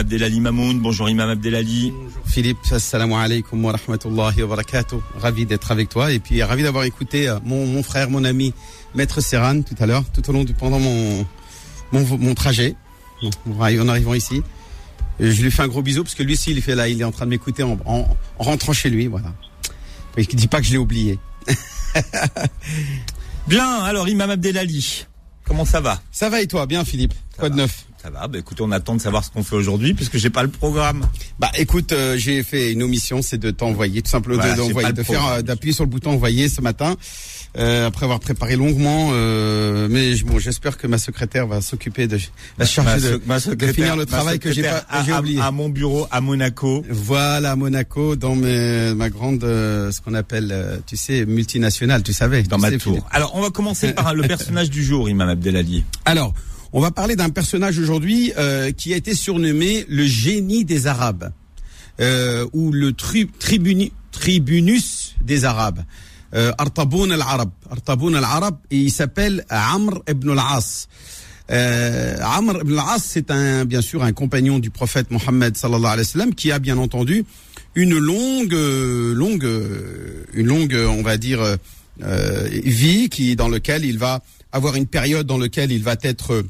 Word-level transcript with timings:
Abdelali 0.00 0.40
Mamoun. 0.40 0.80
Bonjour 0.80 1.10
Imam 1.10 1.28
Abdelali. 1.28 1.92
Bonjour 1.94 2.22
Philippe, 2.24 2.58
assalamu 2.72 3.16
alaikum 3.16 3.62
wa 3.62 3.72
rahmatullahi 3.72 4.42
wa 4.42 4.48
barakatuh. 4.48 4.96
Ravi 5.18 5.44
d'être 5.44 5.70
avec 5.70 5.90
toi 5.90 6.10
et 6.10 6.18
puis 6.18 6.42
ravi 6.42 6.62
d'avoir 6.62 6.84
écouté 6.84 7.28
euh, 7.28 7.38
mon, 7.44 7.66
mon, 7.66 7.82
frère, 7.82 8.08
mon 8.08 8.24
ami 8.24 8.54
Maître 8.94 9.20
Serran 9.20 9.60
tout 9.60 9.74
à 9.78 9.84
l'heure, 9.84 10.02
tout 10.14 10.26
au 10.30 10.32
long 10.32 10.44
du, 10.44 10.54
pendant 10.54 10.78
mon, 10.78 11.26
mon, 11.92 12.16
mon 12.16 12.34
trajet, 12.34 12.76
en 13.22 13.88
arrivant 13.88 14.14
ici. 14.14 14.42
Je 15.20 15.42
lui 15.42 15.50
fais 15.50 15.64
un 15.64 15.68
gros 15.68 15.82
bisou 15.82 16.02
parce 16.02 16.14
que 16.14 16.22
lui 16.22 16.32
aussi 16.32 16.52
il 16.52 16.62
fait 16.62 16.74
là, 16.74 16.88
il 16.88 16.98
est 16.98 17.04
en 17.04 17.12
train 17.12 17.26
de 17.26 17.30
m'écouter 17.30 17.62
en, 17.62 17.78
en, 17.84 18.08
en, 18.38 18.42
rentrant 18.42 18.72
chez 18.72 18.88
lui, 18.88 19.06
voilà. 19.06 19.34
Il 20.16 20.26
dit 20.26 20.48
pas 20.48 20.60
que 20.60 20.66
je 20.66 20.72
l'ai 20.72 20.78
oublié. 20.78 21.18
Bien, 23.46 23.82
alors 23.82 24.08
Imam 24.08 24.30
Abdelali, 24.30 25.04
comment 25.44 25.66
ça 25.66 25.82
va? 25.82 26.00
Ça 26.10 26.30
va 26.30 26.40
et 26.40 26.46
toi? 26.46 26.64
Bien 26.64 26.86
Philippe? 26.86 27.12
Ça 27.12 27.40
Quoi 27.40 27.48
va. 27.50 27.54
de 27.54 27.60
neuf? 27.60 27.84
Ça 28.02 28.08
va, 28.08 28.26
bah 28.28 28.38
écoute, 28.38 28.58
on 28.62 28.72
attend 28.72 28.94
de 28.94 29.00
savoir 29.00 29.22
ce 29.24 29.30
qu'on 29.30 29.42
fait 29.44 29.56
aujourd'hui 29.56 29.92
puisque 29.92 30.16
j'ai 30.16 30.30
pas 30.30 30.42
le 30.42 30.48
programme. 30.48 31.04
Bah 31.38 31.50
écoute, 31.58 31.92
euh, 31.92 32.16
j'ai 32.16 32.42
fait 32.42 32.72
une 32.72 32.82
omission, 32.82 33.20
c'est 33.20 33.36
de 33.36 33.50
t'envoyer, 33.50 34.00
tout 34.00 34.10
simplement 34.10 34.42
Voilà, 34.72 34.92
de, 34.92 35.02
faire, 35.02 35.26
euh, 35.26 35.42
d'appuyer 35.42 35.74
sur 35.74 35.84
le 35.84 35.90
bouton 35.90 36.12
envoyer 36.12 36.48
ce 36.48 36.62
matin, 36.62 36.96
euh, 37.58 37.86
après 37.86 38.04
avoir 38.04 38.20
préparé 38.20 38.56
longuement. 38.56 39.10
euh, 39.12 39.86
mais 39.90 40.14
bon, 40.24 40.38
j'espère 40.38 40.78
que 40.78 40.86
ma 40.86 40.96
secrétaire 40.96 41.46
va 41.46 41.60
s'occuper 41.60 42.06
de, 42.06 42.18
va 42.56 42.64
se 42.64 42.72
charger 42.72 43.00
de, 43.10 43.20
ma 43.26 43.38
finir 43.38 43.96
le 43.96 44.06
travail 44.06 44.38
que 44.38 44.50
j'ai 44.50 44.62
pas, 44.62 44.78
secrétaire 44.80 44.98
que 45.00 45.04
j'ai 45.06 45.12
à- 45.12 45.18
oublié. 45.20 45.40
À 45.42 45.50
mon 45.50 45.68
bureau 45.68 46.06
à 46.10 46.22
Monaco. 46.22 46.82
Voilà, 46.88 47.50
à 47.52 47.56
Monaco, 47.56 48.16
dans 48.16 48.34
mes, 48.34 48.94
ma 48.94 49.10
grande, 49.10 49.44
euh, 49.44 49.92
ce 49.92 50.00
qu'on 50.00 50.14
appelle, 50.14 50.48
euh, 50.52 50.78
tu 50.86 50.96
sais, 50.96 51.26
multinationale, 51.26 52.02
tu 52.02 52.14
savais. 52.14 52.44
Dans 52.44 52.56
tu 52.56 52.62
ma 52.62 52.70
sais, 52.70 52.78
tour. 52.78 52.94
Philippe. 52.94 53.08
Alors, 53.10 53.32
on 53.34 53.42
va 53.42 53.50
commencer 53.50 53.92
par 53.92 54.14
le 54.14 54.22
personnage 54.26 54.70
du 54.70 54.82
jour, 54.82 55.10
Imam 55.10 55.28
Abdelali. 55.28 55.84
Alors, 56.06 56.32
on 56.72 56.80
va 56.80 56.90
parler 56.90 57.16
d'un 57.16 57.30
personnage 57.30 57.78
aujourd'hui 57.78 58.32
euh, 58.38 58.70
qui 58.72 58.92
a 58.94 58.96
été 58.96 59.14
surnommé 59.14 59.84
le 59.88 60.04
génie 60.04 60.64
des 60.64 60.86
Arabes, 60.86 61.32
euh, 62.00 62.46
ou 62.52 62.72
le 62.72 62.92
tri- 62.92 63.28
tribuni- 63.38 63.92
tribunus 64.12 65.14
des 65.22 65.44
Arabes. 65.44 65.82
Euh, 66.32 66.52
Artaboun 66.58 67.10
al-Arab. 67.10 67.50
Artaboun 67.70 68.14
al-Arab, 68.14 68.56
et 68.70 68.78
il 68.78 68.92
s'appelle 68.92 69.44
Amr 69.48 70.00
ibn 70.08 70.30
al-As. 70.30 70.86
Euh, 71.50 72.16
Amr 72.22 72.60
ibn 72.62 72.78
al-As, 72.78 73.02
c'est 73.04 73.30
un, 73.32 73.64
bien 73.64 73.80
sûr, 73.80 74.04
un 74.04 74.12
compagnon 74.12 74.60
du 74.60 74.70
prophète 74.70 75.10
Mohammed 75.10 75.56
sallallahu 75.56 75.92
alayhi 75.92 76.06
wa 76.06 76.12
sallam, 76.12 76.34
qui 76.34 76.52
a 76.52 76.60
bien 76.60 76.78
entendu 76.78 77.24
une 77.74 77.98
longue, 77.98 78.54
euh, 78.54 79.12
longue, 79.14 79.44
euh, 79.44 80.24
une 80.34 80.46
longue, 80.46 80.74
euh, 80.74 80.86
on 80.86 81.02
va 81.02 81.16
dire, 81.16 81.40
euh, 81.40 81.56
euh, 82.02 82.48
vie 82.64 83.08
qui, 83.08 83.34
dans 83.34 83.48
lequel 83.48 83.84
il 83.84 83.98
va 83.98 84.22
avoir 84.52 84.76
une 84.76 84.86
période 84.86 85.26
dans 85.26 85.38
laquelle 85.38 85.70
il 85.72 85.82
va 85.82 85.96
être 86.02 86.44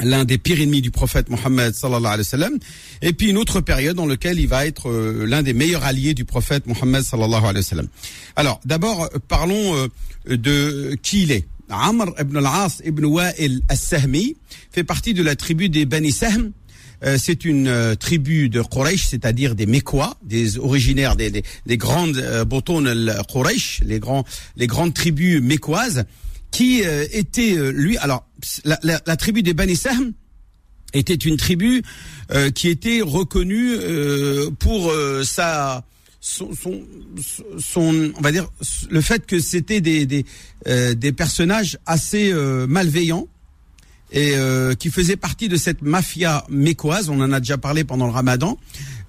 l'un 0.00 0.24
des 0.24 0.38
pires 0.38 0.60
ennemis 0.60 0.82
du 0.82 0.90
prophète 0.90 1.28
Mohammed 1.30 1.74
sallallahu 1.74 2.06
alayhi 2.06 2.20
wa 2.20 2.24
sallam, 2.24 2.58
et 3.02 3.12
puis 3.12 3.30
une 3.30 3.36
autre 3.36 3.60
période 3.60 3.96
dans 3.96 4.06
laquelle 4.06 4.38
il 4.38 4.48
va 4.48 4.66
être 4.66 4.88
euh, 4.88 5.26
l'un 5.26 5.42
des 5.42 5.52
meilleurs 5.52 5.84
alliés 5.84 6.14
du 6.14 6.24
prophète 6.24 6.66
Mohammed 6.66 7.02
sallallahu 7.02 7.44
alayhi 7.44 7.56
wa 7.56 7.62
sallam. 7.62 7.88
Alors, 8.36 8.60
d'abord, 8.64 9.04
euh, 9.04 9.18
parlons 9.26 9.76
euh, 9.76 10.36
de 10.36 10.96
qui 11.02 11.22
il 11.22 11.32
est. 11.32 11.46
Amr 11.70 12.14
ibn 12.18 12.36
al-As 12.38 12.80
ibn 12.84 13.04
Wa'il 13.04 13.60
al-Sahmi 13.68 14.36
fait 14.70 14.84
partie 14.84 15.12
de 15.12 15.22
la 15.22 15.36
tribu 15.36 15.68
des 15.68 15.84
Bani 15.84 16.12
Sahm. 16.12 16.52
C'est 17.16 17.44
une 17.44 17.94
tribu 17.94 18.48
de 18.48 18.60
Quraysh, 18.60 19.06
c'est-à-dire 19.06 19.54
des 19.54 19.66
Mécois, 19.66 20.16
des 20.24 20.58
originaires 20.58 21.14
des, 21.14 21.30
des, 21.30 21.44
des 21.64 21.76
grandes 21.76 22.16
euh, 22.16 22.44
al-Quraysh, 22.44 23.82
les 23.84 24.00
grands 24.00 24.24
les 24.56 24.66
grandes 24.66 24.94
tribus 24.94 25.40
mécoises, 25.40 26.06
qui 26.50 26.84
euh, 26.84 27.06
étaient 27.12 27.56
euh, 27.56 27.70
lui. 27.70 27.96
Alors 27.98 28.26
la, 28.64 28.78
la, 28.82 29.16
tribu 29.16 29.42
des 29.42 29.54
Bani 29.54 29.76
Sahm 29.76 30.12
était 30.94 31.14
une 31.14 31.36
tribu 31.36 31.82
euh, 32.30 32.50
qui 32.50 32.68
était 32.68 33.00
reconnue 33.02 33.76
pour 34.58 34.92
sa 35.24 35.84
son, 36.20 36.50
son, 37.58 38.12
on 38.16 38.20
va 38.20 38.32
dire 38.32 38.48
le 38.90 39.00
fait 39.00 39.26
que 39.26 39.40
c'était 39.40 39.80
des 39.80 40.06
des, 40.06 41.12
personnages 41.12 41.78
assez 41.86 42.32
malveillants 42.68 43.28
et 44.10 44.32
euh, 44.34 44.74
qui 44.74 44.90
faisaient 44.90 45.16
partie 45.16 45.48
de 45.48 45.56
cette 45.56 45.82
mafia 45.82 46.44
mécoise. 46.48 47.08
On 47.08 47.20
en 47.20 47.32
a 47.32 47.40
déjà 47.40 47.58
parlé 47.58 47.84
pendant 47.84 48.06
le 48.06 48.12
Ramadan, 48.12 48.58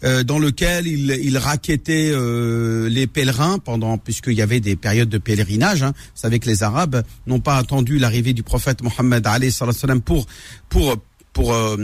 euh, 0.04 0.24
dans 0.24 0.40
lequel 0.40 0.88
il, 0.88 1.12
il 1.24 1.38
raquettait 1.38 2.12
euh, 2.14 2.90
les 2.90 3.08
pèlerins 3.08 3.60
pendant, 3.60 3.98
puisqu'il 3.98 4.34
y 4.34 4.42
avait 4.42 4.60
des 4.60 4.76
périodes 4.76 5.10
de 5.10 5.18
pèlerinage. 5.18 5.84
Hein. 5.84 5.94
Vous 5.96 6.22
savez 6.22 6.40
que 6.40 6.48
les 6.48 6.64
Arabes 6.64 7.04
n'ont 7.28 7.40
pas 7.40 7.58
attendu 7.58 8.00
l'arrivée 8.00 8.34
du 8.34 8.44
prophète 8.44 8.82
Mohammed 8.84 9.28
pour 10.04 10.26
pour 10.70 10.98
pour 11.34 11.54
euh, 11.54 11.78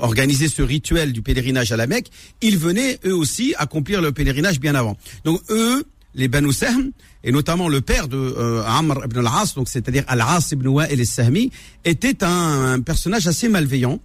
organiser 0.00 0.48
ce 0.48 0.62
rituel 0.62 1.12
du 1.12 1.22
pèlerinage 1.22 1.70
à 1.72 1.76
la 1.76 1.86
Mecque, 1.86 2.10
ils 2.40 2.58
venaient 2.58 2.98
eux 3.04 3.14
aussi 3.14 3.54
accomplir 3.58 4.00
le 4.00 4.12
pèlerinage 4.12 4.58
bien 4.58 4.74
avant. 4.74 4.96
Donc 5.24 5.40
eux, 5.50 5.84
les 6.16 6.28
Banu 6.28 6.52
Sahm, 6.52 6.90
et 7.22 7.30
notamment 7.30 7.68
le 7.68 7.80
père 7.80 8.08
de 8.08 8.16
euh, 8.16 8.64
Amr 8.66 9.04
ibn 9.04 9.18
al-As, 9.18 9.54
donc 9.54 9.68
c'est-à-dire 9.68 10.02
Al-As 10.08 10.50
ibn 10.52 10.66
Wa'il 10.66 10.98
al-Sahmi, 10.98 11.52
était 11.84 12.24
un, 12.24 12.72
un 12.72 12.80
personnage 12.80 13.26
assez 13.28 13.48
malveillant. 13.48 14.00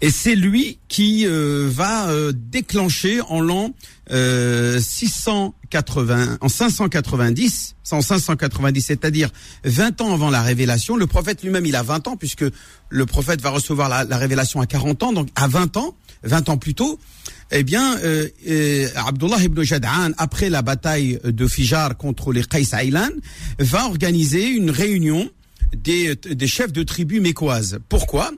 Et 0.00 0.10
c'est 0.10 0.34
lui 0.34 0.78
qui 0.88 1.26
euh, 1.26 1.68
va 1.70 2.08
euh, 2.08 2.32
déclencher 2.34 3.20
en 3.22 3.40
l'an 3.40 3.70
euh, 4.10 4.78
680, 4.80 6.38
en 6.40 6.48
590, 6.48 7.76
en 7.90 8.00
590, 8.02 8.82
c'est-à-dire 8.82 9.30
20 9.64 10.00
ans 10.00 10.12
avant 10.12 10.30
la 10.30 10.42
révélation. 10.42 10.96
Le 10.96 11.06
prophète 11.06 11.42
lui-même, 11.42 11.66
il 11.66 11.76
a 11.76 11.82
20 11.82 12.08
ans 12.08 12.16
puisque 12.16 12.44
le 12.88 13.06
prophète 13.06 13.40
va 13.40 13.50
recevoir 13.50 13.88
la, 13.88 14.04
la 14.04 14.16
révélation 14.16 14.60
à 14.60 14.66
40 14.66 15.02
ans, 15.02 15.12
donc 15.12 15.28
à 15.34 15.48
20 15.48 15.76
ans, 15.76 15.94
20 16.24 16.48
ans 16.48 16.56
plus 16.56 16.74
tôt. 16.74 16.98
Eh 17.50 17.62
bien, 17.62 17.98
euh, 17.98 18.28
euh, 18.48 18.88
Abdullah 18.96 19.38
ibn 19.42 19.62
Jad'an, 19.62 20.10
après 20.18 20.50
la 20.50 20.62
bataille 20.62 21.20
de 21.24 21.46
Fijar 21.46 21.96
contre 21.96 22.32
les 22.32 22.42
Qais 22.42 22.64
va 23.58 23.86
organiser 23.86 24.48
une 24.48 24.70
réunion 24.70 25.30
des, 25.74 26.14
des 26.16 26.46
chefs 26.46 26.72
de 26.72 26.82
tribus 26.82 27.20
mécoises. 27.20 27.78
Pourquoi? 27.88 28.30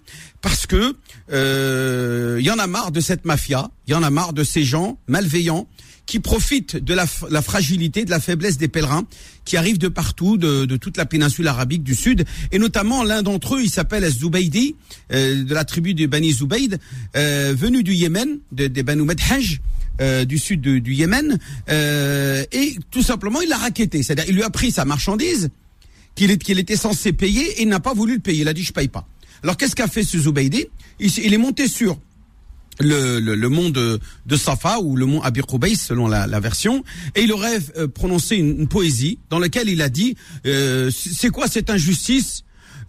Parce 0.42 0.66
que 0.66 0.94
euh, 1.32 2.36
il 2.40 2.46
y 2.46 2.50
en 2.50 2.58
a 2.58 2.66
marre 2.66 2.90
de 2.92 3.00
cette 3.00 3.24
mafia, 3.24 3.70
il 3.86 3.92
y 3.92 3.94
en 3.94 4.02
a 4.02 4.10
marre 4.10 4.32
de 4.32 4.44
ces 4.44 4.64
gens 4.64 4.98
malveillants 5.06 5.68
qui 6.06 6.20
profitent 6.20 6.76
de 6.76 6.94
la, 6.94 7.06
fragilité, 7.42 8.04
de 8.04 8.10
la 8.10 8.20
faiblesse 8.20 8.58
des 8.58 8.68
pèlerins 8.68 9.04
qui 9.44 9.56
arrivent 9.56 9.78
de 9.78 9.88
partout, 9.88 10.36
de, 10.36 10.64
de 10.64 10.76
toute 10.76 10.96
la 10.96 11.04
péninsule 11.04 11.48
arabique 11.48 11.82
du 11.82 11.96
sud, 11.96 12.24
et 12.52 12.60
notamment 12.60 13.02
l'un 13.02 13.22
d'entre 13.24 13.56
eux, 13.56 13.62
il 13.62 13.68
s'appelle 13.70 14.08
Zubaydi, 14.08 14.76
euh, 15.12 15.42
de 15.42 15.52
la 15.52 15.64
tribu 15.64 15.94
des 15.94 16.06
Bani 16.06 16.32
Zubayd, 16.32 16.78
euh, 17.16 17.54
venu 17.58 17.82
du 17.82 17.92
Yémen, 17.92 18.38
de- 18.52 18.68
des 18.68 18.84
Banu 18.84 19.02
Medhaj, 19.02 19.60
euh, 20.00 20.24
du 20.24 20.38
sud 20.38 20.60
de- 20.60 20.78
du 20.78 20.94
Yémen, 20.94 21.38
euh, 21.70 22.44
et 22.52 22.76
tout 22.92 23.02
simplement 23.02 23.40
il 23.40 23.48
l'a 23.48 23.56
raquetté, 23.58 24.04
c'est-à-dire 24.04 24.26
il 24.28 24.36
lui 24.36 24.44
a 24.44 24.50
pris 24.50 24.70
sa 24.70 24.84
marchandise, 24.84 25.48
qu'il 26.16 26.58
était 26.58 26.76
censé 26.76 27.12
payer 27.12 27.62
et 27.62 27.66
n'a 27.66 27.80
pas 27.80 27.94
voulu 27.94 28.14
le 28.14 28.20
payer. 28.20 28.42
Il 28.42 28.48
a 28.48 28.52
dit 28.52 28.62
je 28.62 28.72
paye 28.72 28.88
pas. 28.88 29.06
Alors 29.42 29.56
qu'est-ce 29.56 29.76
qu'a 29.76 29.86
fait 29.86 30.02
ce 30.02 30.18
Zubaydi 30.18 30.66
il, 30.98 31.34
est 31.34 31.38
monté 31.38 31.68
sur 31.68 31.98
le, 32.80 33.48
mont 33.48 33.70
de, 33.70 34.00
de 34.24 34.36
Safa 34.36 34.80
ou 34.80 34.96
le 34.96 35.06
mont 35.06 35.20
Abi 35.22 35.42
Qubays 35.42 35.76
selon 35.76 36.08
la, 36.08 36.40
version 36.40 36.82
et 37.14 37.22
il 37.22 37.32
aurait 37.32 37.58
euh, 37.76 37.86
prononcé 37.86 38.36
une, 38.36 38.66
poésie 38.66 39.18
dans 39.30 39.38
laquelle 39.38 39.68
il 39.68 39.82
a 39.82 39.88
dit 39.88 40.16
euh, 40.46 40.90
c'est 40.90 41.30
quoi 41.30 41.48
cette 41.48 41.70
injustice? 41.70 42.42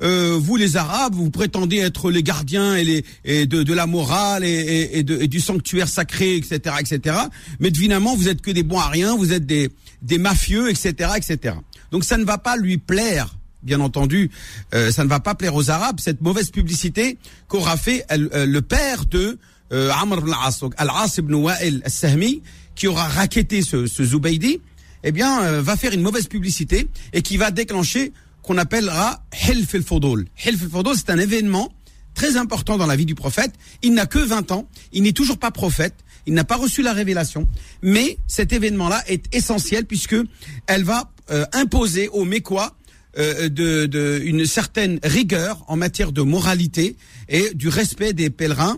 Euh, 0.04 0.38
vous 0.40 0.58
les 0.58 0.78
Arabes, 0.78 1.16
vous 1.16 1.32
prétendez 1.32 1.78
être 1.78 2.12
les 2.12 2.22
gardiens 2.22 2.76
et, 2.76 2.84
les, 3.26 3.48
de, 3.48 3.74
la 3.74 3.88
morale 3.88 4.44
et, 4.44 5.04
du 5.04 5.40
sanctuaire 5.40 5.88
sacré, 5.88 6.36
etc., 6.36 6.76
etc. 6.80 7.18
Mais 7.60 7.70
évidemment, 7.70 8.16
vous 8.16 8.30
êtes 8.30 8.42
que 8.42 8.52
des 8.52 8.62
bons 8.62 8.80
à 8.80 8.92
vous 9.18 9.34
êtes 9.34 9.48
des, 9.48 9.72
des 10.04 10.20
mafieux, 10.20 10.70
etc., 10.70 11.14
etc. 11.18 11.56
Donc 11.92 12.04
ça 12.04 12.18
ne 12.18 12.26
va 12.26 12.38
pas 12.38 12.58
lui 12.58 12.78
plaire 12.78 13.36
bien 13.64 13.80
entendu, 13.82 14.30
euh, 14.74 14.92
ça 14.92 15.04
ne 15.04 15.10
va 15.10 15.20
pas 15.20 15.36
plaire 15.36 15.56
aux 15.56 15.70
Arabes, 15.70 16.00
cette 16.00 16.22
mauvaise 16.22 16.52
publicité 16.52 17.18
qu'aura 17.50 17.76
fait 17.76 18.06
euh, 18.12 18.46
le 18.46 18.62
père 18.62 19.06
de 19.06 19.40
euh, 19.74 19.92
Amr 19.92 20.20
ibn 20.20 20.34
donc 20.62 20.74
Al-As 20.78 21.18
ibn 21.18 21.34
Wa'il 21.34 21.82
al-Sahmi, 21.84 22.42
qui 22.76 22.88
aura 22.88 23.08
raquetté 23.08 23.62
ce, 23.62 23.88
ce 23.88 24.04
Zubaydi, 24.04 24.62
eh 25.04 25.12
bien, 25.12 25.44
euh, 25.44 25.62
va 25.62 25.76
faire 25.76 25.94
une 25.94 26.02
mauvaise 26.02 26.28
publicité 26.28 26.88
et 27.14 27.22
qui 27.22 27.38
va 27.38 27.52
déclencher 27.52 28.14
qu'on 28.42 28.58
appellera 28.58 29.24
Hilf 29.48 29.76
al-Fudul. 29.76 30.28
Hilf 30.46 30.64
al-Fudul, 30.64 30.96
c'est 30.96 31.10
un 31.10 31.20
événement 31.20 31.74
très 32.14 32.38
important 32.38 32.78
dans 32.78 32.88
la 32.88 32.96
vie 32.96 33.06
du 33.06 33.16
prophète. 33.16 33.52
Il 33.84 33.94
n'a 33.94 34.06
que 34.06 34.20
20 34.20 34.52
ans, 34.52 34.68
il 34.94 35.04
n'est 35.04 35.12
toujours 35.12 35.38
pas 35.38 35.52
prophète, 35.52 35.96
il 36.26 36.34
n'a 36.34 36.44
pas 36.44 36.56
reçu 36.56 36.82
la 36.82 36.94
révélation, 36.94 37.48
mais 37.82 38.18
cet 38.28 38.54
événement-là 38.54 39.04
est 39.08 39.34
essentiel 39.36 39.86
puisque 39.86 40.16
elle 40.68 40.84
va 40.84 41.12
euh, 41.30 41.46
imposer 41.54 42.08
aux 42.10 42.26
Mécois 42.26 42.76
euh, 43.18 43.50
de, 43.50 43.86
de 43.86 44.22
une 44.24 44.46
certaine 44.46 45.00
rigueur 45.04 45.64
en 45.68 45.76
matière 45.76 46.12
de 46.12 46.22
moralité 46.22 46.96
et 47.30 47.54
du 47.54 47.68
respect 47.70 48.14
des 48.14 48.30
pèlerins, 48.30 48.78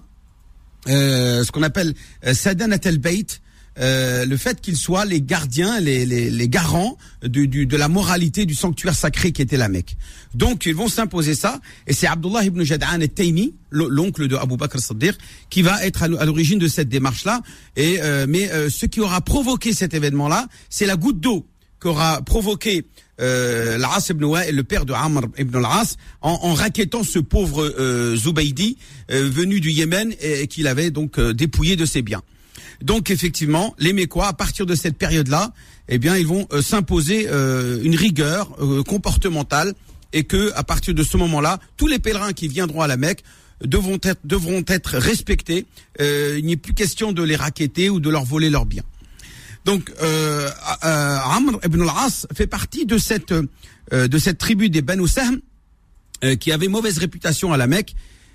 euh, 0.87 1.43
ce 1.43 1.51
qu'on 1.51 1.63
appelle 1.63 1.93
euh, 2.25 2.33
Sadanat 2.33 2.79
al-Bayt, 2.85 3.41
euh, 3.79 4.25
le 4.25 4.35
fait 4.35 4.59
qu'ils 4.59 4.75
soient 4.75 5.05
les 5.05 5.21
gardiens, 5.21 5.79
les, 5.79 6.05
les, 6.05 6.29
les 6.29 6.49
garants 6.49 6.97
du, 7.23 7.47
du, 7.47 7.65
de 7.65 7.77
la 7.77 7.87
moralité 7.87 8.45
du 8.45 8.53
sanctuaire 8.53 8.95
sacré 8.95 9.31
qui 9.31 9.41
était 9.41 9.55
la 9.55 9.69
Mecque. 9.69 9.95
Donc 10.33 10.65
ils 10.65 10.75
vont 10.75 10.89
s'imposer 10.89 11.33
ça, 11.33 11.61
et 11.87 11.93
c'est 11.93 12.07
Abdullah 12.07 12.43
ibn 12.43 12.61
Jad'an 12.63 12.99
et 12.99 13.07
Taymi, 13.07 13.53
l'oncle 13.71 14.27
de 14.27 14.35
Abu 14.35 14.57
Bakr 14.57 14.79
Saddiq, 14.79 15.15
qui 15.49 15.61
va 15.61 15.85
être 15.85 16.03
à 16.03 16.07
l'origine 16.07 16.59
de 16.59 16.67
cette 16.67 16.89
démarche-là. 16.89 17.41
Et 17.77 18.01
euh, 18.01 18.25
mais 18.27 18.51
euh, 18.51 18.69
ce 18.69 18.85
qui 18.85 18.99
aura 18.99 19.21
provoqué 19.21 19.73
cet 19.73 19.93
événement-là, 19.93 20.47
c'est 20.69 20.85
la 20.85 20.97
goutte 20.97 21.19
d'eau 21.21 21.45
qu'aura 21.79 22.21
provoqué 22.21 22.85
euh, 23.19 23.77
l'As 23.77 24.09
ibn 24.09 24.25
le 24.51 24.63
père 24.63 24.85
de 24.85 24.93
Amr 24.93 25.23
ibn 25.37 25.57
al-As, 25.57 25.97
en, 26.21 26.31
en 26.31 26.53
raquettant 26.53 27.03
ce 27.03 27.19
pauvre 27.19 27.63
euh, 27.63 28.15
Zubaydi 28.15 28.77
euh, 29.11 29.29
venu 29.29 29.59
du 29.59 29.71
Yémen 29.71 30.13
et, 30.21 30.47
qu'il 30.47 30.67
avait 30.67 30.91
donc 30.91 31.19
euh, 31.19 31.33
dépouillé 31.33 31.75
de 31.75 31.85
ses 31.85 32.01
biens. 32.01 32.21
Donc 32.81 33.11
effectivement, 33.11 33.75
les 33.77 33.91
Mécois, 33.91 34.27
à 34.27 34.33
partir 34.33 34.65
de 34.65 34.75
cette 34.75 34.97
période-là, 34.97 35.53
eh 35.89 35.97
bien, 35.97 36.15
ils 36.15 36.27
vont 36.27 36.47
euh, 36.53 36.61
s'imposer 36.61 37.27
une 37.27 37.95
rigueur 37.95 38.55
comportementale 38.87 39.73
et 40.13 40.23
que 40.23 40.51
à 40.55 40.63
partir 40.63 40.93
de 40.93 41.03
ce 41.03 41.17
moment-là, 41.17 41.59
tous 41.77 41.87
les 41.87 41.99
pèlerins 41.99 42.33
qui 42.33 42.47
viendront 42.47 42.81
à 42.81 42.87
la 42.87 42.95
Mecque 42.95 43.23
devront 43.63 43.99
être, 44.01 44.21
devront 44.23 44.63
être 44.67 44.97
respectés. 44.97 45.65
Il 45.99 46.45
n'est 46.45 46.57
plus 46.57 46.73
question 46.73 47.11
de 47.11 47.21
les 47.21 47.35
raqueter 47.35 47.89
ou 47.89 47.99
de 47.99 48.09
leur 48.09 48.23
voler 48.23 48.49
leurs 48.49 48.65
biens. 48.65 48.83
Donc, 49.69 49.91
euh, 50.01 50.49
euh, 50.83 51.17
Amr 51.37 51.59
ibn 51.63 51.83
al-As 51.83 52.25
fait 52.33 52.47
partie 52.47 52.87
de 52.87 52.97
cette 52.97 53.31
euh, 53.31 54.07
de 54.07 54.17
cette 54.17 54.39
tribu 54.39 54.71
des 54.71 54.81
Banu 54.81 55.07
Sahm 55.07 55.41
euh, 56.23 56.35
qui 56.35 56.51
avait 56.51 56.67
mauvaise 56.67 56.97
réputation 56.97 57.53
à 57.53 57.57
la 57.57 57.67
Mecque, 57.67 57.93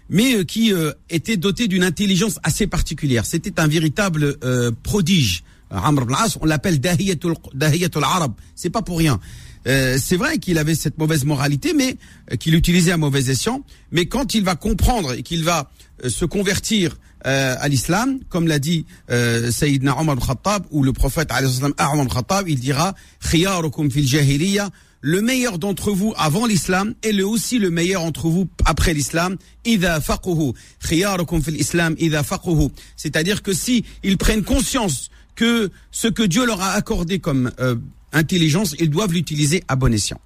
mais 0.09 0.37
euh, 0.37 0.45
qui 0.45 0.73
euh, 0.73 0.93
était 1.11 1.37
doté 1.37 1.67
d'une 1.67 1.83
intelligence 1.83 2.39
assez 2.45 2.69
particulière. 2.69 3.27
C'était 3.27 3.59
un 3.59 3.67
véritable 3.67 4.37
prodige. 4.85 5.43
Amr 5.71 6.03
ibn 6.03 6.15
al-As, 6.15 6.39
on 6.41 6.47
l'appelle 6.47 6.79
Dahiyatul 6.79 7.35
Dahiyatul 7.53 8.05
Arab. 8.05 8.35
C'est 8.55 8.71
pas 8.71 8.83
pour 8.83 8.99
rien. 8.99 9.19
Euh, 9.67 9.97
c'est 10.01 10.17
vrai 10.17 10.39
qu'il 10.39 10.59
avait 10.59 10.75
cette 10.75 10.99
mauvaise 10.99 11.25
moralité, 11.25 11.73
mais 11.75 11.97
euh, 12.31 12.37
qu'il 12.37 12.55
utilisait 12.55 12.93
à 12.93 12.97
mauvais 12.97 13.31
escient. 13.31 13.65
Mais 13.93 14.07
quand 14.07 14.35
il 14.35 14.45
va 14.45 14.55
comprendre 14.57 15.15
et 15.15 15.23
qu'il 15.23 15.43
va 15.43 15.71
euh, 16.05 16.09
se 16.09 16.25
convertir 16.25 16.97
euh, 17.27 17.57
à 17.59 17.69
l'islam, 17.69 18.21
comme 18.29 18.47
l'a 18.47 18.59
dit 18.59 18.87
euh, 19.11 19.51
Sayyidina 19.51 19.99
Omar 19.99 20.17
al-Khattab, 20.21 20.65
ou 20.71 20.83
le 20.83 20.93
prophète 20.93 21.31
Omar 21.33 22.01
al-Khattab, 22.01 22.49
il 22.49 22.61
dira 22.61 22.95
fil 23.21 24.07
jahiliya 24.07 24.71
le 25.01 25.21
meilleur 25.21 25.59
d'entre 25.59 25.91
vous 25.93 26.15
avant 26.17 26.47
l'islam 26.47 26.95
et 27.03 27.13
le 27.13 27.27
aussi 27.27 27.59
le 27.59 27.71
meilleur 27.71 28.03
entre 28.03 28.29
vous 28.29 28.49
après 28.65 28.95
l'islam 28.95 29.37
idha 29.67 30.01
faqahu 30.01 30.55
khiyarukum 30.83 31.43
fil 31.43 31.61
islam 31.61 31.95
idha 31.99 32.23
faqahu 32.23 32.71
c'est-à-dire 32.97 33.43
que 33.43 33.53
si 33.53 33.85
ils 34.03 34.17
prennent 34.17 34.45
conscience 34.45 35.11
que 35.35 35.71
ce 35.91 36.09
que 36.09 36.23
Dieu 36.23 36.47
leur 36.47 36.63
a 36.63 36.73
accordé 36.73 37.19
comme 37.19 37.51
euh, 37.61 37.77
intelligence, 38.13 38.75
ils 38.79 38.91
doivent 38.91 39.13
l'utiliser 39.13 39.63
à 39.69 39.77
bon 39.77 39.93
escient. 39.93 40.21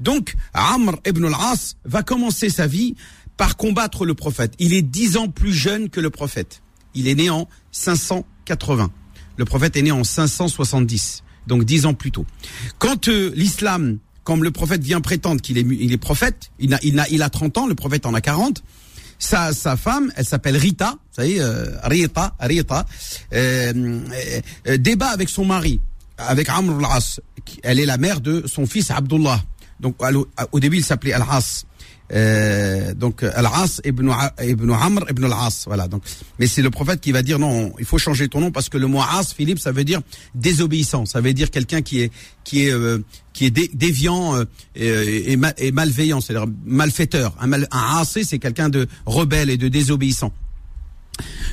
Donc, 0.00 0.34
Amr 0.54 0.94
ibn 1.06 1.24
al-As 1.26 1.76
va 1.84 2.02
commencer 2.02 2.48
sa 2.48 2.66
vie 2.66 2.94
par 3.42 3.56
combattre 3.56 4.06
le 4.06 4.14
prophète. 4.14 4.54
Il 4.60 4.72
est 4.72 4.82
dix 4.82 5.16
ans 5.16 5.26
plus 5.26 5.52
jeune 5.52 5.90
que 5.90 5.98
le 5.98 6.10
prophète. 6.10 6.62
Il 6.94 7.08
est 7.08 7.16
né 7.16 7.28
en 7.28 7.48
580. 7.72 8.88
Le 9.36 9.44
prophète 9.44 9.76
est 9.76 9.82
né 9.82 9.90
en 9.90 10.04
570, 10.04 11.24
donc 11.48 11.64
dix 11.64 11.84
ans 11.84 11.92
plus 11.92 12.12
tôt. 12.12 12.24
Quand 12.78 13.08
euh, 13.08 13.32
l'islam, 13.34 13.98
comme 14.22 14.44
le 14.44 14.52
prophète 14.52 14.84
vient 14.84 15.00
prétendre 15.00 15.40
qu'il 15.40 15.58
est, 15.58 15.66
il 15.68 15.92
est 15.92 15.98
prophète, 15.98 16.52
il 16.60 16.72
a, 16.72 16.78
il, 16.84 17.00
a, 17.00 17.08
il 17.08 17.20
a 17.20 17.30
30 17.30 17.58
ans, 17.58 17.66
le 17.66 17.74
prophète 17.74 18.06
en 18.06 18.14
a 18.14 18.20
40, 18.20 18.62
sa, 19.18 19.52
sa 19.52 19.76
femme, 19.76 20.12
elle 20.14 20.24
s'appelle 20.24 20.56
Rita, 20.56 20.92
vous 20.92 21.16
savez, 21.16 21.40
euh, 21.40 21.76
Rita, 21.82 22.36
Rita, 22.38 22.86
euh, 23.32 24.00
euh, 24.68 24.76
débat 24.76 25.08
avec 25.08 25.28
son 25.28 25.44
mari, 25.44 25.80
avec 26.16 26.48
Amr 26.48 26.78
al-As. 26.78 27.18
Elle 27.64 27.80
est 27.80 27.86
la 27.86 27.98
mère 27.98 28.20
de 28.20 28.44
son 28.46 28.66
fils 28.66 28.92
Abdullah. 28.92 29.42
Donc 29.80 29.96
au 30.52 30.60
début, 30.60 30.76
il 30.76 30.84
s'appelait 30.84 31.12
Al-As. 31.12 31.66
Euh, 32.12 32.92
donc 32.94 33.22
Al-As 33.22 33.80
ibn, 33.84 34.12
ibn 34.42 34.70
Amr 34.70 35.04
ibn 35.10 35.24
Al-As. 35.24 35.64
Voilà. 35.66 35.88
Donc, 35.88 36.02
mais 36.38 36.46
c'est 36.46 36.62
le 36.62 36.70
prophète 36.70 37.00
qui 37.00 37.12
va 37.12 37.22
dire 37.22 37.38
non, 37.38 37.72
il 37.78 37.84
faut 37.84 37.98
changer 37.98 38.28
ton 38.28 38.40
nom 38.40 38.50
parce 38.50 38.68
que 38.68 38.78
le 38.78 38.86
mot 38.86 39.00
As, 39.00 39.32
Philippe, 39.34 39.58
ça 39.58 39.72
veut 39.72 39.84
dire 39.84 40.00
désobéissant. 40.34 41.06
Ça 41.06 41.20
veut 41.20 41.32
dire 41.32 41.50
quelqu'un 41.50 41.82
qui 41.82 42.00
est 42.00 42.12
qui 42.44 42.66
est 42.66 42.72
euh, 42.72 42.98
qui 43.32 43.46
est 43.46 43.50
dé, 43.50 43.70
déviant 43.72 44.36
euh, 44.36 44.44
et, 44.74 45.38
et, 45.58 45.72
malveillant, 45.72 46.20
c'est-à-dire 46.20 46.46
malfaiteur. 46.64 47.34
Un, 47.40 47.46
mal, 47.46 47.66
c'est 48.04 48.38
quelqu'un 48.38 48.68
de 48.68 48.86
rebelle 49.06 49.48
et 49.48 49.56
de 49.56 49.68
désobéissant. 49.68 50.32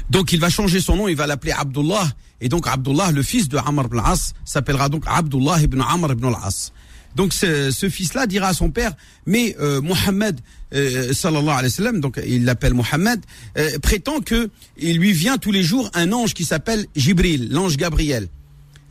Donc 0.09 0.33
il 0.33 0.39
va 0.39 0.49
changer 0.49 0.81
son 0.81 0.95
nom, 0.95 1.07
il 1.07 1.15
va 1.15 1.27
l'appeler 1.27 1.53
Abdullah. 1.53 2.07
Et 2.41 2.49
donc 2.49 2.67
Abdullah, 2.67 3.11
le 3.11 3.21
fils 3.21 3.49
de 3.49 3.57
Amr 3.57 3.85
ibn 3.85 3.99
al-As, 3.99 4.33
s'appellera 4.45 4.89
donc 4.89 5.03
Abdullah 5.05 5.61
ibn 5.61 5.81
Amr 5.81 6.11
ibn 6.11 6.25
al-As. 6.25 6.71
Donc 7.19 7.33
ce, 7.33 7.89
fils-là 7.89 8.27
dira 8.27 8.47
à 8.47 8.53
son 8.53 8.71
père, 8.71 8.93
mais 9.25 9.53
euh, 9.59 9.81
Mohammed 9.81 10.39
euh, 10.73 11.11
sallallahu 11.11 11.49
alayhi 11.49 11.81
wa 11.81 11.91
donc 11.91 12.17
il 12.25 12.45
l'appelle 12.45 12.73
Mohammed, 12.73 13.19
euh, 13.57 13.77
prétend 13.79 14.21
que 14.21 14.49
il 14.77 14.99
lui 14.99 15.11
vient 15.11 15.37
tous 15.37 15.51
les 15.51 15.61
jours 15.61 15.91
un 15.95 16.13
ange 16.13 16.33
qui 16.33 16.45
s'appelle 16.45 16.85
Jibril, 16.95 17.49
l'ange 17.51 17.75
Gabriel. 17.75 18.29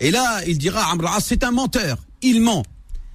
Et 0.00 0.10
là, 0.10 0.42
il 0.46 0.58
dira 0.58 0.94
c'est 1.22 1.42
un 1.42 1.52
menteur, 1.52 2.04
il 2.20 2.42
ment. 2.42 2.62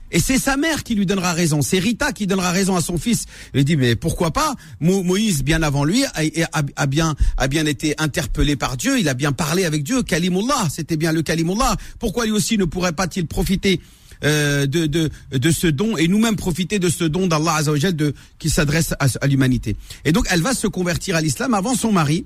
Et 0.10 0.20
c'est 0.20 0.40
sa 0.40 0.58
mère 0.58 0.82
qui 0.84 0.96
lui 0.96 1.06
donnera 1.06 1.34
raison. 1.34 1.62
C'est 1.62 1.78
Rita 1.78 2.12
qui 2.12 2.26
donnera 2.26 2.50
raison 2.50 2.76
à 2.76 2.82
son 2.82 2.98
fils. 2.98 3.26
Il 3.54 3.66
dit 3.66 3.78
mais 3.78 3.96
pourquoi 3.96 4.32
pas 4.32 4.56
Mo 4.80 5.04
Moïse 5.04 5.44
bien 5.44 5.62
avant 5.62 5.84
lui 5.84 6.06
a, 6.06 6.12
a, 6.76 6.86
bien 6.88 7.16
a 7.38 7.48
bien 7.48 7.68
été 7.68 7.94
interpellé 8.00 8.56
par 8.56 8.78
Dieu. 8.78 9.00
Il 9.00 9.10
a 9.10 9.14
bien 9.14 9.32
parlé 9.32 9.66
avec 9.66 9.84
Dieu. 9.84 10.02
Kalimullah, 10.02 10.70
c'était 10.72 10.98
bien 10.98 11.12
le 11.12 11.22
Kalimullah. 11.22 11.76
Pourquoi 12.00 12.26
lui 12.26 12.32
aussi 12.32 12.58
ne 12.58 12.66
pourrait-il 12.66 13.28
profiter 13.28 13.80
euh, 14.24 14.66
de, 14.66 14.86
de, 14.86 15.10
de 15.32 15.52
ce 15.52 15.68
don 15.68 15.98
et 15.98 16.08
nous-mêmes 16.08 16.36
profiter 16.36 16.80
de 16.80 16.90
ce 16.90 17.04
don 17.04 17.28
d'Allah 17.28 17.56
Azzawajal 17.56 17.96
de 17.96 18.14
qui 18.40 18.50
s'adresse 18.50 18.94
à, 19.00 19.08
à 19.22 19.28
l'humanité. 19.28 19.76
Et 20.06 20.12
donc 20.12 20.26
elle 20.30 20.42
va 20.42 20.54
se 20.54 20.68
convertir 20.68 21.16
à 21.16 21.22
l'islam 21.22 21.54
avant 21.54 21.76
son 21.76 21.92
mari. 21.92 22.26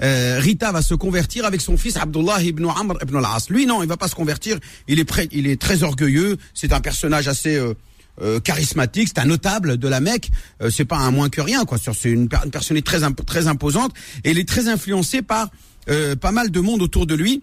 Euh, 0.00 0.38
Rita 0.40 0.72
va 0.72 0.82
se 0.82 0.94
convertir 0.94 1.44
avec 1.44 1.60
son 1.60 1.76
fils 1.76 1.96
Abdullah 1.96 2.42
ibn 2.42 2.66
Amr 2.66 2.96
ibn 3.02 3.16
al-As. 3.16 3.50
Lui, 3.50 3.66
non, 3.66 3.82
il 3.82 3.88
va 3.88 3.96
pas 3.96 4.08
se 4.08 4.14
convertir. 4.16 4.58
Il 4.88 4.98
est 4.98 5.04
prêt, 5.04 5.28
il 5.30 5.46
est 5.46 5.60
très 5.60 5.84
orgueilleux. 5.84 6.38
C'est 6.54 6.72
un 6.72 6.80
personnage 6.80 7.28
assez 7.28 7.56
euh, 7.56 7.74
euh, 8.20 8.40
charismatique. 8.40 9.08
C'est 9.08 9.20
un 9.20 9.26
notable 9.26 9.76
de 9.76 9.88
la 9.88 10.00
Mecque. 10.00 10.30
Euh, 10.60 10.70
c'est 10.70 10.84
pas 10.84 10.96
un 10.96 11.10
moins 11.10 11.28
que 11.28 11.40
rien, 11.40 11.64
quoi. 11.64 11.78
C'est 11.78 12.10
une, 12.10 12.28
une 12.44 12.50
personne 12.50 12.82
très 12.82 13.00
très 13.26 13.46
imposante 13.46 13.92
et 14.24 14.32
il 14.32 14.38
est 14.38 14.48
très 14.48 14.66
influencé 14.68 15.22
par 15.22 15.50
euh, 15.88 16.16
pas 16.16 16.32
mal 16.32 16.50
de 16.50 16.60
monde 16.60 16.82
autour 16.82 17.06
de 17.06 17.14
lui 17.14 17.42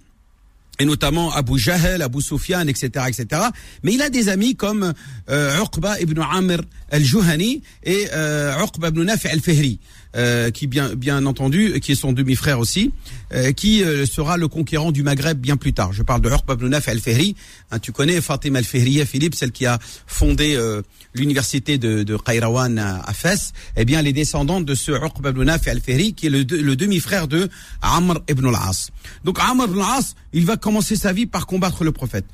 et 0.80 0.86
notamment 0.86 1.32
Abu 1.34 1.60
Jahl, 1.60 2.02
Abu 2.02 2.22
Sufyan, 2.22 2.68
etc., 2.68 3.06
etc. 3.08 3.42
Mais 3.84 3.94
il 3.94 4.02
a 4.02 4.10
des 4.10 4.30
amis 4.30 4.56
comme 4.56 4.94
euh, 5.30 5.64
ibn 6.00 6.22
Amr 6.22 6.60
al-Juhani 6.90 7.62
et 7.84 8.08
euh, 8.14 8.64
Uqba 8.64 8.88
ibn 8.88 9.04
Nafi 9.04 9.28
al-Fihri. 9.28 9.80
Euh, 10.16 10.50
qui 10.50 10.66
bien 10.66 10.96
bien 10.96 11.24
entendu, 11.28 11.80
qui 11.82 11.92
est 11.92 11.96
son 11.96 12.14
demi-frère 12.14 12.58
aussi, 12.58 12.92
euh, 13.32 13.52
qui 13.52 13.84
euh, 13.84 14.08
sera 14.08 14.38
le 14.38 14.48
conquérant 14.48 14.92
du 14.92 15.04
Maghreb 15.04 15.40
bien 15.40 15.56
plus 15.56 15.72
tard. 15.72 15.94
Je 15.94 16.02
parle 16.02 16.22
de 16.22 16.30
Uqba 16.30 16.56
ibn 16.56 16.74
al-Fihri. 16.74 17.36
Hein, 17.70 17.78
tu 17.78 17.92
connais 17.92 18.20
Fatima 18.20 18.58
al-Fihriya, 18.58 19.06
Philippe, 19.06 19.36
celle 19.36 19.52
qui 19.52 19.68
a 19.68 19.78
fondé 20.08 20.56
euh, 20.56 20.82
l'université 21.14 21.78
de, 21.78 22.02
de 22.02 22.18
Qayrawan 22.18 22.80
à, 22.80 23.14
Fès. 23.14 23.54
Eh 23.78 23.86
bien, 23.86 24.02
les 24.02 24.12
descendantes 24.12 24.66
de 24.66 24.74
ce 24.74 24.92
Uqba 24.94 25.30
ibn 25.30 25.48
al-Fihri, 25.48 26.16
qui 26.16 26.26
est 26.26 26.32
le, 26.32 26.40
le 26.40 26.76
demi-frère 26.76 27.28
de 27.28 27.48
Amr 27.84 28.16
ibn 28.28 28.48
al-As. 28.48 28.90
Donc 29.26 29.38
Amr 29.40 29.66
ibn 29.66 29.80
al-As, 29.80 30.16
il 30.34 30.44
va 30.44 30.58
commencer 30.58 30.96
sa 30.96 31.14
vie 31.14 31.28
par 31.28 31.46
combattre 31.46 31.84
le 31.84 31.92
prophète. 31.92 32.26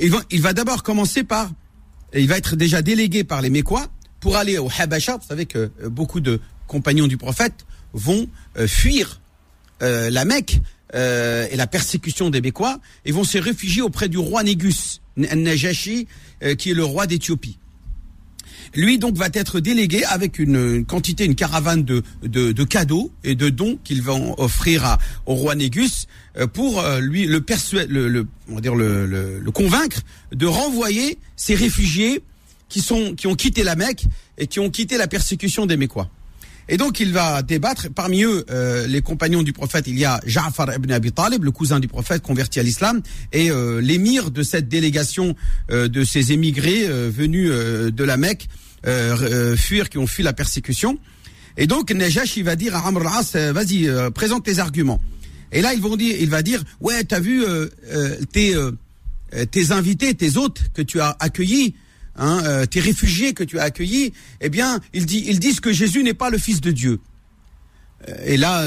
Il 0.00 0.10
va, 0.10 0.18
il 0.32 0.42
va 0.42 0.52
d'abord 0.52 0.82
commencer 0.82 1.22
par, 1.22 1.48
il 2.12 2.26
va 2.26 2.38
être 2.38 2.56
déjà 2.56 2.82
délégué 2.82 3.22
par 3.22 3.40
les 3.40 3.50
Mécois 3.50 3.86
pour 4.18 4.36
aller 4.36 4.58
au 4.58 4.68
Habasha. 4.76 5.16
Vous 5.18 5.28
savez 5.28 5.46
que 5.46 5.70
beaucoup 5.88 6.18
de 6.18 6.40
compagnons 6.70 7.08
du 7.08 7.16
prophète 7.16 7.66
vont 7.92 8.28
euh, 8.56 8.68
fuir 8.68 9.20
euh, 9.82 10.08
la 10.08 10.24
Mecque 10.24 10.60
euh, 10.94 11.48
et 11.50 11.56
la 11.56 11.66
persécution 11.66 12.30
des 12.30 12.40
Bécois 12.40 12.78
et 13.04 13.12
vont 13.12 13.24
se 13.24 13.38
réfugier 13.38 13.82
auprès 13.82 14.08
du 14.08 14.18
roi 14.18 14.44
Négus, 14.44 15.02
Najashi, 15.16 16.06
qui 16.56 16.70
est 16.70 16.74
le 16.74 16.84
roi 16.84 17.06
d'Éthiopie. 17.06 17.58
Lui 18.74 18.98
donc 18.98 19.16
va 19.16 19.28
être 19.32 19.58
délégué 19.58 20.04
avec 20.04 20.38
une, 20.38 20.86
quantité, 20.86 21.24
une 21.24 21.34
caravane 21.34 21.82
de, 21.82 22.02
de, 22.22 22.52
de 22.52 22.64
cadeaux 22.64 23.10
et 23.24 23.34
de 23.34 23.48
dons 23.48 23.78
qu'ils 23.82 24.02
vont 24.02 24.38
offrir 24.38 24.96
au 25.26 25.34
roi 25.34 25.56
Négus 25.56 26.06
pour 26.52 26.82
lui 27.00 27.26
le, 27.26 27.44
va 27.48 27.86
le, 27.86 29.40
le 29.40 29.50
convaincre 29.50 30.00
de 30.32 30.46
renvoyer 30.46 31.18
ces 31.36 31.56
réfugiés 31.56 32.22
qui 32.68 32.80
sont 32.80 33.14
qui 33.14 33.26
ont 33.26 33.34
quitté 33.34 33.64
la 33.64 33.74
Mecque 33.74 34.04
et 34.38 34.46
qui 34.46 34.60
ont 34.60 34.70
quitté 34.70 34.96
la 34.96 35.08
persécution 35.08 35.66
des 35.66 35.76
Mécois. 35.76 36.08
Et 36.70 36.78
donc 36.78 37.00
il 37.00 37.12
va 37.12 37.42
débattre. 37.42 37.88
Parmi 37.94 38.22
eux, 38.22 38.46
euh, 38.50 38.86
les 38.86 39.02
compagnons 39.02 39.42
du 39.42 39.52
prophète, 39.52 39.84
il 39.86 39.98
y 39.98 40.06
a 40.06 40.20
Ja'far 40.24 40.74
ibn 40.74 40.90
Abi 40.92 41.12
Talib, 41.12 41.44
le 41.44 41.50
cousin 41.50 41.80
du 41.80 41.88
prophète 41.88 42.22
converti 42.22 42.60
à 42.60 42.62
l'islam, 42.62 43.02
et 43.32 43.50
euh, 43.50 43.80
l'émir 43.80 44.30
de 44.30 44.42
cette 44.42 44.68
délégation 44.68 45.34
euh, 45.70 45.88
de 45.88 46.04
ces 46.04 46.32
émigrés 46.32 46.88
venus 47.10 47.50
de 47.50 48.04
la 48.04 48.16
Mecque, 48.16 48.48
fuir, 49.56 49.90
qui 49.90 49.98
ont 49.98 50.06
fui 50.06 50.22
la 50.22 50.32
persécution. 50.32 50.98
Et 51.58 51.66
donc 51.66 51.90
Najash, 51.90 52.38
il 52.38 52.44
va 52.44 52.56
dire 52.56 52.74
à 52.74 52.86
Amr 52.86 53.06
al-As, 53.06 53.36
vas-y, 53.52 53.90
présente 54.14 54.44
tes 54.44 54.58
arguments. 54.58 55.00
Et 55.52 55.62
là, 55.62 55.74
ils 55.74 55.80
vont 55.80 55.96
dire, 55.96 56.16
il 56.18 56.30
va 56.30 56.42
dire, 56.42 56.62
ouais, 56.80 57.02
t'as 57.04 57.20
vu 57.20 57.44
euh, 57.44 57.66
euh, 57.92 58.16
tes, 58.32 58.54
euh, 58.54 58.72
tes 59.50 59.72
invités, 59.72 60.14
tes 60.14 60.36
hôtes 60.36 60.62
que 60.74 60.82
tu 60.82 61.00
as 61.00 61.16
accueillis, 61.18 61.74
hein, 62.20 62.64
tes 62.70 62.80
réfugiés 62.80 63.32
que 63.32 63.42
tu 63.42 63.58
as 63.58 63.64
accueillis, 63.64 64.12
eh 64.40 64.48
bien, 64.48 64.78
ils, 64.94 65.10
ils 65.12 65.40
disent 65.40 65.60
que 65.60 65.72
Jésus 65.72 66.02
n'est 66.02 66.14
pas 66.14 66.30
le 66.30 66.38
Fils 66.38 66.60
de 66.60 66.70
Dieu. 66.70 67.00
Et 68.24 68.38
là, 68.38 68.64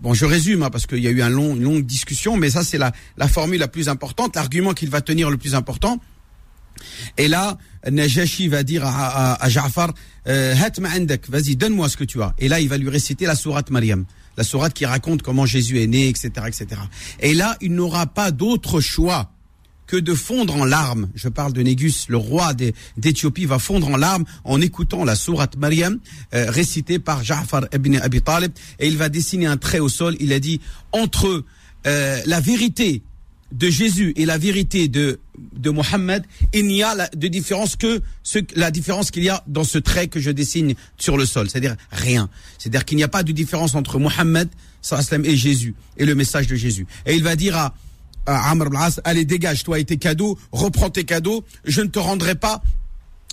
bon, 0.00 0.14
je 0.14 0.24
résume 0.24 0.64
hein, 0.64 0.70
parce 0.70 0.86
qu'il 0.86 0.98
y 0.98 1.06
a 1.06 1.10
eu 1.10 1.22
un 1.22 1.28
long, 1.28 1.54
une 1.54 1.62
longue 1.62 1.86
discussion, 1.86 2.36
mais 2.36 2.50
ça 2.50 2.64
c'est 2.64 2.78
la, 2.78 2.90
la 3.16 3.28
formule 3.28 3.60
la 3.60 3.68
plus 3.68 3.88
importante, 3.88 4.34
l'argument 4.34 4.74
qu'il 4.74 4.90
va 4.90 5.00
tenir 5.00 5.30
le 5.30 5.36
plus 5.36 5.54
important. 5.54 6.00
Et 7.18 7.28
là, 7.28 7.56
Najashi 7.88 8.48
va 8.48 8.64
dire 8.64 8.84
à, 8.84 9.34
à, 9.34 9.44
à 9.44 9.48
Ja'far, 9.48 9.92
vas-y, 10.24 11.56
donne-moi 11.56 11.88
ce 11.88 11.96
que 11.96 12.04
tu 12.04 12.20
as. 12.20 12.34
Et 12.38 12.48
là, 12.48 12.58
il 12.60 12.68
va 12.68 12.78
lui 12.78 12.88
réciter 12.88 13.26
la 13.26 13.36
sourate 13.36 13.70
Mariam 13.70 14.06
la 14.36 14.44
sourate 14.44 14.74
qui 14.74 14.86
raconte 14.86 15.22
comment 15.22 15.46
Jésus 15.46 15.82
est 15.82 15.86
né, 15.86 16.08
etc., 16.08 16.30
etc. 16.46 16.66
Et 17.20 17.34
là, 17.34 17.56
il 17.60 17.74
n'aura 17.74 18.06
pas 18.06 18.30
d'autre 18.30 18.80
choix 18.80 19.32
que 19.86 19.96
de 19.96 20.14
fondre 20.14 20.56
en 20.56 20.64
larmes. 20.64 21.08
Je 21.14 21.28
parle 21.28 21.52
de 21.52 21.62
Négus, 21.62 22.08
le 22.08 22.16
roi 22.16 22.54
d'Éthiopie 22.96 23.46
va 23.46 23.58
fondre 23.58 23.88
en 23.88 23.96
larmes 23.96 24.24
en 24.44 24.60
écoutant 24.60 25.04
la 25.04 25.14
sourate 25.14 25.56
Maryam 25.56 25.98
euh, 26.34 26.50
récitée 26.50 26.98
par 26.98 27.22
Ja'far 27.24 27.66
ibn 27.72 27.96
Abi 27.96 28.22
Talib 28.22 28.52
et 28.78 28.88
il 28.88 28.96
va 28.96 29.08
dessiner 29.08 29.46
un 29.46 29.56
trait 29.56 29.80
au 29.80 29.88
sol. 29.88 30.16
Il 30.20 30.32
a 30.32 30.40
dit 30.40 30.60
entre 30.92 31.44
euh, 31.86 32.20
la 32.26 32.40
vérité 32.40 33.02
de 33.52 33.70
Jésus 33.70 34.12
et 34.16 34.26
la 34.26 34.38
vérité 34.38 34.88
de 34.88 35.20
de 35.52 35.70
Mohammed, 35.70 36.24
il 36.52 36.66
n'y 36.66 36.82
a 36.82 37.08
de 37.14 37.28
différence 37.28 37.76
que 37.76 38.00
ce, 38.22 38.38
la 38.54 38.70
différence 38.70 39.10
qu'il 39.10 39.22
y 39.22 39.28
a 39.28 39.42
dans 39.46 39.64
ce 39.64 39.78
trait 39.78 40.08
que 40.08 40.20
je 40.20 40.30
dessine 40.30 40.74
sur 40.96 41.16
le 41.16 41.26
sol, 41.26 41.48
c'est-à-dire 41.50 41.76
rien. 41.90 42.28
C'est-à-dire 42.58 42.84
qu'il 42.84 42.96
n'y 42.96 43.04
a 43.04 43.08
pas 43.08 43.22
de 43.22 43.32
différence 43.32 43.74
entre 43.74 43.98
Mohammed 43.98 44.48
et 45.24 45.36
Jésus 45.36 45.74
et 45.96 46.04
le 46.04 46.14
message 46.14 46.46
de 46.46 46.56
Jésus. 46.56 46.86
Et 47.06 47.14
il 47.14 47.22
va 47.22 47.36
dire 47.36 47.56
à 47.56 47.74
Amr 48.26 48.66
al-As, 48.66 49.00
allez 49.04 49.24
dégage 49.24 49.64
toi 49.64 49.78
et 49.78 49.84
tes 49.84 49.96
cadeaux, 49.96 50.38
reprends 50.52 50.90
tes 50.90 51.04
cadeaux, 51.04 51.44
je 51.64 51.80
ne 51.80 51.88
te 51.88 51.98
rendrai 51.98 52.34
pas 52.34 52.62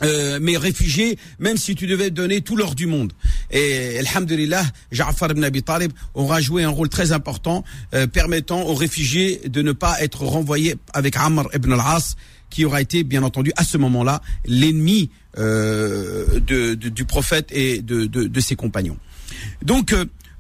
euh, 0.04 0.40
mes 0.40 0.58
réfugiés, 0.58 1.18
même 1.40 1.58
si 1.58 1.76
tu 1.76 1.88
devais 1.88 2.10
donner 2.10 2.42
tout 2.42 2.56
l'or 2.56 2.76
du 2.76 2.88
monde. 2.88 3.14
Et 3.52 4.00
Alhamdulillah, 4.00 4.64
Ja'far 4.92 5.32
ibn 5.32 5.44
Abi 5.44 5.64
Talib 5.64 5.92
aura 6.14 6.42
joué 6.42 6.64
un 6.64 6.70
rôle 6.70 6.90
très 6.90 7.12
important, 7.12 7.64
euh, 7.94 8.08
permettant 8.08 8.64
aux 8.64 8.74
réfugiés 8.74 9.42
de 9.48 9.62
ne 9.62 9.72
pas 9.72 10.02
être 10.02 10.24
renvoyés 10.26 10.76
avec 10.94 11.16
Amr 11.16 11.48
ibn 11.54 11.74
al-As, 11.74 12.16
qui 12.50 12.66
aura 12.66 12.82
été, 12.82 13.04
bien 13.04 13.24
entendu, 13.24 13.52
à 13.56 13.64
ce 13.64 13.78
moment-là, 13.78 14.22
l'ennemi 14.46 15.10
euh, 15.38 16.40
de, 16.40 16.74
du 16.74 17.06
prophète 17.06 17.50
et 17.52 17.82
de, 17.82 18.06
de, 18.06 18.26
de 18.26 18.40
ses 18.40 18.56
compagnons. 18.56 18.98
Donc, 19.62 19.96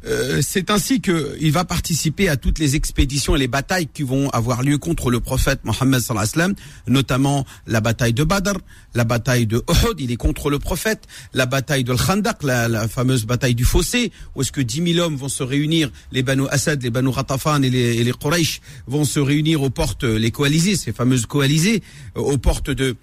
euh, 0.05 0.41
c'est 0.41 0.69
ainsi 0.69 1.01
qu'il 1.01 1.51
va 1.51 1.63
participer 1.63 2.27
à 2.27 2.36
toutes 2.36 2.60
les 2.60 2.75
expéditions 2.75 3.36
et 3.36 3.39
les 3.39 3.48
batailles 3.48 3.88
qui 3.88 4.03
vont 4.03 4.29
avoir 4.31 4.62
lieu 4.62 4.77
contre 4.77 5.10
le 5.10 5.19
prophète 5.19 5.62
Mohammed 5.63 6.01
sallam, 6.01 6.53
notamment 6.88 7.45
la 7.67 7.79
bataille 7.79 8.13
de 8.13 8.24
Badr, 8.24 8.57
la 8.95 9.05
bataille 9.05 9.48
de 9.48 9.63
Uhud, 9.69 10.00
il 10.00 10.12
est 10.12 10.17
contre 10.17 10.50
le 10.50 10.60
prophète, 10.60 11.07
la 11.33 11.45
bataille 11.45 11.83
de 11.83 11.93
Khandaq, 11.93 12.43
la, 12.43 12.88
fameuse 12.88 13.25
bataille 13.25 13.55
du 13.55 13.65
fossé, 13.65 14.12
où 14.36 14.41
est-ce 14.41 14.51
que 14.51 14.62
10 14.62 14.93
000 14.93 15.05
hommes 15.05 15.15
vont 15.15 15.29
se 15.29 15.43
réunir, 15.43 15.89
les 16.12 16.24
Banu 16.24 16.43
Asad, 16.50 16.83
les 16.83 16.89
Banu 16.89 17.10
Ratafan 17.10 17.63
et 17.63 17.69
les, 17.69 17.98
et 17.98 18.03
les 18.03 18.13
Quraysh 18.13 18.62
vont 18.88 19.05
se 19.05 19.19
réunir 19.19 19.62
aux 19.62 19.69
portes, 19.69 20.03
les 20.03 20.31
coalisés, 20.31 20.75
ces 20.75 20.91
fameuses 20.91 21.25
coalisées, 21.25 21.81
euh, 22.17 22.22
aux 22.22 22.38
portes 22.38 22.69
de 22.69 22.95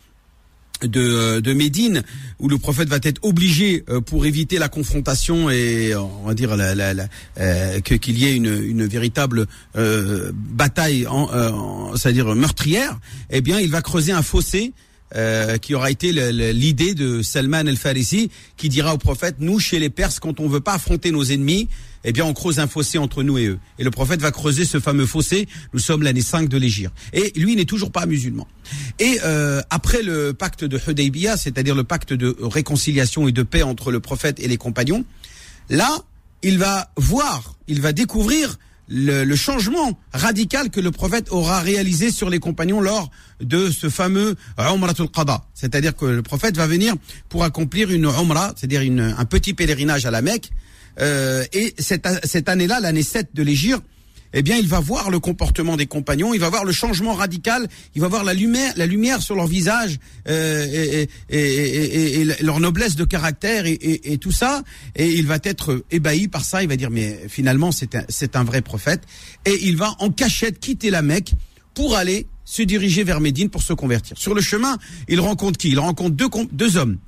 de, 0.83 1.01
euh, 1.01 1.41
de 1.41 1.53
Médine 1.53 2.03
où 2.39 2.49
le 2.49 2.59
prophète 2.59 2.89
va 2.89 2.99
être 3.03 3.19
obligé 3.23 3.85
euh, 3.89 4.01
pour 4.01 4.27
éviter 4.27 4.59
la 4.59 4.69
confrontation 4.69 5.51
et 5.51 5.95
on 5.95 6.27
va 6.27 6.35
dire 6.35 6.57
la, 6.57 6.75
la, 6.75 7.07
euh, 7.39 7.81
que 7.81 7.95
qu'il 7.95 8.19
y 8.19 8.27
ait 8.27 8.35
une, 8.35 8.63
une 8.65 8.87
véritable 8.87 9.47
bataille 9.75 11.07
en, 11.07 11.97
c'est-à-dire 11.97 12.35
meurtrière 12.35 12.99
eh 13.31 13.41
bien 13.41 13.61
il 13.61 13.71
va 13.71 13.83
creuser 13.83 14.13
un 14.13 14.23
fossé 14.23 14.73
qui 15.61 15.75
aura 15.75 15.91
été 15.91 16.13
l'idée 16.53 16.95
de 16.95 17.23
Salman 17.23 17.67
el-Farisi 17.67 18.31
qui 18.57 18.69
dira 18.69 18.95
au 18.95 18.99
prophète 18.99 19.37
nous 19.41 19.59
chez 19.59 19.79
les 19.79 19.91
Perses 19.91 20.21
quand 20.21 20.41
on 20.41 20.49
veut 20.49 20.61
pas 20.61 20.75
affronter 20.75 21.11
nos 21.11 21.25
ennemis 21.25 21.69
eh 22.05 22.13
bien 22.13 22.25
on 22.25 22.33
creuse 22.33 22.59
un 22.59 22.67
fossé 22.67 22.99
entre 22.99 23.23
nous 23.23 23.39
et 23.39 23.47
eux. 23.47 23.59
Et 23.79 23.85
le 23.85 23.91
prophète 23.91 24.21
va 24.21 24.31
creuser 24.31 24.65
ce 24.65 24.81
fameux 24.81 25.07
fossé. 25.07 25.49
Nous 25.73 25.79
sommes 25.79 26.03
l'année 26.03 26.23
5 26.23 26.49
de 26.49 26.57
l'Égir. 26.57 26.91
Et 27.13 27.33
lui 27.37 27.57
n'est 27.57 27.65
toujours 27.65 27.93
pas 27.93 28.07
musulman. 28.07 28.47
Et 28.99 29.19
euh, 29.25 29.61
après 29.71 30.03
le 30.03 30.33
pacte 30.33 30.65
de 30.65 30.79
Hudaybiyah, 30.79 31.37
c'est-à-dire 31.37 31.75
le 31.75 31.85
pacte 31.85 32.13
de 32.13 32.37
réconciliation 32.41 33.29
et 33.29 33.33
de 33.33 33.43
paix 33.43 33.63
entre 33.63 33.91
le 33.91 34.01
prophète 34.01 34.41
et 34.41 34.49
les 34.49 34.57
compagnons, 34.57 35.05
là, 35.69 35.91
il 36.43 36.59
va 36.59 36.91
voir, 36.97 37.57
il 37.69 37.81
va 37.81 37.93
découvrir 37.93 38.59
le, 38.91 39.37
changement 39.37 39.99
radical 40.13 40.71
que 40.71 40.81
le 40.81 40.91
prophète 40.91 41.29
aura 41.31 41.61
réalisé 41.61 42.11
sur 42.11 42.29
les 42.29 42.39
compagnons 42.39 42.81
lors 42.81 43.11
de 43.41 43.71
ce 43.71 43.89
fameux 43.89 44.35
Umratul 44.59 45.09
Qada. 45.09 45.45
C'est-à-dire 45.55 45.95
que 45.95 46.05
le 46.05 46.23
prophète 46.23 46.57
va 46.57 46.67
venir 46.67 46.95
pour 47.29 47.45
accomplir 47.45 47.91
une 47.91 48.05
Umrah, 48.05 48.53
c'est-à-dire 48.57 48.83
un 48.83 49.25
petit 49.25 49.55
pèlerinage 49.55 50.07
à 50.07 50.11
la 50.11 50.23
Mecque, 50.23 50.51
euh, 51.01 51.45
et 51.53 51.75
cette, 51.79 52.07
cette 52.25 52.49
année-là, 52.49 52.81
l'année 52.81 53.05
7 53.05 53.29
de 53.33 53.43
l'Égir, 53.43 53.81
eh 54.33 54.43
bien, 54.43 54.57
il 54.57 54.69
va 54.69 54.81
voir 54.81 55.11
le 55.11 55.19
comportement 55.19 55.77
des 55.77 55.87
compagnons, 55.87 56.35
il 56.35 56.41
va 56.41 56.51
voir 56.51 56.65
le 56.65 56.73
changement 56.73 57.15
radical, 57.15 57.69
il 57.95 58.01
va 58.01 58.09
voir 58.09 58.25
la 58.25 58.35
lumière, 58.35 58.73
la 58.77 58.87
lumière 58.87 59.23
sur 59.23 59.35
leur 59.35 59.47
visage 59.47 59.99
euh, 60.29 60.67
et, 60.67 61.09
et, 61.29 62.21
et, 62.21 62.25
leur 62.43 62.61
noblesse 62.61 62.97
de 62.97 63.05
caractère 63.05 63.65
et, 63.67 64.19
tout 64.19 64.33
ça, 64.33 64.63
et 64.95 65.09
il 65.13 65.27
va 65.27 65.39
être 65.43 65.85
ébahi 65.91 66.29
par 66.29 66.45
ça. 66.45 66.63
Il 66.63 66.69
va 66.69 66.77
dire 66.77 66.91
mais 66.91 67.19
finalement 67.29 67.73
c'est 67.73 67.95
un, 67.95 68.41
un 68.41 68.45
vrai 68.45 68.63
prophète, 68.63 69.03
et 69.45 69.59
il 69.63 69.77
va 69.77 69.95
en 69.99 70.11
cachette 70.11 70.61
quitter 70.61 70.91
la 70.91 71.03
Mecque 71.03 71.33
pour 71.75 71.97
aller 71.97 72.27
se 72.45 72.63
diriger 72.63 73.05
vers 73.05 73.21
Médine 73.21 73.49
pour 73.49 73.63
se 73.63 73.73
convertir. 73.73 74.19
Sur 74.19 74.35
le 74.35 74.41
chemin, 74.41 74.77
il 75.09 75.21
rencontre 75.21 75.59
qui? 75.59 75.69
Il 75.69 75.79
rencontre 75.79 76.17
deux, 76.17 76.29
deux 76.53 76.77
hommes. 76.77 76.99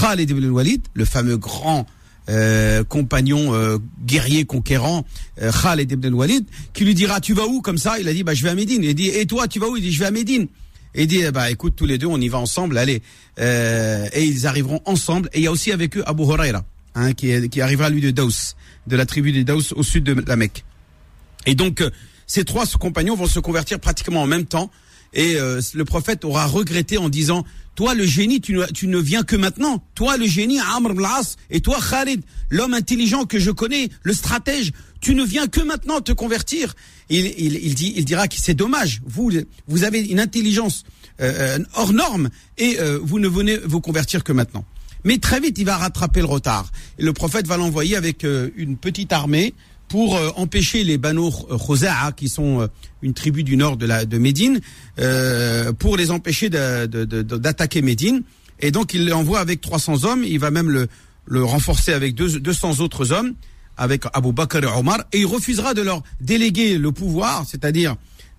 Khalid 0.00 0.30
ibn 0.30 0.46
Walid, 0.46 0.82
le 0.94 1.04
fameux 1.04 1.36
grand 1.36 1.86
euh, 2.28 2.84
compagnon 2.84 3.52
euh, 3.52 3.78
guerrier 4.04 4.44
conquérant 4.44 5.04
euh, 5.40 5.50
Khaled 5.50 5.90
ibn 5.90 6.14
Walid 6.14 6.46
qui 6.72 6.84
lui 6.84 6.94
dira 6.94 7.20
tu 7.20 7.34
vas 7.34 7.46
où 7.46 7.60
comme 7.60 7.78
ça? 7.78 7.98
Il 7.98 8.06
a 8.06 8.12
dit 8.12 8.22
bah 8.22 8.34
je 8.34 8.44
vais 8.44 8.50
à 8.50 8.54
Médine. 8.54 8.84
Il 8.84 8.94
dit 8.94 9.08
et 9.08 9.26
toi 9.26 9.48
tu 9.48 9.58
vas 9.58 9.68
où? 9.68 9.76
Il 9.76 9.82
dit 9.82 9.92
je 9.92 9.98
vais 9.98 10.06
à 10.06 10.10
Médine. 10.12 10.46
Et 10.94 11.02
il 11.02 11.08
dit 11.08 11.22
bah 11.32 11.50
écoute 11.50 11.74
tous 11.76 11.86
les 11.86 11.98
deux 11.98 12.06
on 12.06 12.20
y 12.20 12.28
va 12.28 12.38
ensemble. 12.38 12.78
Allez. 12.78 13.02
Et 13.38 14.24
ils 14.24 14.46
arriveront 14.46 14.80
ensemble. 14.84 15.28
Et 15.32 15.40
il 15.40 15.44
y 15.44 15.46
a 15.48 15.52
aussi 15.52 15.72
avec 15.72 15.96
eux 15.96 16.04
Abu 16.06 16.22
Huraira 16.22 16.64
hein, 16.94 17.12
qui, 17.12 17.48
qui 17.48 17.60
arrivera 17.60 17.90
lui 17.90 18.00
de 18.00 18.10
Daous 18.10 18.54
de 18.86 18.96
la 18.96 19.06
tribu 19.06 19.32
des 19.32 19.42
Daous 19.42 19.72
au 19.74 19.82
sud 19.82 20.04
de 20.04 20.14
la 20.26 20.36
Mecque. 20.36 20.64
Et 21.46 21.56
donc 21.56 21.82
ces 22.28 22.44
trois 22.44 22.66
compagnons 22.66 23.16
vont 23.16 23.26
se 23.26 23.40
convertir 23.40 23.80
pratiquement 23.80 24.22
en 24.22 24.26
même 24.26 24.46
temps. 24.46 24.70
Et 25.12 25.34
le 25.34 25.84
prophète 25.84 26.24
aura 26.24 26.46
regretté 26.46 26.98
en 26.98 27.08
disant 27.08 27.44
toi, 27.74 27.94
le 27.94 28.04
génie, 28.04 28.40
tu 28.40 28.54
ne, 28.54 28.98
viens 28.98 29.22
que 29.22 29.36
maintenant. 29.36 29.82
Toi, 29.94 30.16
le 30.16 30.26
génie, 30.26 30.60
Amr 30.60 30.94
Blas, 30.94 31.36
et 31.50 31.60
toi, 31.60 31.78
Khalid, 31.80 32.22
l'homme 32.50 32.74
intelligent 32.74 33.24
que 33.24 33.38
je 33.38 33.50
connais, 33.50 33.88
le 34.02 34.12
stratège, 34.12 34.72
tu 35.00 35.14
ne 35.14 35.24
viens 35.24 35.46
que 35.46 35.60
maintenant 35.60 36.00
te 36.00 36.12
convertir. 36.12 36.74
Il, 37.08 37.26
il, 37.38 37.56
il, 37.56 38.04
dira 38.04 38.28
que 38.28 38.36
c'est 38.36 38.54
dommage. 38.54 39.00
Vous, 39.06 39.30
vous 39.66 39.84
avez 39.84 40.00
une 40.00 40.20
intelligence 40.20 40.84
euh, 41.20 41.58
euh, 41.58 41.64
hors 41.74 41.92
norme 41.92 42.30
et 42.58 42.78
euh, 42.80 42.98
vous 43.02 43.18
ne 43.18 43.28
venez 43.28 43.56
vous 43.58 43.80
convertir 43.80 44.24
que 44.24 44.32
maintenant. 44.32 44.64
Mais 45.04 45.18
très 45.18 45.40
vite, 45.40 45.58
il 45.58 45.64
va 45.64 45.76
rattraper 45.76 46.20
le 46.20 46.26
retard. 46.26 46.70
Et 46.98 47.02
le 47.02 47.12
prophète 47.12 47.46
va 47.46 47.56
l'envoyer 47.56 47.96
avec 47.96 48.24
une 48.24 48.76
petite 48.76 49.12
armée 49.12 49.52
pour 49.92 50.16
euh, 50.16 50.30
empêcher 50.36 50.84
les 50.84 50.96
Banu 50.96 51.30
Khoza'a, 51.30 52.12
qui 52.12 52.30
sont 52.30 52.62
euh, 52.62 52.66
une 53.02 53.12
tribu 53.12 53.44
du 53.44 53.58
nord 53.58 53.76
de, 53.76 53.84
la, 53.84 54.06
de 54.06 54.16
Médine, 54.16 54.58
euh, 54.98 55.74
pour 55.74 55.98
les 55.98 56.10
empêcher 56.10 56.48
d'attaquer 56.48 57.82
Médine. 57.82 58.22
Et 58.60 58.70
donc 58.70 58.94
il 58.94 59.06
l'envoie 59.06 59.40
avec 59.40 59.60
300 59.60 60.04
hommes, 60.04 60.24
il 60.24 60.38
va 60.38 60.50
même 60.50 60.70
le, 60.70 60.88
le 61.26 61.44
renforcer 61.44 61.92
avec 61.92 62.14
deux, 62.14 62.40
200 62.40 62.80
autres 62.80 63.12
hommes, 63.12 63.34
avec 63.76 64.04
Abu 64.14 64.32
Bakr 64.32 64.64
et 64.64 64.66
Omar, 64.66 65.00
et 65.12 65.18
il 65.18 65.26
refusera 65.26 65.74
de 65.74 65.82
leur 65.82 66.02
déléguer 66.22 66.78
le 66.78 66.90
pouvoir, 66.90 67.44
c'est-à-dire 67.46 67.96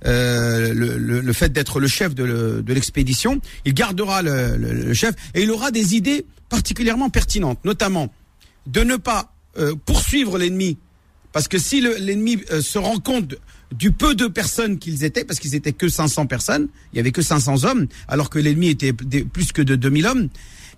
euh, 0.07 0.74
le, 0.74 0.98
le, 0.98 1.22
le, 1.22 1.33
fait 1.33 1.53
d'être 1.53 1.79
le 1.79 1.88
chef 1.88 2.15
de 2.15 2.63
l'expédition. 2.74 3.39
Il 3.65 3.75
gardera 3.75 4.24
le, 4.24 4.57
le, 4.57 4.93
chef 4.95 5.13
et 5.36 5.43
il 5.43 5.51
aura 5.51 5.69
des 5.69 5.95
idées 5.95 6.25
particulièrement 6.50 7.12
pertinentes, 7.12 7.63
notamment 7.63 8.12
de 8.65 8.81
ne 8.81 8.95
pas 8.95 9.36
euh, 9.60 9.75
poursuivre 9.86 10.39
l'ennemi 10.39 10.79
parce 11.34 11.48
que 11.48 11.58
si 11.58 11.82
l'ennemi 11.82 12.38
euh, 12.52 12.62
se 12.62 12.78
rend 12.78 13.00
compte 13.00 13.36
du 13.72 13.92
peu 13.92 14.16
de 14.16 14.28
personnes 14.28 14.78
qu'ils 14.78 15.04
étaient, 15.04 15.25
parce 15.25 15.40
qu'ils 15.40 15.56
étaient 15.56 15.74
que 15.74 15.90
500 15.90 16.28
personnes, 16.28 16.70
il 16.94 16.98
y 16.98 17.00
avait 17.00 17.12
que 17.12 17.24
500 17.24 17.66
hommes, 17.66 17.88
alors 18.08 18.30
que 18.30 18.38
l'ennemi 18.38 18.70
était 18.70 18.94
plus 18.94 19.52
que 19.52 19.63
de 19.63 19.75
2000 19.75 20.06
hommes. 20.06 20.30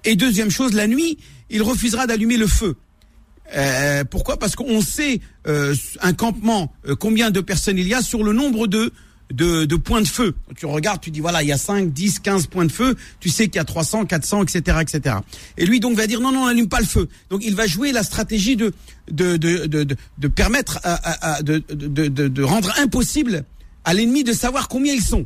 Et 0.05 0.15
deuxième 0.15 0.49
chose, 0.49 0.73
la 0.73 0.87
nuit, 0.87 1.17
il 1.49 1.61
refusera 1.61 2.07
d'allumer 2.07 2.37
le 2.37 2.47
feu. 2.47 2.77
Euh, 3.55 4.05
pourquoi? 4.05 4.39
Parce 4.39 4.55
qu'on 4.55 4.81
sait 4.81 5.19
euh, 5.45 5.75
un 6.01 6.13
campement, 6.13 6.73
combien 6.99 7.31
de 7.31 7.41
personnes 7.41 7.77
il 7.77 7.87
y 7.87 7.93
a 7.93 8.01
sur 8.01 8.23
le 8.23 8.31
nombre 8.31 8.67
de 8.67 8.91
de, 9.31 9.65
de 9.65 9.75
points 9.75 10.01
de 10.01 10.07
feu. 10.07 10.35
Tu 10.55 10.65
regardes, 10.65 11.01
tu 11.01 11.11
dis 11.11 11.19
voilà, 11.19 11.43
il 11.43 11.49
y 11.49 11.51
a 11.51 11.57
5, 11.57 11.91
10, 11.91 12.19
15 12.19 12.47
points 12.47 12.65
de 12.65 12.71
feu, 12.71 12.95
tu 13.19 13.29
sais 13.29 13.47
qu'il 13.47 13.55
y 13.55 13.59
a 13.59 13.65
300, 13.65 14.05
400, 14.05 14.43
etc., 14.43 14.77
etc. 14.81 15.15
Et 15.57 15.65
lui 15.65 15.79
donc 15.79 15.97
va 15.97 16.07
dire 16.07 16.21
non, 16.21 16.31
non, 16.31 16.45
n'allume 16.45 16.69
pas 16.69 16.79
le 16.79 16.85
feu. 16.85 17.09
Donc 17.29 17.43
il 17.43 17.55
va 17.55 17.67
jouer 17.67 17.91
la 17.91 18.03
stratégie 18.03 18.55
de 18.55 18.73
de 19.11 19.37
de 19.37 19.65
de, 19.65 19.85
de, 20.17 20.27
permettre 20.27 20.79
à, 20.83 21.35
à, 21.35 21.41
de, 21.41 21.63
de, 21.69 22.07
de 22.07 22.43
rendre 22.43 22.73
impossible 22.79 23.45
à 23.83 23.93
l'ennemi 23.93 24.23
de 24.23 24.33
savoir 24.33 24.67
combien 24.67 24.93
ils 24.93 25.03
sont. 25.03 25.25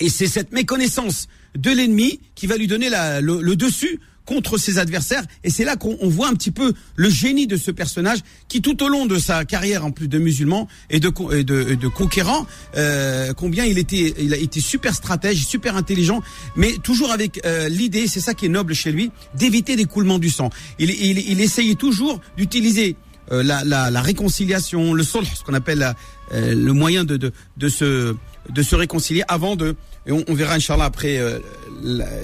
Et 0.00 0.08
c'est 0.10 0.26
cette 0.26 0.52
méconnaissance 0.52 1.28
de 1.56 1.70
l'ennemi 1.70 2.20
qui 2.34 2.46
va 2.46 2.56
lui 2.56 2.66
donner 2.66 2.88
la, 2.88 3.20
le, 3.20 3.56
dessus 3.56 4.00
contre 4.28 4.58
ses 4.58 4.76
adversaires. 4.78 5.22
Et 5.42 5.48
c'est 5.48 5.64
là 5.64 5.76
qu'on 5.76 5.96
voit 6.06 6.28
un 6.28 6.34
petit 6.34 6.50
peu 6.50 6.74
le 6.96 7.08
génie 7.08 7.46
de 7.46 7.56
ce 7.56 7.70
personnage 7.70 8.18
qui, 8.48 8.60
tout 8.60 8.82
au 8.82 8.88
long 8.88 9.06
de 9.06 9.18
sa 9.18 9.46
carrière, 9.46 9.86
en 9.86 9.90
plus 9.90 10.06
de 10.06 10.18
musulman 10.18 10.68
et 10.90 11.00
de, 11.00 11.08
de, 11.42 11.74
de 11.74 11.88
conquérant, 11.88 12.46
euh, 12.76 13.32
combien 13.32 13.64
il 13.64 13.78
était, 13.78 14.14
il 14.18 14.34
a 14.34 14.36
été 14.36 14.60
super 14.60 14.94
stratège, 14.94 15.46
super 15.46 15.76
intelligent, 15.76 16.20
mais 16.56 16.72
toujours 16.82 17.10
avec 17.10 17.40
euh, 17.46 17.70
l'idée, 17.70 18.06
c'est 18.06 18.20
ça 18.20 18.34
qui 18.34 18.44
est 18.44 18.50
noble 18.50 18.74
chez 18.74 18.92
lui, 18.92 19.10
d'éviter 19.34 19.76
l'écoulement 19.76 20.18
du 20.18 20.28
sang. 20.28 20.50
Il, 20.78 20.90
il, 20.90 21.18
il 21.30 21.40
essayait 21.40 21.74
toujours 21.74 22.20
d'utiliser 22.36 22.96
euh, 23.32 23.42
la, 23.42 23.64
la, 23.64 23.90
la, 23.90 24.02
réconciliation, 24.02 24.92
le 24.92 25.04
sol, 25.04 25.24
ce 25.24 25.42
qu'on 25.42 25.54
appelle 25.54 25.94
euh, 26.32 26.54
le 26.54 26.72
moyen 26.74 27.04
de, 27.04 27.16
de, 27.16 27.32
de, 27.56 27.68
se, 27.70 28.14
de 28.50 28.62
se 28.62 28.76
réconcilier 28.76 29.22
avant 29.26 29.56
de 29.56 29.74
et 30.08 30.12
on, 30.12 30.24
on 30.26 30.34
verra, 30.34 30.54
Inch'Allah, 30.54 30.86
après 30.86 31.18
euh, 31.18 31.38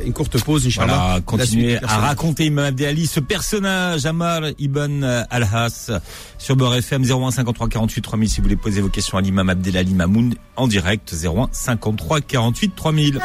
une 0.05 0.13
courte 0.15 0.43
pause, 0.43 0.67
Inch'Allah. 0.67 0.97
Voilà, 0.97 1.21
continuer 1.21 1.77
à 1.77 1.99
raconter 1.99 2.47
Imam 2.47 2.65
Abdel 2.65 2.89
Ali, 2.89 3.07
ce 3.07 3.21
personnage, 3.21 4.07
Amar 4.07 4.41
Ibn 4.59 5.05
Al-Has, 5.29 5.91
sur 6.39 6.57
Beurre 6.57 6.77
FM 6.77 7.05
01 7.05 7.31
53 7.31 7.69
48 7.69 8.03
3000, 8.03 8.29
si 8.29 8.37
vous 8.39 8.45
voulez 8.45 8.57
poser 8.57 8.81
vos 8.81 8.89
questions 8.89 9.19
à 9.19 9.21
l'imam 9.21 9.51
Abdel 9.51 9.77
Ali 9.77 9.93
Mamoun, 9.93 10.35
en 10.57 10.67
direct, 10.67 11.15
01 11.15 11.51
53 11.53 12.23
48 12.23 12.75
3000. 12.75 13.21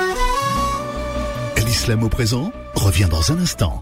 L'islam 1.65 2.03
au 2.03 2.09
présent 2.09 2.51
revient 2.75 3.07
dans 3.09 3.31
un 3.31 3.39
instant. 3.39 3.81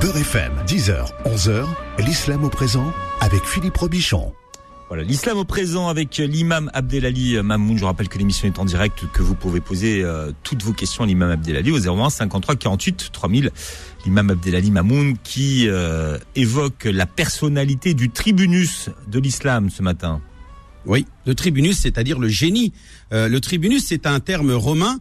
Beurre 0.00 0.18
FM, 0.18 0.52
10h, 0.66 1.06
11h, 1.24 1.64
l'islam 1.98 2.44
au 2.44 2.50
présent, 2.50 2.92
avec 3.20 3.44
Philippe 3.44 3.76
Robichon. 3.76 4.32
L'islam 5.02 5.38
au 5.38 5.44
présent 5.44 5.88
avec 5.88 6.18
l'imam 6.18 6.70
Abdelali 6.72 7.42
Mamoun. 7.42 7.76
Je 7.76 7.84
rappelle 7.84 8.08
que 8.08 8.18
l'émission 8.18 8.46
est 8.46 8.58
en 8.58 8.64
direct, 8.64 9.04
que 9.12 9.22
vous 9.22 9.34
pouvez 9.34 9.60
poser 9.60 10.04
euh, 10.04 10.30
toutes 10.42 10.62
vos 10.62 10.72
questions 10.72 11.04
à 11.04 11.06
l'imam 11.06 11.30
Abdelali 11.30 11.70
au 11.72 11.78
01 11.78 12.10
53 12.10 12.56
48 12.56 13.10
3000. 13.12 13.50
L'imam 14.04 14.30
Abdelali 14.30 14.70
Mamoun 14.70 15.16
qui 15.22 15.68
euh, 15.68 16.18
évoque 16.36 16.84
la 16.84 17.06
personnalité 17.06 17.94
du 17.94 18.10
tribunus 18.10 18.90
de 19.08 19.18
l'islam 19.18 19.70
ce 19.70 19.82
matin. 19.82 20.20
Oui, 20.86 21.06
le 21.26 21.34
tribunus, 21.34 21.78
c'est-à-dire 21.78 22.18
le 22.18 22.28
génie. 22.28 22.72
Euh, 23.12 23.28
le 23.28 23.40
tribunus, 23.40 23.84
c'est 23.86 24.06
un 24.06 24.20
terme 24.20 24.52
romain 24.52 24.98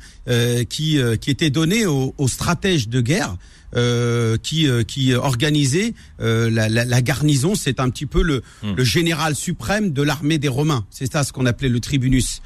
qui, 0.70 1.00
qui 1.20 1.30
était 1.30 1.50
donné 1.50 1.86
aux, 1.86 2.14
aux 2.18 2.28
stratèges 2.28 2.88
de 2.88 3.02
guerre 3.02 3.36
euh, 3.76 4.38
qui 4.38 4.68
euh, 4.68 4.84
qui 4.84 5.16
organisait 5.16 5.96
euh, 6.22 6.48
la, 6.52 6.70
la, 6.70 6.86
la, 6.86 7.02
garnison. 7.02 7.56
C'est 7.56 7.80
un 7.80 7.90
petit 7.90 8.06
peu 8.06 8.22
le, 8.22 8.44
hmm. 8.62 8.74
le 8.76 8.84
général 8.84 9.36
suprême 9.36 9.94
de 9.94 10.04
l'armée 10.04 10.38
des 10.38 10.48
Romains. 10.48 10.86
C'est 10.92 11.12
ça 11.12 11.24
ce 11.24 11.34
qu'on 11.34 11.48
appelait 11.48 11.70
le 11.70 11.80
tribunus. 11.80 12.44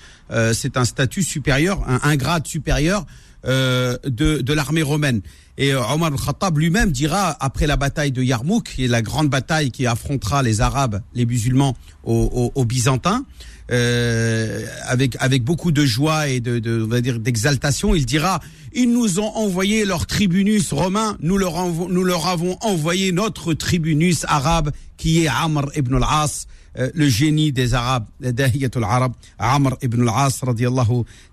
c'est 0.53 0.77
un 0.77 0.85
statut 0.85 1.23
supérieur, 1.23 1.83
un, 1.85 1.99
un 2.01 2.15
grade 2.15 2.47
supérieur 2.47 3.05
de, 3.43 3.99
de 4.05 4.53
l'armée 4.53 4.83
romaine. 4.83 5.21
Et 5.57 5.73
Omar 5.73 6.11
al-Khattab 6.13 6.57
lui-même 6.57 6.91
dira, 6.91 7.35
après 7.39 7.65
la 7.65 7.77
bataille 7.77 8.11
de 8.11 8.21
Yarmouk, 8.21 8.73
qui 8.75 8.85
est 8.85 8.87
la 8.87 9.01
grande 9.01 9.29
bataille 9.29 9.71
qui 9.71 9.87
affrontera 9.87 10.43
les 10.43 10.61
Arabes, 10.61 11.01
les 11.15 11.25
musulmans 11.25 11.75
aux, 12.03 12.51
aux, 12.53 12.65
Byzantins, 12.65 13.25
euh, 13.71 14.65
avec 14.85 15.17
avec 15.19 15.43
beaucoup 15.43 15.71
de 15.71 15.83
joie 15.83 16.27
et 16.29 16.39
de, 16.39 16.59
de 16.59 16.83
on 16.83 16.87
va 16.87 17.01
dire 17.01 17.19
d'exaltation, 17.19 17.95
il 17.95 18.05
dira 18.05 18.39
ils 18.71 18.91
nous 18.91 19.19
ont 19.19 19.35
envoyé 19.35 19.83
leur 19.83 20.05
tribunus 20.05 20.71
romain, 20.71 21.17
nous 21.21 21.37
leur 21.37 21.67
nous 21.67 22.03
leur 22.03 22.27
avons 22.27 22.57
envoyé 22.61 23.11
notre 23.11 23.53
tribunus 23.53 24.25
arabe 24.27 24.71
qui 24.95 25.23
est 25.23 25.27
Amr 25.27 25.63
ibn 25.75 25.95
al-As 25.95 26.45
euh, 26.77 26.89
le 26.93 27.09
génie 27.09 27.51
des 27.51 27.73
Arabes, 27.73 28.05
Dahiyatul 28.21 28.83
Arab, 28.83 29.13
Amr 29.39 29.75
ibn 29.81 30.07
al-As 30.07 30.41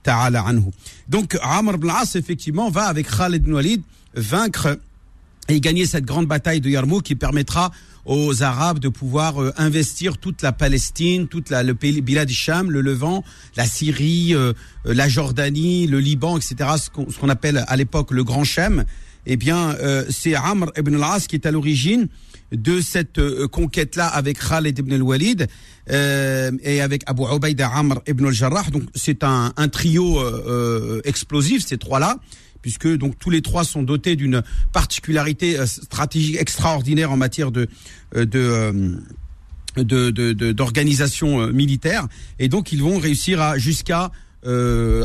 ta'ala 0.03 0.43
anhu. 0.43 0.71
Donc 1.09 1.37
Amr 1.43 1.75
ibn 1.75 1.91
al-As 1.91 2.17
effectivement 2.17 2.71
va 2.71 2.87
avec 2.87 3.07
Khalid 3.07 3.43
ibn 3.43 3.53
Walid 3.53 3.83
vaincre 4.15 4.79
et 5.49 5.61
gagner 5.61 5.87
cette 5.87 6.05
grande 6.05 6.27
bataille 6.27 6.61
de 6.61 6.71
Yarmouk 6.71 7.03
qui 7.03 7.15
permettra 7.15 7.71
aux 8.07 8.43
Arabes 8.43 8.79
de 8.79 8.89
pouvoir 8.89 9.43
euh, 9.43 9.53
investir 9.57 10.19
toute 10.19 10.43
la 10.43 10.53
Palestine, 10.53 11.27
toute 11.29 11.51
la, 11.51 11.63
le 11.63 11.75
pays 11.75 12.01
Bilad 12.01 12.29
Sham, 12.29 12.71
le 12.71 12.81
Levant, 12.81 13.25
la 13.57 13.65
Syrie, 13.65 14.35
euh, 14.35 14.53
euh, 14.87 14.95
la 14.95 15.09
Jordanie, 15.09 15.87
le 15.87 16.01
Liban, 16.01 16.37
etc. 16.37 16.71
Ce 16.77 16.91
qu'on 16.91 17.29
appelle 17.29 17.65
à 17.67 17.77
l'époque 17.77 18.11
le 18.11 18.25
Grand 18.25 18.45
Shem. 18.45 18.85
Eh 19.27 19.39
bien, 19.39 19.75
c'est 20.11 20.35
Amr 20.35 20.71
ibn 20.77 20.97
al-As 20.97 21.27
qui 21.27 21.37
est 21.37 21.47
à 21.47 21.51
l'origine 21.51 22.09
de 22.53 22.83
cette 22.83 23.19
conquête-là 23.47 24.07
avec 24.07 24.39
Khalid 24.39 24.79
ibn 24.79 24.93
al-Walid 24.93 25.47
et 25.89 26.81
avec 26.83 27.05
Abu 27.07 27.23
Ubaida 27.35 27.69
Amr 27.69 28.03
ibn 28.07 28.27
al-Jarrah. 28.27 28.65
Donc 28.71 28.83
c'est 28.95 29.25
un, 29.25 29.55
un, 29.57 29.69
trio 29.69 30.21
explosif, 31.05 31.65
ces 31.65 31.79
trois-là 31.79 32.19
puisque 32.65 32.89
donc 32.97 33.19
tous 33.19 33.29
les 33.29 33.43
trois 33.43 33.63
sont 33.63 33.83
dotés 33.83 34.17
d'une 34.17 34.43
particularité 34.73 35.59
euh, 35.59 35.67
stratégique 35.67 36.41
extraordinaire 36.41 37.13
en 37.13 37.19
matière 37.19 37.51
de 37.51 37.69
euh, 38.17 38.25
euh, 38.35 38.95
de 39.77 40.53
d'organisation 40.53 41.49
militaire 41.49 42.09
et 42.39 42.49
donc 42.49 42.73
ils 42.73 42.83
vont 42.83 42.97
réussir 42.99 43.43
à 43.43 43.59
jusqu'à 43.59 44.11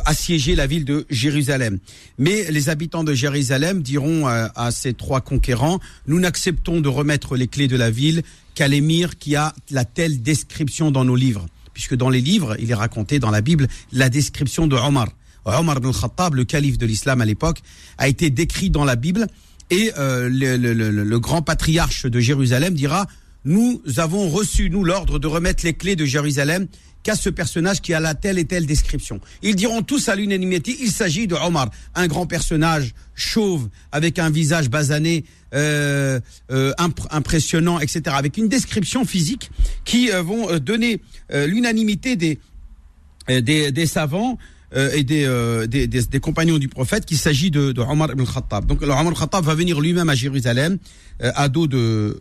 assiéger 0.05 0.53
la 0.53 0.67
ville 0.67 0.83
de 0.83 1.05
Jérusalem. 1.09 1.79
Mais 2.17 2.51
les 2.51 2.67
habitants 2.67 3.05
de 3.05 3.13
Jérusalem 3.13 3.81
diront 3.81 4.27
à, 4.27 4.69
ces 4.71 4.93
trois 4.93 5.21
conquérants, 5.21 5.79
nous 6.07 6.19
n'acceptons 6.19 6.81
de 6.81 6.89
remettre 6.89 7.37
les 7.37 7.47
clés 7.47 7.69
de 7.69 7.77
la 7.77 7.89
ville 7.89 8.21
qu'à 8.53 8.67
l'émir 8.67 9.17
qui 9.17 9.37
a 9.37 9.55
la 9.71 9.85
telle 9.85 10.21
description 10.21 10.91
dans 10.91 11.05
nos 11.05 11.15
livres. 11.15 11.45
Puisque 11.73 11.95
dans 11.95 12.09
les 12.09 12.19
livres, 12.19 12.57
il 12.59 12.69
est 12.69 12.75
raconté 12.75 13.19
dans 13.19 13.31
la 13.31 13.39
Bible 13.39 13.69
la 13.93 14.09
description 14.09 14.67
de 14.67 14.75
Omar. 14.75 15.07
Omar 15.45 15.77
ibn 15.77 15.91
Khattab, 15.91 16.35
le 16.35 16.43
calife 16.43 16.77
de 16.77 16.85
l'islam 16.85 17.21
à 17.21 17.25
l'époque, 17.25 17.61
a 17.97 18.07
été 18.07 18.29
décrit 18.29 18.69
dans 18.69 18.85
la 18.85 18.95
Bible 18.95 19.27
et 19.69 19.91
euh, 19.97 20.29
le, 20.31 21.19
grand 21.19 21.41
patriarche 21.41 22.05
de 22.05 22.19
Jérusalem 22.19 22.73
dira 22.73 23.07
nous 23.45 23.81
avons 23.97 24.29
reçu 24.29 24.69
nous 24.69 24.83
l'ordre 24.83 25.17
de 25.17 25.27
remettre 25.27 25.63
les 25.63 25.73
clés 25.73 25.95
de 25.95 26.05
Jérusalem 26.05 26.67
qu'à 27.03 27.15
ce 27.15 27.29
personnage 27.29 27.79
qui 27.79 27.93
a 27.93 28.01
la 28.01 28.13
telle 28.13 28.37
et 28.37 28.43
telle 28.43 28.65
description. 28.65 29.21
Ils 29.41 29.55
diront 29.55 29.81
tous 29.81 30.09
à 30.09 30.15
l'unanimité, 30.15 30.75
il 30.81 30.91
s'agit 30.91 31.25
de 31.25 31.35
Omar, 31.35 31.69
un 31.95 32.07
grand 32.07 32.27
personnage 32.27 32.93
chauve 33.15 33.69
avec 33.93 34.19
un 34.19 34.29
visage 34.29 34.69
basané, 34.69 35.23
euh, 35.53 36.19
euh, 36.51 36.73
impressionnant, 37.09 37.79
etc., 37.79 38.15
avec 38.17 38.35
une 38.35 38.49
description 38.49 39.05
physique 39.05 39.51
qui 39.85 40.09
vont 40.09 40.57
donner 40.59 41.01
l'unanimité 41.31 42.17
des 42.17 43.85
savants 43.85 44.37
euh, 44.75 44.91
et 44.93 45.05
euh, 45.25 45.65
des, 45.65 45.87
des, 45.87 46.03
des, 46.03 46.19
compagnons 46.19 46.59
du 46.59 46.67
prophète 46.67 47.05
qu'il 47.05 47.17
s'agit 47.17 47.49
de, 47.49 47.71
de 47.71 47.81
Omar 47.81 48.11
ibn 48.11 48.23
Khattab. 48.23 48.67
Donc 48.67 48.83
Omar 48.83 49.01
ibn 49.03 49.13
Khattab 49.13 49.43
va 49.43 49.55
venir 49.55 49.79
lui-même 49.79 50.09
à 50.09 50.15
Jérusalem 50.15 50.77
euh, 51.23 51.31
à 51.35 51.49
dos 51.49 51.65
de 51.65 52.19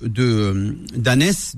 d'ânesse 0.97 1.55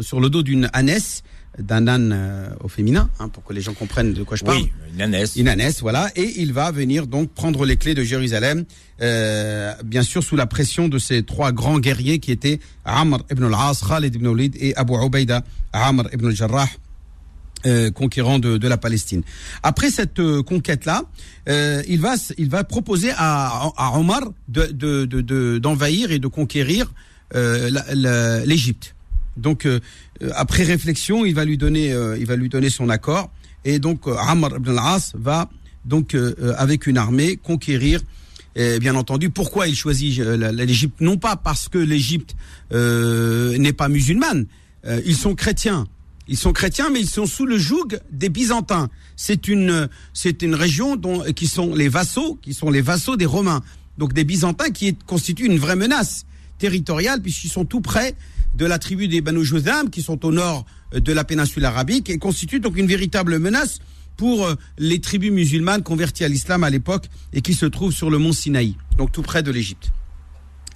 sur 0.00 0.20
le 0.20 0.28
dos 0.28 0.42
d'une 0.42 0.68
ânesse 0.72 1.22
d'un 1.58 1.88
âne 1.88 2.14
au 2.62 2.68
féminin, 2.68 3.08
hein, 3.18 3.30
pour 3.30 3.42
que 3.42 3.54
les 3.54 3.62
gens 3.62 3.72
comprennent 3.72 4.12
de 4.12 4.22
quoi 4.24 4.36
je 4.36 4.44
parle. 4.44 4.58
Oui, 4.58 4.70
une 4.92 5.00
ânesse. 5.00 5.36
Une 5.36 5.48
ânesse, 5.48 5.80
voilà. 5.80 6.10
Et 6.14 6.42
il 6.42 6.52
va 6.52 6.70
venir 6.70 7.06
donc 7.06 7.30
prendre 7.30 7.64
les 7.64 7.78
clés 7.78 7.94
de 7.94 8.02
Jérusalem, 8.02 8.66
bien 9.00 10.02
sûr 10.02 10.22
sous 10.22 10.36
la 10.36 10.44
pression 10.44 10.88
de 10.88 10.98
ces 10.98 11.22
trois 11.22 11.52
grands 11.52 11.78
guerriers 11.78 12.18
qui 12.18 12.30
étaient 12.30 12.60
Amr 12.84 13.20
ibn 13.30 13.44
al-As, 13.44 13.80
Khalid 13.88 14.14
ibn 14.16 14.26
Walid 14.26 14.54
et 14.60 14.76
Abu 14.76 15.02
Ubaida 15.02 15.44
Amr 15.72 16.08
ibn 16.12 16.26
al-Jarrah 16.26 16.68
euh, 17.64 17.90
conquérant 17.90 18.38
de, 18.38 18.58
de, 18.58 18.68
la 18.68 18.76
Palestine. 18.76 19.22
Après 19.62 19.90
cette 19.90 20.20
euh, 20.20 20.42
conquête-là, 20.42 21.04
euh, 21.48 21.82
il 21.88 22.00
va 22.00 22.14
il 22.36 22.50
va 22.50 22.64
proposer 22.64 23.10
à, 23.16 23.72
à 23.76 23.98
Omar 23.98 24.20
de, 24.48 24.66
de, 24.66 25.58
d'envahir 25.58 26.10
et 26.10 26.18
de 26.18 26.26
conquérir 26.28 26.92
euh, 27.34 27.70
l'Égypte. 28.44 28.94
Donc 29.36 29.66
après 30.34 30.64
réflexion, 30.64 31.24
il 31.24 31.34
va 31.34 31.44
lui 31.44 31.56
donner 31.58 31.94
il 32.18 32.26
va 32.26 32.36
lui 32.36 32.48
donner 32.48 32.70
son 32.70 32.88
accord 32.88 33.30
et 33.64 33.78
donc 33.78 34.06
Amr 34.06 34.56
ibn 34.56 34.70
al-As 34.70 35.12
va 35.14 35.50
donc 35.84 36.16
avec 36.56 36.86
une 36.86 36.98
armée 36.98 37.36
conquérir 37.36 38.00
bien 38.80 38.94
entendu, 38.94 39.28
pourquoi 39.28 39.68
il 39.68 39.74
choisit 39.74 40.18
l'Égypte? 40.18 41.00
Non 41.00 41.18
pas 41.18 41.36
parce 41.36 41.68
que 41.68 41.76
l'Égypte 41.76 42.34
n'est 42.70 43.74
pas 43.74 43.88
musulmane, 43.88 44.46
ils 45.04 45.16
sont 45.16 45.34
chrétiens. 45.34 45.86
Ils 46.28 46.36
sont 46.36 46.52
chrétiens, 46.52 46.90
mais 46.90 47.00
ils 47.00 47.08
sont 47.08 47.26
sous 47.26 47.46
le 47.46 47.58
joug 47.58 47.98
des 48.10 48.28
Byzantins. 48.28 48.88
C'est 49.16 49.48
une, 49.48 49.88
c'est 50.12 50.42
une 50.42 50.54
région 50.54 50.96
dont, 50.96 51.22
qui 51.34 51.46
sont 51.46 51.74
les 51.74 51.88
vassaux, 51.88 52.38
qui 52.42 52.52
sont 52.54 52.70
les 52.70 52.80
vassaux 52.80 53.16
des 53.16 53.26
Romains. 53.26 53.62
Donc 53.98 54.12
des 54.12 54.24
Byzantins 54.24 54.70
qui 54.70 54.94
constituent 54.94 55.46
une 55.46 55.58
vraie 55.58 55.76
menace. 55.76 56.26
territoriale 56.58 57.20
puisqu'ils 57.20 57.50
sont 57.50 57.64
tout 57.64 57.80
près 57.80 58.14
de 58.54 58.64
la 58.64 58.78
tribu 58.78 59.08
des 59.08 59.20
Banu 59.20 59.44
Juzam 59.44 59.90
qui 59.90 60.02
sont 60.02 60.24
au 60.24 60.32
nord 60.32 60.64
euh, 60.94 61.00
de 61.00 61.12
la 61.12 61.24
péninsule 61.24 61.64
arabique 61.64 62.10
et 62.10 62.18
constituent 62.18 62.60
donc 62.60 62.76
une 62.76 62.86
véritable 62.86 63.38
menace 63.38 63.78
pour 64.16 64.46
euh, 64.46 64.54
les 64.78 65.00
tribus 65.00 65.30
musulmanes 65.30 65.82
converties 65.82 66.24
à 66.24 66.28
l'islam 66.28 66.64
à 66.64 66.70
l'époque 66.70 67.06
et 67.32 67.42
qui 67.42 67.54
se 67.54 67.66
trouvent 67.66 67.92
sur 67.92 68.10
le 68.10 68.18
mont 68.18 68.32
Sinaï, 68.32 68.76
donc 68.96 69.12
tout 69.12 69.22
près 69.22 69.42
de 69.42 69.50
l'Égypte. 69.50 69.92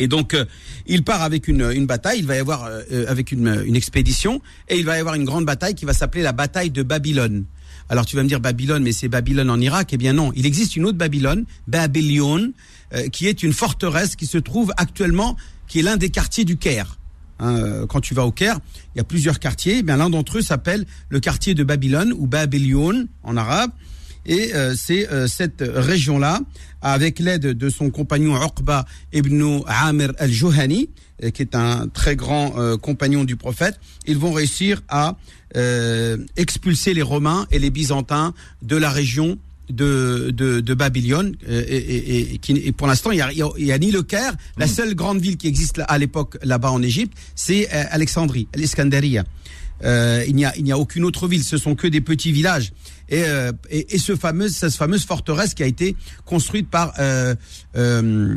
Et 0.00 0.08
donc, 0.08 0.34
euh, 0.34 0.46
il 0.86 1.04
part 1.04 1.22
avec 1.22 1.46
une, 1.46 1.70
une, 1.70 1.86
bataille, 1.86 2.18
il 2.18 2.26
va 2.26 2.34
y 2.34 2.38
avoir 2.38 2.64
euh, 2.64 3.04
avec 3.06 3.30
une, 3.30 3.62
une, 3.66 3.76
expédition, 3.76 4.40
et 4.68 4.78
il 4.78 4.84
va 4.86 4.96
y 4.96 5.00
avoir 5.00 5.14
une 5.14 5.26
grande 5.26 5.44
bataille 5.44 5.74
qui 5.74 5.84
va 5.84 5.92
s'appeler 5.92 6.22
la 6.22 6.32
bataille 6.32 6.70
de 6.70 6.82
Babylone. 6.82 7.44
Alors 7.90 8.06
tu 8.06 8.16
vas 8.16 8.22
me 8.22 8.28
dire 8.28 8.40
Babylone, 8.40 8.82
mais 8.82 8.92
c'est 8.92 9.08
Babylone 9.08 9.50
en 9.50 9.60
Irak? 9.60 9.90
Eh 9.92 9.98
bien 9.98 10.14
non, 10.14 10.32
il 10.34 10.46
existe 10.46 10.74
une 10.76 10.86
autre 10.86 10.96
Babylone, 10.96 11.44
Babylone, 11.68 12.52
euh, 12.94 13.08
qui 13.08 13.26
est 13.26 13.42
une 13.42 13.52
forteresse 13.52 14.16
qui 14.16 14.26
se 14.26 14.38
trouve 14.38 14.72
actuellement, 14.78 15.36
qui 15.68 15.80
est 15.80 15.82
l'un 15.82 15.98
des 15.98 16.08
quartiers 16.08 16.44
du 16.44 16.56
Caire. 16.56 16.96
Hein, 17.40 17.86
quand 17.88 18.00
tu 18.00 18.14
vas 18.14 18.24
au 18.24 18.32
Caire, 18.32 18.58
il 18.94 18.98
y 18.98 19.00
a 19.00 19.04
plusieurs 19.04 19.38
quartiers. 19.38 19.78
Eh 19.78 19.82
bien 19.82 19.96
l'un 19.96 20.08
d'entre 20.08 20.38
eux 20.38 20.42
s'appelle 20.42 20.86
le 21.08 21.20
quartier 21.20 21.54
de 21.54 21.64
Babylone 21.64 22.14
ou 22.16 22.26
Babylone 22.26 23.08
en 23.22 23.36
arabe. 23.36 23.70
Et 24.26 24.54
euh, 24.54 24.74
c'est 24.76 25.10
euh, 25.10 25.26
cette 25.26 25.62
région-là, 25.66 26.40
avec 26.82 27.18
l'aide 27.18 27.46
de 27.46 27.70
son 27.70 27.90
compagnon 27.90 28.36
Uqba 28.36 28.84
ibn 29.12 29.60
Amir 29.66 30.12
al-Juhani, 30.18 30.88
euh, 31.22 31.30
qui 31.30 31.42
est 31.42 31.54
un 31.54 31.88
très 31.88 32.16
grand 32.16 32.54
compagnon 32.78 33.24
du 33.24 33.36
prophète, 33.36 33.78
ils 34.06 34.18
vont 34.18 34.32
réussir 34.32 34.82
à 34.88 35.16
expulser 36.36 36.94
les 36.94 37.02
Romains 37.02 37.46
et 37.50 37.58
les 37.58 37.70
Byzantins 37.70 38.34
de 38.62 38.76
la 38.76 38.90
région 38.90 39.36
de, 39.68 40.30
de, 40.32 40.60
de 40.60 40.74
Babylone. 40.74 41.34
Et, 41.48 41.56
et, 41.58 42.34
et, 42.34 42.38
qui, 42.38 42.52
et 42.52 42.72
pour 42.72 42.86
l'instant 42.86 43.10
il 43.10 43.18
y 43.18 43.20
a, 43.20 43.32
y 43.32 43.72
a, 43.72 43.78
ni 43.78 43.90
le 43.90 44.02
Caire. 44.02 44.34
La 44.58 44.68
seule 44.68 44.94
grande 44.94 45.20
ville 45.20 45.36
qui 45.36 45.48
existe 45.48 45.80
à 45.88 45.98
l'époque 45.98 46.38
là-bas 46.42 46.70
en 46.70 46.82
Égypte 46.82 47.16
c'est 47.34 47.68
Alexandrie 47.68 48.46
l'Escandaria 48.54 49.24
euh, 49.84 50.24
il 50.28 50.36
n'y 50.36 50.44
a 50.44 50.54
il 50.56 50.64
n'y 50.64 50.72
a 50.72 50.78
aucune 50.78 51.04
autre 51.04 51.28
ville. 51.28 51.42
Ce 51.42 51.56
sont 51.56 51.74
que 51.74 51.86
des 51.86 52.00
petits 52.00 52.32
villages 52.32 52.72
et, 53.10 53.24
euh, 53.24 53.52
et, 53.70 53.94
et, 53.94 53.98
ce 53.98 54.16
fameux, 54.16 54.48
cette 54.48 54.74
fameuse 54.74 55.04
forteresse 55.04 55.54
qui 55.54 55.62
a 55.62 55.66
été 55.66 55.96
construite 56.24 56.68
par 56.68 56.94
euh, 56.98 57.34
euh, 57.76 58.36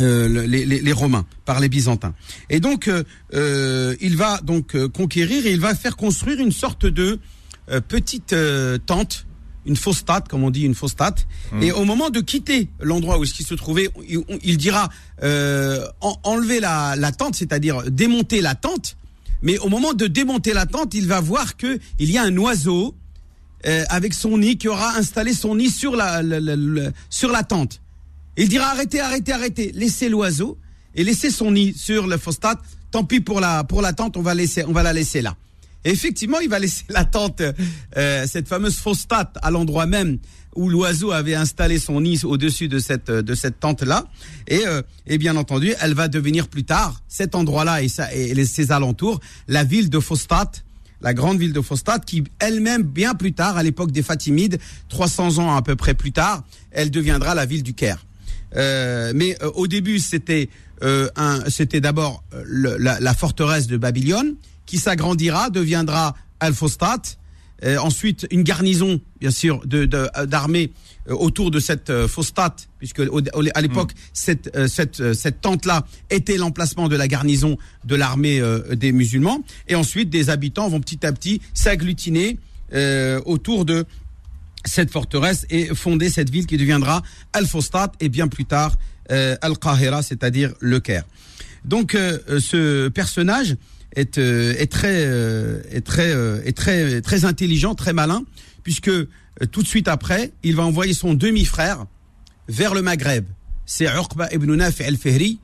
euh 0.00 0.46
les, 0.46 0.64
les, 0.64 0.80
les, 0.80 0.92
Romains, 0.92 1.26
par 1.44 1.60
les 1.60 1.68
Byzantins. 1.68 2.14
Et 2.48 2.60
donc, 2.60 2.90
euh, 3.34 3.96
il 4.00 4.16
va 4.16 4.40
donc 4.40 4.76
conquérir 4.88 5.46
et 5.46 5.52
il 5.52 5.60
va 5.60 5.74
faire 5.74 5.96
construire 5.96 6.40
une 6.40 6.52
sorte 6.52 6.86
de 6.86 7.18
petite 7.88 8.34
tente 8.86 9.26
une 9.66 9.76
fausse 9.76 10.04
tente, 10.04 10.28
comme 10.28 10.42
on 10.42 10.50
dit, 10.50 10.62
une 10.62 10.74
fausse 10.74 10.96
tente. 10.96 11.26
Mmh. 11.52 11.62
Et 11.62 11.72
au 11.72 11.84
moment 11.84 12.10
de 12.10 12.20
quitter 12.20 12.68
l'endroit 12.80 13.18
où 13.18 13.24
il 13.24 13.28
se 13.28 13.54
trouvait, 13.54 13.90
il, 14.08 14.20
il 14.42 14.56
dira 14.56 14.88
euh, 15.22 15.86
en, 16.00 16.16
enlever 16.24 16.60
la, 16.60 16.96
la 16.96 17.12
tente, 17.12 17.36
c'est-à-dire 17.36 17.82
démonter 17.90 18.40
la 18.40 18.54
tente. 18.54 18.96
Mais 19.42 19.58
au 19.58 19.68
moment 19.68 19.94
de 19.94 20.06
démonter 20.06 20.52
la 20.52 20.66
tente, 20.66 20.94
il 20.94 21.06
va 21.06 21.20
voir 21.20 21.56
que 21.56 21.78
il 21.98 22.10
y 22.10 22.18
a 22.18 22.22
un 22.22 22.36
oiseau 22.36 22.94
euh, 23.66 23.84
avec 23.88 24.14
son 24.14 24.38
nid, 24.38 24.56
qui 24.56 24.68
aura 24.68 24.96
installé 24.96 25.34
son 25.34 25.56
nid 25.56 25.70
sur 25.70 25.96
la, 25.96 26.22
sur 27.10 27.30
la 27.30 27.42
tente. 27.42 27.80
Il 28.36 28.48
dira 28.48 28.68
arrêtez, 28.68 29.00
arrêtez, 29.00 29.32
arrêtez, 29.32 29.72
laissez 29.74 30.08
l'oiseau 30.08 30.58
et 30.94 31.04
laissez 31.04 31.30
son 31.30 31.52
nid 31.52 31.74
sur 31.76 32.06
le 32.06 32.16
phostate. 32.16 32.58
Tant 32.90 33.04
pis 33.04 33.20
pour 33.20 33.40
la 33.40 33.64
pour 33.64 33.82
la 33.82 33.92
tente, 33.92 34.16
on 34.16 34.22
va 34.22 34.34
laisser, 34.34 34.64
on 34.64 34.72
va 34.72 34.82
la 34.82 34.92
laisser 34.92 35.20
là. 35.20 35.36
Et 35.84 35.90
effectivement, 35.90 36.40
il 36.40 36.48
va 36.48 36.58
laisser 36.58 36.84
la 36.88 37.04
tente, 37.04 37.42
euh, 37.96 38.26
cette 38.26 38.48
fameuse 38.48 38.76
phostate, 38.76 39.36
à 39.42 39.50
l'endroit 39.50 39.86
même 39.86 40.18
où 40.56 40.68
l'oiseau 40.68 41.12
avait 41.12 41.34
installé 41.34 41.78
son 41.78 42.00
nid 42.00 42.24
au-dessus 42.24 42.68
de 42.68 42.78
cette 42.78 43.10
de 43.10 43.34
cette 43.34 43.60
tente 43.60 43.82
là. 43.82 44.06
Et, 44.48 44.66
euh, 44.66 44.82
et 45.06 45.18
bien 45.18 45.36
entendu, 45.36 45.74
elle 45.80 45.94
va 45.94 46.08
devenir 46.08 46.48
plus 46.48 46.64
tard 46.64 47.02
cet 47.08 47.34
endroit-là 47.34 47.82
et, 47.82 47.88
ça, 47.88 48.12
et 48.14 48.44
ses 48.44 48.72
alentours 48.72 49.20
la 49.48 49.64
ville 49.64 49.90
de 49.90 50.00
Phostate 50.00 50.64
la 51.00 51.14
grande 51.14 51.38
ville 51.38 51.52
de 51.52 51.60
Fostat, 51.60 52.00
qui 52.00 52.24
elle-même, 52.38 52.82
bien 52.82 53.14
plus 53.14 53.32
tard, 53.32 53.56
à 53.56 53.62
l'époque 53.62 53.92
des 53.92 54.02
Fatimides, 54.02 54.58
300 54.88 55.38
ans 55.38 55.56
à 55.56 55.62
peu 55.62 55.76
près 55.76 55.94
plus 55.94 56.12
tard, 56.12 56.44
elle 56.70 56.90
deviendra 56.90 57.34
la 57.34 57.46
ville 57.46 57.62
du 57.62 57.74
Caire. 57.74 58.06
Euh, 58.56 59.12
mais 59.14 59.36
euh, 59.42 59.50
au 59.54 59.66
début, 59.66 59.98
c'était 59.98 60.48
euh, 60.82 61.08
d'abord 61.74 62.24
euh, 62.34 62.76
la, 62.78 63.00
la, 63.00 63.14
forteresse 63.14 63.66
de 63.66 63.76
Babylone, 63.76 64.34
qui 64.66 64.78
s'agrandira, 64.78 65.50
deviendra 65.50 66.14
Al-Fostat, 66.40 67.02
euh, 67.64 67.78
ensuite, 67.78 68.26
une 68.30 68.42
garnison, 68.42 69.00
bien 69.20 69.30
sûr, 69.30 69.66
d'armée 69.66 70.68
de, 70.68 70.72
euh, 71.10 71.14
autour 71.14 71.50
de 71.50 71.60
cette 71.60 71.90
euh, 71.90 72.08
puisque 72.78 73.00
au, 73.00 73.20
à 73.54 73.60
l'époque, 73.60 73.92
mm. 73.92 73.96
cette, 74.12 74.56
euh, 74.56 74.68
cette, 74.68 75.00
euh, 75.00 75.14
cette 75.14 75.40
tente-là 75.40 75.86
était 76.10 76.36
l'emplacement 76.36 76.88
de 76.88 76.96
la 76.96 77.08
garnison 77.08 77.58
de 77.84 77.96
l'armée 77.96 78.42
des 78.72 78.92
musulmans. 78.92 79.42
Et 79.68 79.74
ensuite, 79.74 80.10
des 80.10 80.30
habitants 80.30 80.68
vont 80.68 80.80
petit 80.80 81.04
à 81.04 81.12
petit 81.12 81.40
s'agglutiner 81.54 82.38
autour 83.24 83.64
de 83.64 83.84
cette 84.64 84.92
forteresse 84.92 85.44
et 85.50 85.74
fonder 85.74 86.08
cette 86.08 86.30
ville 86.30 86.46
qui 86.46 86.56
deviendra 86.56 87.02
Al-Fostat 87.32 87.92
et 87.98 88.08
bien 88.08 88.28
plus 88.28 88.44
tard 88.44 88.76
Al-Qahira, 89.08 90.02
c'est-à-dire 90.02 90.52
le 90.60 90.78
Caire. 90.78 91.04
Donc, 91.64 91.92
ce 92.38 92.88
personnage 92.88 93.56
est, 93.94 94.18
euh, 94.18 94.54
est 94.58 94.70
très, 94.70 95.04
euh, 95.06 95.62
est 95.70 95.84
très, 95.84 96.12
euh, 96.12 96.42
est 96.44 96.56
très, 96.56 97.00
très 97.00 97.24
intelligent, 97.24 97.74
très 97.74 97.92
malin, 97.92 98.24
puisque 98.62 98.90
tout 99.52 99.62
de 99.62 99.66
suite 99.66 99.88
après, 99.88 100.32
il 100.42 100.56
va 100.56 100.64
envoyer 100.64 100.94
son 100.94 101.14
demi-frère 101.14 101.86
vers 102.48 102.74
le 102.74 102.82
Maghreb. 102.82 103.24
C'est 103.66 103.86
Uqba 103.86 104.28
ibn 104.32 104.54
Naf 104.54 104.80
al-Fihri 104.80 105.38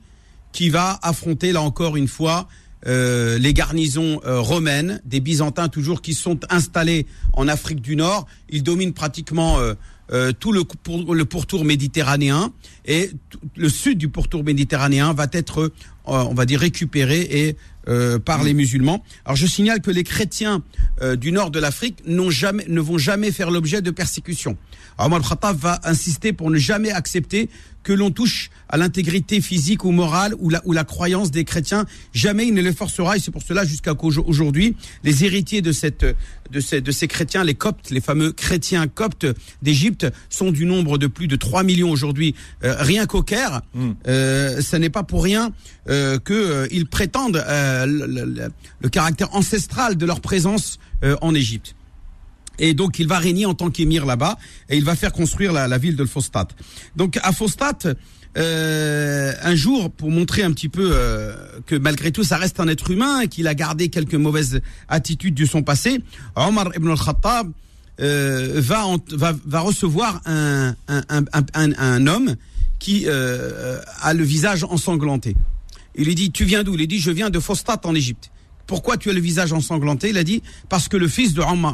qui 0.51 0.69
va 0.69 0.99
affronter 1.01 1.51
là 1.51 1.61
encore 1.61 1.97
une 1.97 2.07
fois 2.07 2.47
euh, 2.85 3.39
les 3.39 3.53
garnisons 3.53 4.21
euh, 4.25 4.39
romaines, 4.39 5.01
des 5.03 5.19
Byzantins 5.19 5.67
toujours 5.67 6.01
qui 6.01 6.13
sont 6.13 6.39
installés 6.49 7.07
en 7.33 7.47
Afrique 7.47 7.81
du 7.81 7.95
Nord. 7.95 8.27
Ils 8.49 8.63
dominent 8.63 8.93
pratiquement 8.93 9.57
euh, 9.59 10.31
tout 10.39 10.51
le, 10.51 10.63
le 11.13 11.25
pourtour 11.25 11.65
méditerranéen 11.65 12.53
et 12.85 13.11
le 13.55 13.69
sud 13.69 13.97
du 13.97 14.09
pourtour 14.09 14.43
méditerranéen 14.43 15.13
va 15.13 15.27
être, 15.33 15.71
on 16.07 16.33
va 16.33 16.45
dire, 16.45 16.59
récupéré 16.59 17.27
et 17.29 17.55
euh, 17.87 18.19
par 18.19 18.43
les 18.43 18.53
musulmans. 18.53 19.01
Alors 19.23 19.37
je 19.37 19.47
signale 19.47 19.79
que 19.79 19.91
les 19.91 20.03
chrétiens 20.03 20.61
euh, 21.01 21.15
du 21.15 21.31
nord 21.31 21.51
de 21.51 21.59
l'Afrique 21.59 21.99
n'ont 22.05 22.29
jamais, 22.29 22.65
ne 22.67 22.81
vont 22.81 22.97
jamais 22.97 23.31
faire 23.31 23.49
l'objet 23.49 23.81
de 23.81 23.91
persécutions. 23.91 24.57
Omar 24.97 25.21
Khattab 25.21 25.57
va 25.57 25.79
insister 25.85 26.33
pour 26.33 26.49
ne 26.51 26.57
jamais 26.57 26.91
accepter 26.91 27.49
que 27.83 27.93
l'on 27.93 28.11
touche 28.11 28.49
à 28.67 28.75
l'intégrité 28.75 29.39
physique 29.39 29.85
ou 29.85 29.91
morale 29.91 30.33
ou 30.39 30.49
la, 30.49 30.61
ou 30.65 30.73
la 30.73 30.83
croyance 30.83 31.31
des 31.31 31.45
chrétiens. 31.45 31.85
Jamais 32.11 32.45
il 32.45 32.53
ne 32.53 32.61
les 32.61 32.73
forcera 32.73 33.15
et 33.15 33.19
c'est 33.21 33.31
pour 33.31 33.43
cela 33.43 33.63
jusqu'à 33.63 33.93
qu'aujourd'hui, 33.93 34.75
les 35.05 35.23
héritiers 35.23 35.61
de, 35.61 35.71
cette, 35.71 36.05
de, 36.51 36.59
ces, 36.59 36.81
de 36.81 36.91
ces 36.91 37.07
chrétiens, 37.07 37.45
les 37.45 37.55
coptes, 37.55 37.89
les 37.89 38.01
fameux 38.01 38.33
chrétiens 38.33 38.87
coptes 38.87 39.25
d'Égypte, 39.61 40.05
sont 40.29 40.51
du 40.51 40.65
nombre 40.65 40.97
de 40.97 41.07
plus 41.07 41.27
de 41.27 41.37
3 41.37 41.63
millions 41.63 41.89
aujourd'hui, 41.89 42.35
euh, 42.65 42.75
rien 42.77 43.05
qu'au 43.05 43.23
Caire. 43.23 43.61
Mm. 43.73 43.91
Euh, 44.07 44.61
ce 44.61 44.75
n'est 44.75 44.89
pas 44.89 45.03
pour 45.03 45.23
rien 45.23 45.53
euh, 45.97 46.19
qu'ils 46.19 46.81
euh, 46.83 46.85
prétendent 46.89 47.43
euh, 47.47 47.85
le, 48.81 48.89
caractère 48.89 49.33
ancestral 49.35 49.97
de 49.97 50.05
leur 50.05 50.21
présence 50.21 50.79
en 51.21 51.35
Égypte. 51.35 51.75
Et 52.57 52.73
donc, 52.73 52.97
il 52.97 53.07
va 53.07 53.19
régner 53.19 53.45
en 53.45 53.53
tant 53.53 53.69
qu'émir 53.69 54.05
là-bas 54.05 54.37
et 54.69 54.77
il 54.77 54.83
va 54.83 54.95
faire 54.95 55.11
construire 55.11 55.53
la, 55.53 55.77
ville 55.77 55.95
de 55.95 56.05
Fostat. 56.05 56.47
Donc, 56.95 57.19
à 57.21 57.31
Fostat, 57.31 57.77
un 58.35 59.55
jour, 59.55 59.91
pour 59.91 60.09
montrer 60.09 60.41
un 60.41 60.51
petit 60.51 60.69
peu 60.69 60.91
que 61.67 61.75
malgré 61.75 62.11
tout, 62.11 62.23
ça 62.23 62.37
reste 62.37 62.59
un 62.59 62.67
être 62.67 62.89
humain 62.89 63.19
et 63.21 63.27
qu'il 63.27 63.47
a 63.47 63.53
gardé 63.53 63.89
quelques 63.89 64.15
mauvaises 64.15 64.61
attitudes 64.87 65.35
de 65.35 65.45
son 65.45 65.61
passé, 65.61 66.01
Omar 66.35 66.71
ibn 66.75 66.89
al-Khattab 66.89 67.51
va, 67.99 69.59
recevoir 69.59 70.21
un, 70.25 72.07
homme 72.07 72.35
qui 72.79 73.07
a 73.07 74.13
le 74.13 74.23
visage 74.23 74.63
ensanglanté. 74.63 75.35
Il 75.97 76.05
lui 76.05 76.15
dit, 76.15 76.31
tu 76.31 76.45
viens 76.45 76.63
d'où? 76.63 76.73
Il 76.73 76.79
lui 76.79 76.87
dit, 76.87 76.99
je 76.99 77.11
viens 77.11 77.29
de 77.29 77.39
Fostat 77.39 77.81
en 77.83 77.95
Égypte. 77.95 78.31
Pourquoi 78.67 78.97
tu 78.97 79.09
as 79.09 79.13
le 79.13 79.21
visage 79.21 79.53
ensanglanté? 79.53 80.09
Il 80.09 80.17
a 80.17 80.23
dit 80.23 80.43
parce 80.69 80.89
que 80.89 80.97
le 80.97 81.07
fils 81.07 81.33
de 81.33 81.41
Amr 81.41 81.73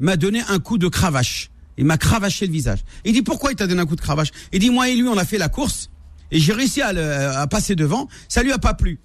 m'a 0.00 0.16
donné 0.16 0.42
un 0.48 0.58
coup 0.58 0.78
de 0.78 0.88
cravache. 0.88 1.50
Il 1.76 1.84
m'a 1.84 1.98
cravaché 1.98 2.46
le 2.46 2.52
visage. 2.52 2.80
Il 3.04 3.12
dit 3.12 3.22
pourquoi 3.22 3.52
il 3.52 3.56
t'a 3.56 3.66
donné 3.66 3.82
un 3.82 3.86
coup 3.86 3.96
de 3.96 4.00
cravache? 4.00 4.30
Il 4.52 4.60
dit 4.60 4.70
moi 4.70 4.88
et 4.88 4.96
lui 4.96 5.06
on 5.08 5.18
a 5.18 5.24
fait 5.24 5.38
la 5.38 5.48
course 5.48 5.90
et 6.30 6.40
j'ai 6.40 6.52
réussi 6.52 6.80
à, 6.80 7.46
passer 7.48 7.76
devant. 7.76 8.08
Ça 8.28 8.42
lui 8.42 8.52
a 8.52 8.58
pas 8.58 8.74
plu. 8.74 8.98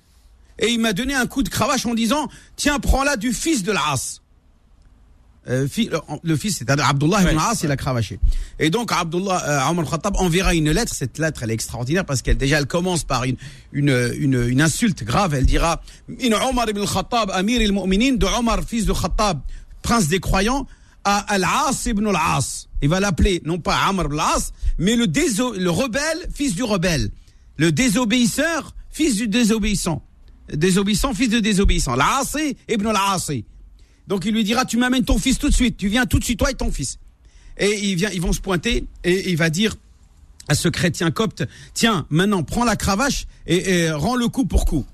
Et 0.58 0.70
il 0.70 0.80
m'a 0.80 0.94
donné 0.94 1.14
un 1.14 1.28
coup 1.28 1.44
de 1.44 1.50
cravache 1.50 1.86
en 1.86 1.94
disant 1.94 2.30
tiens 2.56 2.80
prends-la 2.80 3.18
du 3.18 3.34
fils 3.34 3.64
de 3.64 3.72
l'As. 3.72 4.22
Euh, 5.50 5.68
le 6.24 6.36
fils, 6.36 6.58
c'est-à-dire 6.58 6.88
Abdullah 6.88 7.24
ibn 7.24 7.40
As, 7.40 7.64
il 7.64 7.72
a 7.72 7.76
cravaché. 7.76 8.20
Et 8.60 8.70
donc 8.70 8.92
Abdullah 8.92 9.44
euh, 9.48 9.72
Omar 9.72 9.90
Khattab 9.90 10.16
enverra 10.18 10.54
une 10.54 10.72
lettre. 10.72 10.94
Cette 10.94 11.18
lettre, 11.18 11.42
elle 11.44 11.52
est 11.52 11.56
extraordinaire 11.56 12.06
parce 12.06 12.22
qu'elle 12.22 12.38
déjà 12.38 12.60
elle 12.60 12.68
commence 12.68 13.04
par 13.04 13.24
une 13.24 13.36
une 13.72 14.12
une, 14.20 14.48
une 14.48 14.62
insulte 14.62 15.04
grave. 15.04 15.34
Elle 15.34 15.46
dira 15.46 15.82
In 16.22 16.34
Omar 16.50 16.70
ibn 16.70 16.86
Khattab, 16.86 17.32
Amir 17.32 17.62
al-Mu'minin, 17.62 18.16
de 18.16 18.26
Omar, 18.26 18.60
fils 18.64 18.86
de 18.86 18.94
Khattab, 18.94 19.40
prince 19.82 20.08
des 20.08 20.20
croyants, 20.20 20.68
à 21.04 21.18
Al-As 21.34 21.86
ibn 21.88 22.08
al-As. 22.08 22.68
Il 22.82 22.90
va 22.90 23.00
l'appeler 23.00 23.42
non 23.44 23.60
pas 23.60 23.76
Amr 23.88 24.06
ibn 24.06 24.20
al-As, 24.20 24.52
mais 24.78 24.96
le 24.96 25.08
déso 25.08 25.54
le 25.54 25.72
rebelle, 25.72 26.28
fils 26.34 26.54
du 26.54 26.64
rebelle, 26.64 27.10
le 27.58 27.72
désobéisseur, 27.72 28.76
fils 28.92 29.16
du 29.16 29.28
désobéissant. 29.28 30.04
Désobéissant, 30.54 31.14
fils 31.14 31.30
de 31.30 31.40
désobéissant. 31.40 31.96
L'Aasé, 31.96 32.58
Ibn 32.68 32.88
al 32.88 32.96
Donc 34.10 34.26
il 34.26 34.34
lui 34.34 34.44
dira, 34.44 34.66
tu 34.66 34.78
m'amènes 34.78 35.06
ton 35.06 35.20
fils 35.20 35.38
tout 35.38 35.50
de 35.50 35.54
suite. 35.54 35.78
Tu 35.78 35.88
viens 35.88 36.06
tout 36.06 36.20
de 36.20 36.24
suite, 36.24 36.40
toi 36.40 36.52
et 36.52 36.56
ton 36.56 36.72
fils. 36.72 36.98
Et 37.58 37.90
il 37.90 37.96
vient, 37.96 38.10
ils 38.10 38.22
vont 38.22 38.34
se 38.34 38.42
pointer 38.42 38.86
et 39.04 39.30
il 39.30 39.38
va 39.38 39.50
dire 39.50 39.76
à 40.48 40.56
ce 40.56 40.68
chrétien 40.68 41.12
copte, 41.12 41.44
tiens, 41.76 42.08
maintenant, 42.10 42.42
prends 42.42 42.66
la 42.66 42.76
cravache 42.76 43.28
et, 43.46 43.92
rends 43.92 44.16
le 44.16 44.28
coup 44.28 44.46
pour 44.46 44.66
coup. 44.66 44.86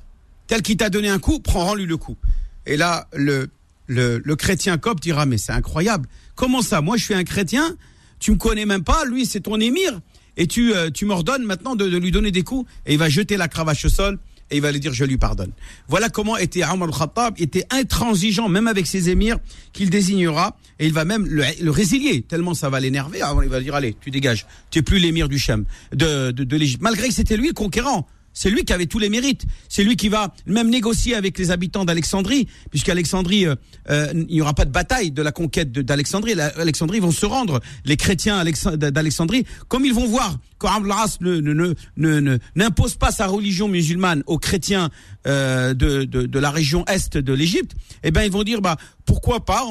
Tel 0.47 0.62
qui 0.62 0.75
t'a 0.75 0.89
donné 0.89 1.08
un 1.08 1.17
coup, 1.17 1.39
prends, 1.39 1.63
rends-lui 1.63 1.86
le 1.86 1.95
coup. 1.95 2.17
Et 2.65 2.75
là, 2.75 3.08
le, 3.13 3.49
le, 3.88 4.21
le 4.23 4.36
chrétien 4.36 4.78
copte 4.78 5.01
dira, 5.01 5.25
mais 5.25 5.38
c'est 5.38 5.54
incroyable. 5.54 6.10
Comment 6.36 6.62
ça? 6.62 6.82
Moi, 6.82 6.97
je 6.97 7.06
suis 7.06 7.13
un 7.13 7.23
chrétien, 7.23 7.78
tu 8.19 8.32
me 8.32 8.36
connais 8.36 8.65
même 8.65 8.84
pas, 8.84 9.06
lui, 9.06 9.25
c'est 9.25 9.39
ton 9.39 9.60
émir, 9.62 10.01
et 10.36 10.45
tu, 10.45 10.73
euh, 10.73 10.89
tu 10.89 11.06
m'ordonnes 11.06 11.45
maintenant 11.45 11.78
de, 11.78 11.88
de 11.88 11.97
lui 11.97 12.12
donner 12.12 12.32
des 12.32 12.43
coups, 12.43 12.69
et 12.86 12.93
il 12.93 12.99
va 12.99 13.08
jeter 13.08 13.38
la 13.38 13.47
cravache 13.47 13.86
au 13.86 13.89
sol, 13.89 14.19
et 14.52 14.58
il 14.58 14.62
va 14.62 14.72
lui 14.72 14.80
dire 14.80 14.94
je 14.94 15.06
lui 15.06 15.18
pardonne. 15.18 15.52
Voilà 15.88 16.10
comment 16.10 16.38
était 16.38 16.64
Omar 16.64 16.90
al-Khattab, 16.90 17.36
était 17.38 17.66
intransigeant 17.72 18.50
même 18.50 18.68
avec 18.68 18.88
ses 18.88 19.10
émirs 19.10 19.38
qu'il 19.74 19.90
désignera 19.90 20.58
et 20.80 20.86
il 20.86 20.94
va 20.94 21.06
même 21.06 21.26
le, 21.26 21.44
le 21.62 21.72
résilier 21.72 22.22
tellement 22.22 22.54
ça 22.54 22.70
va 22.70 22.80
l'énerver. 22.80 23.22
Il 23.44 23.50
va 23.50 23.60
dire 23.60 23.76
allez, 23.76 23.96
tu 24.00 24.12
dégages, 24.12 24.46
tu 24.70 24.80
es 24.80 24.82
plus 24.82 25.00
l'émir 25.00 25.30
du 25.30 25.40
Shem 25.40 25.66
de, 25.92 26.32
de, 26.32 26.44
de 26.44 26.58
l'Égypte. 26.58 26.82
Malgré 26.82 27.08
que 27.08 27.14
c'était 27.14 27.38
lui 27.38 27.48
le 27.48 27.54
conquérant. 27.54 28.08
C'est 28.36 28.50
lui 28.50 28.65
qui 28.65 28.74
avait 28.74 28.86
tous 28.86 29.00
les 29.00 29.10
mérites. 29.10 29.45
C'est 29.69 29.84
lui 29.84 29.95
qui 29.95 30.10
va 30.10 30.36
même 30.45 30.69
négocier 30.69 31.15
avec 31.15 31.39
les 31.39 31.50
habitants 31.50 31.86
d'Alexandrie, 31.86 32.48
puisqu'Alexandrie, 32.69 33.48
euh, 33.48 33.56
euh, 33.89 34.12
il 34.13 34.36
n'y 34.36 34.41
aura 34.41 34.54
pas 34.54 34.65
de 34.65 34.71
bataille 34.71 35.10
de 35.10 35.21
la 35.21 35.32
conquête 35.32 35.71
d'Alexandrie. 35.71 36.34
Alexandrie 36.34 37.00
vont 37.00 37.12
se 37.12 37.26
rendre, 37.26 37.62
les 37.86 37.95
chrétiens 37.95 38.43
d'Alexandrie, 38.43 39.45
comme 39.69 39.86
ils 39.86 39.93
vont 39.93 40.06
voir 40.06 40.38
qu'Amr 40.60 41.08
ne, 41.21 42.38
n'impose 42.56 42.95
pas 42.95 43.12
sa 43.12 43.28
religion 43.28 43.67
musulmane 43.69 44.21
aux 44.28 44.38
chrétiens 44.38 44.89
euh, 45.28 45.74
de, 45.74 46.04
de, 46.04 46.39
la 46.39 46.52
région 46.52 46.86
est 46.86 47.17
de 47.17 47.34
l'Égypte, 47.34 47.71
eh 48.04 48.12
ben 48.12 48.24
ils 48.24 48.32
vont 48.32 48.43
dire 48.43 48.62
bah 48.62 48.78
pourquoi 49.06 49.45
pas 49.45 49.63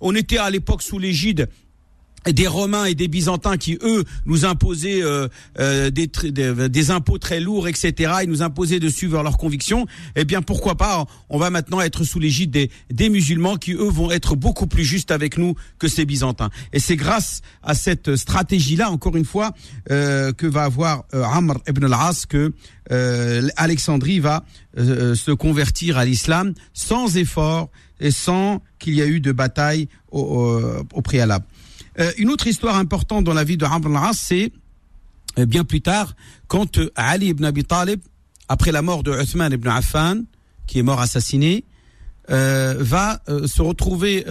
on 0.00 0.14
était 0.14 0.38
à 0.38 0.50
l'époque 0.50 0.82
sous 0.82 0.98
l'égide 0.98 1.48
des 2.30 2.46
Romains 2.46 2.84
et 2.84 2.94
des 2.94 3.08
Byzantins 3.08 3.56
qui 3.56 3.78
eux 3.82 4.04
nous 4.26 4.44
imposaient 4.44 5.02
euh, 5.02 5.28
euh, 5.58 5.90
des, 5.90 6.90
impôts 6.90 7.18
très 7.18 7.40
lourds, 7.40 7.68
etc. 7.68 8.12
Ils 8.22 8.28
nous 8.28 8.42
imposaient 8.42 8.80
de 8.80 8.88
suivre 8.88 9.22
leurs 9.22 9.38
convictions. 9.38 9.86
Eh 10.14 10.24
bien, 10.24 10.42
pourquoi 10.42 10.76
pas 10.76 11.06
On 11.28 11.38
va 11.38 11.50
maintenant 11.50 11.80
être 11.80 12.04
sous 12.04 12.18
l'égide 12.18 12.50
des, 12.50 12.70
des 12.90 13.08
musulmans 13.08 13.56
qui 13.56 13.72
eux 13.72 13.88
vont 13.88 14.10
être 14.10 14.36
beaucoup 14.36 14.66
plus 14.66 14.84
justes 14.84 15.10
avec 15.10 15.38
nous 15.38 15.54
que 15.78 15.88
ces 15.88 16.04
Byzantins. 16.04 16.50
Et 16.72 16.78
c'est 16.78 16.96
grâce 16.96 17.42
à 17.62 17.74
cette 17.74 18.16
stratégie-là, 18.16 18.90
encore 18.90 19.16
une 19.16 19.24
fois, 19.24 19.52
euh, 19.90 20.32
que 20.32 20.46
va 20.46 20.64
avoir 20.64 21.04
Amr 21.12 21.58
ibn 21.68 21.84
al-As 21.84 22.26
que 22.26 22.52
Alexandrie 23.56 24.20
va 24.20 24.44
se 24.76 25.30
convertir 25.32 25.96
à 25.96 26.04
l'islam 26.04 26.52
sans 26.74 27.16
effort 27.16 27.70
et 28.00 28.10
sans 28.10 28.60
qu'il 28.78 28.94
y 28.94 29.00
ait 29.00 29.08
eu 29.08 29.20
de 29.20 29.32
bataille 29.32 29.88
au 30.10 31.02
préalable. 31.02 31.46
Euh, 31.98 32.10
une 32.18 32.30
autre 32.30 32.46
histoire 32.46 32.76
importante 32.76 33.24
dans 33.24 33.34
la 33.34 33.44
vie 33.44 33.56
de 33.56 33.64
Amr 33.64 33.96
al-As, 33.96 34.14
c'est 34.14 34.52
euh, 35.38 35.46
bien 35.46 35.64
plus 35.64 35.80
tard, 35.80 36.14
quand 36.48 36.78
euh, 36.78 36.90
Ali 36.96 37.28
ibn 37.28 37.44
Abi 37.44 37.64
Talib, 37.64 38.00
après 38.48 38.72
la 38.72 38.82
mort 38.82 39.02
de 39.02 39.12
Uthman 39.12 39.52
ibn 39.52 39.68
Affan, 39.68 40.22
qui 40.66 40.78
est 40.78 40.82
mort 40.82 41.00
assassiné, 41.00 41.64
va 42.28 43.20
se 43.46 43.60
retrouver 43.60 44.24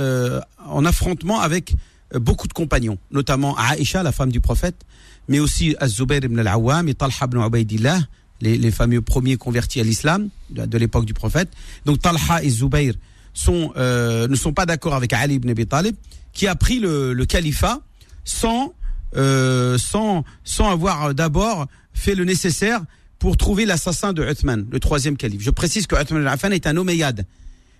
en 0.66 0.86
affrontement 0.86 1.40
avec 1.40 1.76
beaucoup 2.16 2.48
de 2.48 2.54
compagnons, 2.54 2.98
notamment 3.12 3.56
Aïcha, 3.58 4.02
la 4.02 4.12
femme 4.12 4.32
du 4.32 4.40
prophète, 4.40 4.86
mais 5.28 5.40
aussi 5.40 5.76
Az-Zubair 5.80 6.24
ibn 6.24 6.40
al-Awwam 6.40 6.88
et 6.88 6.96
Talha 6.96 7.14
ibn 7.24 7.40
Ubaidillah, 7.44 8.00
les, 8.40 8.72
fameux 8.72 9.02
premiers 9.02 9.38
convertis 9.38 9.80
à 9.82 9.84
l'islam 9.84 10.30
de, 10.50 10.78
l'époque 10.78 11.06
du 11.06 11.14
prophète. 11.14 11.50
Donc 11.86 12.00
Talha 12.00 12.42
et 12.42 12.50
Zubair 12.50 12.94
sont, 13.34 13.74
ne 13.76 14.36
sont 14.36 14.54
pas 14.54 14.66
d'accord 14.66 14.96
avec 14.96 15.14
Ali 15.14 15.36
ibn 15.36 15.50
Abi 15.50 15.68
Talib 15.68 15.96
qui 16.34 16.48
a 16.48 16.56
pris 16.56 16.80
le, 16.80 17.14
le 17.14 17.26
califat 17.26 17.82
sans, 18.24 18.74
euh, 19.16 19.78
sans, 19.78 20.24
sans 20.44 20.70
avoir 20.70 21.14
d'abord 21.14 21.68
fait 21.94 22.16
le 22.16 22.24
nécessaire 22.24 22.82
pour 23.20 23.38
trouver 23.38 23.66
l'assassin 23.66 24.14
de 24.14 24.24
Uthman, 24.24 24.66
le 24.72 24.80
troisième 24.80 25.18
calife. 25.18 25.42
Je 25.42 25.52
précise 25.52 25.86
que 25.88 26.02
Uthman 26.02 26.22
al-Affan 26.22 26.52
est 26.52 26.66
un 26.66 26.78
omeyyade. 26.78 27.26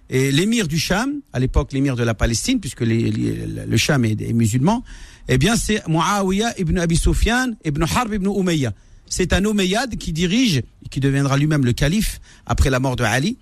Et 0.10 0.32
l'émir 0.32 0.68
du 0.68 0.78
Cham, 0.78 1.22
à 1.32 1.40
l'époque 1.40 1.72
l'émir 1.72 1.96
de 1.96 2.04
la 2.04 2.14
Palestine, 2.14 2.60
puisque 2.60 2.82
le 2.82 3.78
Cham 3.78 4.04
est, 4.04 4.22
est, 4.22 4.34
musulman, 4.34 4.84
eh 5.30 5.38
bien 5.38 5.56
c'est 5.56 5.88
Muawiyah 5.88 6.60
ibn 6.60 6.78
Abi 6.78 6.98
Sufyan 6.98 7.54
ibn 7.64 7.84
Harb 7.84 8.14
ibn 8.14 8.28
Umayya. 8.28 8.74
C'est 9.08 9.34
un 9.34 9.44
omeyyade 9.46 9.96
qui 9.96 10.12
dirige, 10.12 10.64
qui 10.90 11.00
deviendra 11.00 11.38
lui-même 11.38 11.66
le 11.66 11.74
calife 11.74 12.20
après 12.46 12.70
la 12.70 12.80
mort 12.80 12.98
de 12.98 13.04
Ali. 13.04 13.38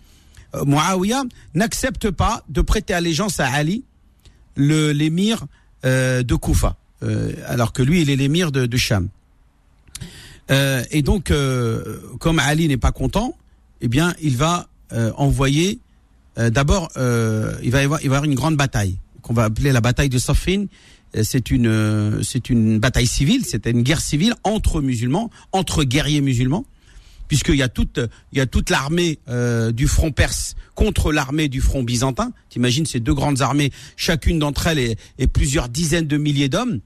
Euh, 0.56 0.64
Muawiyah 0.64 1.24
n'accepte 1.56 2.12
pas 2.12 2.44
de 2.50 2.62
prêter 2.62 2.94
allégeance 2.94 3.40
à 3.40 3.48
Ali 3.48 3.84
l'émir 4.60 5.46
euh, 5.86 6.24
de 6.24 6.36
Koufa, 6.36 6.76
euh, 7.04 7.32
alors 7.48 7.74
que 7.74 7.82
lui, 7.82 8.02
il 8.02 8.10
est 8.10 8.16
l'émir 8.16 8.52
de, 8.52 8.66
de 8.66 8.78
Cham. 8.78 9.08
Euh, 10.52 10.84
et 10.92 11.02
donc, 11.02 11.32
comme 12.20 12.40
Ali 12.40 12.68
n'est 12.68 12.78
pas 12.78 12.92
content, 12.92 13.36
eh 13.82 13.88
bien, 13.88 14.14
il 14.22 14.38
va 14.38 14.68
envoyer. 15.18 15.80
D'abord, 16.36 16.90
il 16.96 17.72
va 17.72 17.82
y 17.82 17.86
avoir, 17.86 18.02
il 18.02 18.10
va 18.10 18.16
y 18.16 18.18
avoir 18.18 18.24
une 18.24 18.36
grande 18.36 18.58
bataille 18.58 18.98
qu'on 19.22 19.34
va 19.34 19.46
appeler 19.46 19.72
la 19.72 19.82
bataille 19.82 20.10
de 20.10 20.18
Safin. 20.18 20.66
C'est 21.24 21.52
une, 21.52 22.22
c'est 22.24 22.50
une 22.50 22.80
bataille 22.80 23.08
civile, 23.08 23.46
c'était 23.46 23.72
une 23.72 23.84
guerre 23.84 24.02
civile 24.02 24.36
entre 24.44 24.82
musulmans, 24.82 25.30
entre 25.52 25.84
guerriers 25.84 26.22
musulmans 26.22 26.66
puisqu'il 27.30 27.56
y 27.56 27.64
a 27.64 27.70
toute, 27.70 28.02
il 28.34 28.38
y 28.38 28.42
a 28.42 28.46
toute 28.46 28.70
l'armée 28.70 29.20
euh, 29.30 29.72
du 29.72 29.88
front 29.88 30.12
perse 30.12 30.56
contre 30.76 31.14
l'armée 31.14 31.48
du 31.48 31.62
front 31.62 31.84
byzantin. 31.84 32.34
T'imagines 32.50 32.86
ces 32.86 33.00
deux 33.00 33.14
grandes 33.14 33.42
armées, 33.42 33.72
chacune 33.96 34.40
d'entre 34.40 34.68
elles 34.68 34.80
est, 35.18 35.28
plusieurs 35.28 35.70
dizaines 35.70 36.08
de 36.08 36.18
milliers 36.18 36.50
d'hommes. 36.50 36.82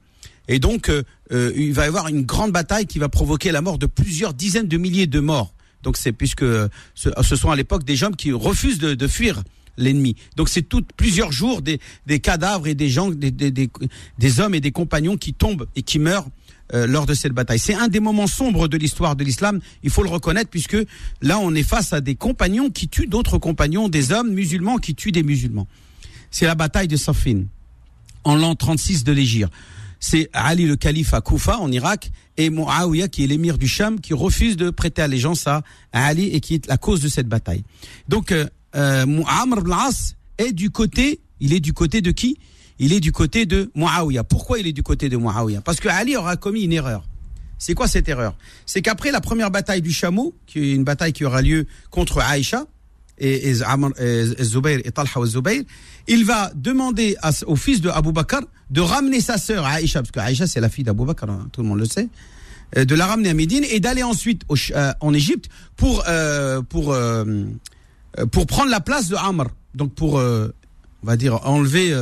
Et 0.46 0.58
donc, 0.58 0.90
euh, 0.90 1.02
euh, 1.32 1.52
il 1.56 1.72
va 1.72 1.84
y 1.86 1.88
avoir 1.88 2.06
une 2.08 2.22
grande 2.22 2.52
bataille 2.52 2.86
qui 2.86 2.98
va 2.98 3.08
provoquer 3.08 3.50
la 3.50 3.62
mort 3.62 3.78
de 3.78 3.86
plusieurs 3.86 4.34
dizaines 4.34 4.68
de 4.68 4.76
milliers 4.76 5.06
de 5.06 5.18
morts. 5.18 5.54
Donc, 5.82 5.96
c'est 5.96 6.12
puisque 6.12 6.44
ce, 6.44 7.08
ce, 7.22 7.36
sont 7.36 7.50
à 7.50 7.56
l'époque 7.56 7.84
des 7.84 7.96
gens 7.96 8.10
qui 8.10 8.30
refusent 8.30 8.78
de, 8.78 8.94
de 8.94 9.08
fuir 9.08 9.42
l'ennemi. 9.78 10.14
Donc, 10.36 10.50
c'est 10.50 10.62
tout 10.62 10.84
plusieurs 10.96 11.32
jours 11.32 11.62
des, 11.62 11.80
des 12.06 12.20
cadavres 12.20 12.66
et 12.66 12.74
des 12.74 12.90
gens, 12.90 13.10
des, 13.10 13.30
des, 13.30 13.50
des 14.18 14.40
hommes 14.40 14.54
et 14.54 14.60
des 14.60 14.72
compagnons 14.72 15.16
qui 15.16 15.32
tombent 15.32 15.66
et 15.74 15.82
qui 15.82 15.98
meurent 15.98 16.28
euh, 16.72 16.86
lors 16.86 17.04
de 17.04 17.12
cette 17.12 17.32
bataille. 17.32 17.58
C'est 17.58 17.74
un 17.74 17.88
des 17.88 18.00
moments 18.00 18.26
sombres 18.26 18.68
de 18.68 18.76
l'histoire 18.78 19.16
de 19.16 19.24
l'islam, 19.24 19.60
il 19.82 19.90
faut 19.90 20.02
le 20.02 20.08
reconnaître, 20.08 20.48
puisque 20.48 20.78
là 21.20 21.38
on 21.38 21.54
est 21.54 21.62
face 21.62 21.92
à 21.92 22.00
des 22.00 22.14
compagnons 22.14 22.70
qui 22.70 22.88
tuent 22.88 23.06
d'autres 23.06 23.36
compagnons, 23.36 23.88
des 23.88 24.12
hommes 24.12 24.32
musulmans 24.32 24.78
qui 24.78 24.94
tuent 24.94 25.12
des 25.12 25.22
musulmans. 25.22 25.66
C'est 26.30 26.46
la 26.46 26.54
bataille 26.54 26.88
de 26.88 26.96
Safin, 26.96 27.44
en 28.24 28.34
l'an 28.34 28.54
36 28.54 29.04
de 29.04 29.12
l'Égypte. 29.12 29.52
C'est 30.00 30.28
Ali 30.32 30.66
le 30.66 30.76
calife 30.76 31.14
à 31.14 31.20
Koufa 31.20 31.58
en 31.58 31.70
Irak 31.70 32.10
et 32.36 32.50
Muawiyah 32.50 33.08
qui 33.08 33.24
est 33.24 33.26
l'émir 33.26 33.56
du 33.58 33.68
Sham 33.68 34.00
qui 34.00 34.12
refuse 34.12 34.56
de 34.56 34.70
prêter 34.70 35.02
allégeance 35.02 35.46
à, 35.46 35.62
Ali 35.92 36.28
et 36.28 36.40
qui 36.40 36.54
est 36.54 36.66
la 36.66 36.76
cause 36.76 37.00
de 37.00 37.08
cette 37.08 37.28
bataille. 37.28 37.64
Donc 38.08 38.32
euh, 38.32 38.46
euh 38.74 39.22
Amr 39.26 39.58
ibn 39.58 39.72
est 40.38 40.52
du 40.52 40.70
côté, 40.70 41.20
il 41.40 41.52
est 41.52 41.60
du 41.60 41.72
côté 41.72 42.00
de 42.00 42.10
qui? 42.10 42.38
Il 42.78 42.92
est 42.92 43.00
du 43.00 43.12
côté 43.12 43.46
de 43.46 43.70
Muawiyah. 43.74 44.24
Pourquoi 44.24 44.58
il 44.58 44.66
est 44.66 44.72
du 44.72 44.82
côté 44.82 45.08
de 45.08 45.16
Muawiyah? 45.16 45.60
Parce 45.60 45.80
que 45.80 45.88
Ali 45.88 46.16
aura 46.16 46.36
commis 46.36 46.62
une 46.62 46.72
erreur. 46.72 47.06
C'est 47.58 47.74
quoi 47.74 47.88
cette 47.88 48.08
erreur? 48.08 48.36
C'est 48.66 48.82
qu'après 48.82 49.10
la 49.10 49.20
première 49.20 49.50
bataille 49.50 49.80
du 49.80 49.92
chameau, 49.92 50.34
qui 50.46 50.58
est 50.58 50.72
une 50.72 50.84
bataille 50.84 51.12
qui 51.12 51.24
aura 51.24 51.40
lieu 51.40 51.66
contre 51.90 52.20
Aïcha, 52.20 52.66
et, 53.18 53.50
et, 53.50 53.56
et 53.56 54.90
Talha 54.92 55.08
et 55.52 55.66
il 56.08 56.24
va 56.24 56.50
demander 56.54 57.16
au 57.46 57.56
fils 57.56 57.80
de 57.80 57.88
Abu 57.88 58.12
Bakr 58.12 58.40
de 58.70 58.80
ramener 58.80 59.20
sa 59.20 59.38
sœur 59.38 59.64
Aïcha, 59.64 60.00
parce 60.00 60.10
que 60.10 60.20
Aïcha 60.20 60.46
c'est 60.46 60.60
la 60.60 60.68
fille 60.68 60.84
d'Abu 60.84 61.04
Bakr, 61.04 61.30
hein, 61.30 61.48
tout 61.52 61.62
le 61.62 61.68
monde 61.68 61.78
le 61.78 61.84
sait, 61.86 62.08
euh, 62.76 62.84
de 62.84 62.94
la 62.94 63.06
ramener 63.06 63.30
à 63.30 63.34
Médine 63.34 63.64
et 63.70 63.78
d'aller 63.78 64.02
ensuite 64.02 64.42
euh, 64.50 64.92
en 65.00 65.14
Égypte 65.14 65.48
pour 65.76 66.02
euh, 66.08 66.60
pour 66.62 66.96
pour 68.32 68.46
prendre 68.46 68.70
la 68.70 68.80
place 68.80 69.08
de 69.08 69.16
Amr, 69.16 69.46
donc 69.74 69.94
pour 69.94 70.14
on 70.14 70.50
va 71.06 71.16
dire 71.16 71.46
enlever 71.46 71.94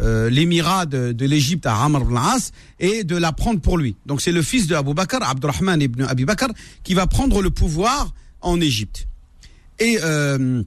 euh, 0.00 0.28
l'émirat 0.28 0.86
de, 0.86 1.24
l'Égypte 1.24 1.66
à 1.66 1.76
Amr 1.84 2.02
ibn 2.02 2.16
As 2.16 2.50
et 2.80 3.04
de 3.04 3.16
la 3.16 3.32
prendre 3.32 3.60
pour 3.60 3.78
lui. 3.78 3.94
Donc 4.06 4.20
c'est 4.20 4.32
le 4.32 4.42
fils 4.42 4.66
de 4.66 4.74
Abu 4.74 4.92
Bakr, 4.92 5.22
Abdurrahman 5.22 5.80
ibn 5.80 6.02
Abi 6.02 6.24
Bakr, 6.24 6.48
qui 6.82 6.94
va 6.94 7.06
prendre 7.06 7.40
le 7.42 7.50
pouvoir 7.50 8.12
en 8.40 8.60
Égypte. 8.60 9.06
Et, 9.78 9.98
euh, 10.02 10.62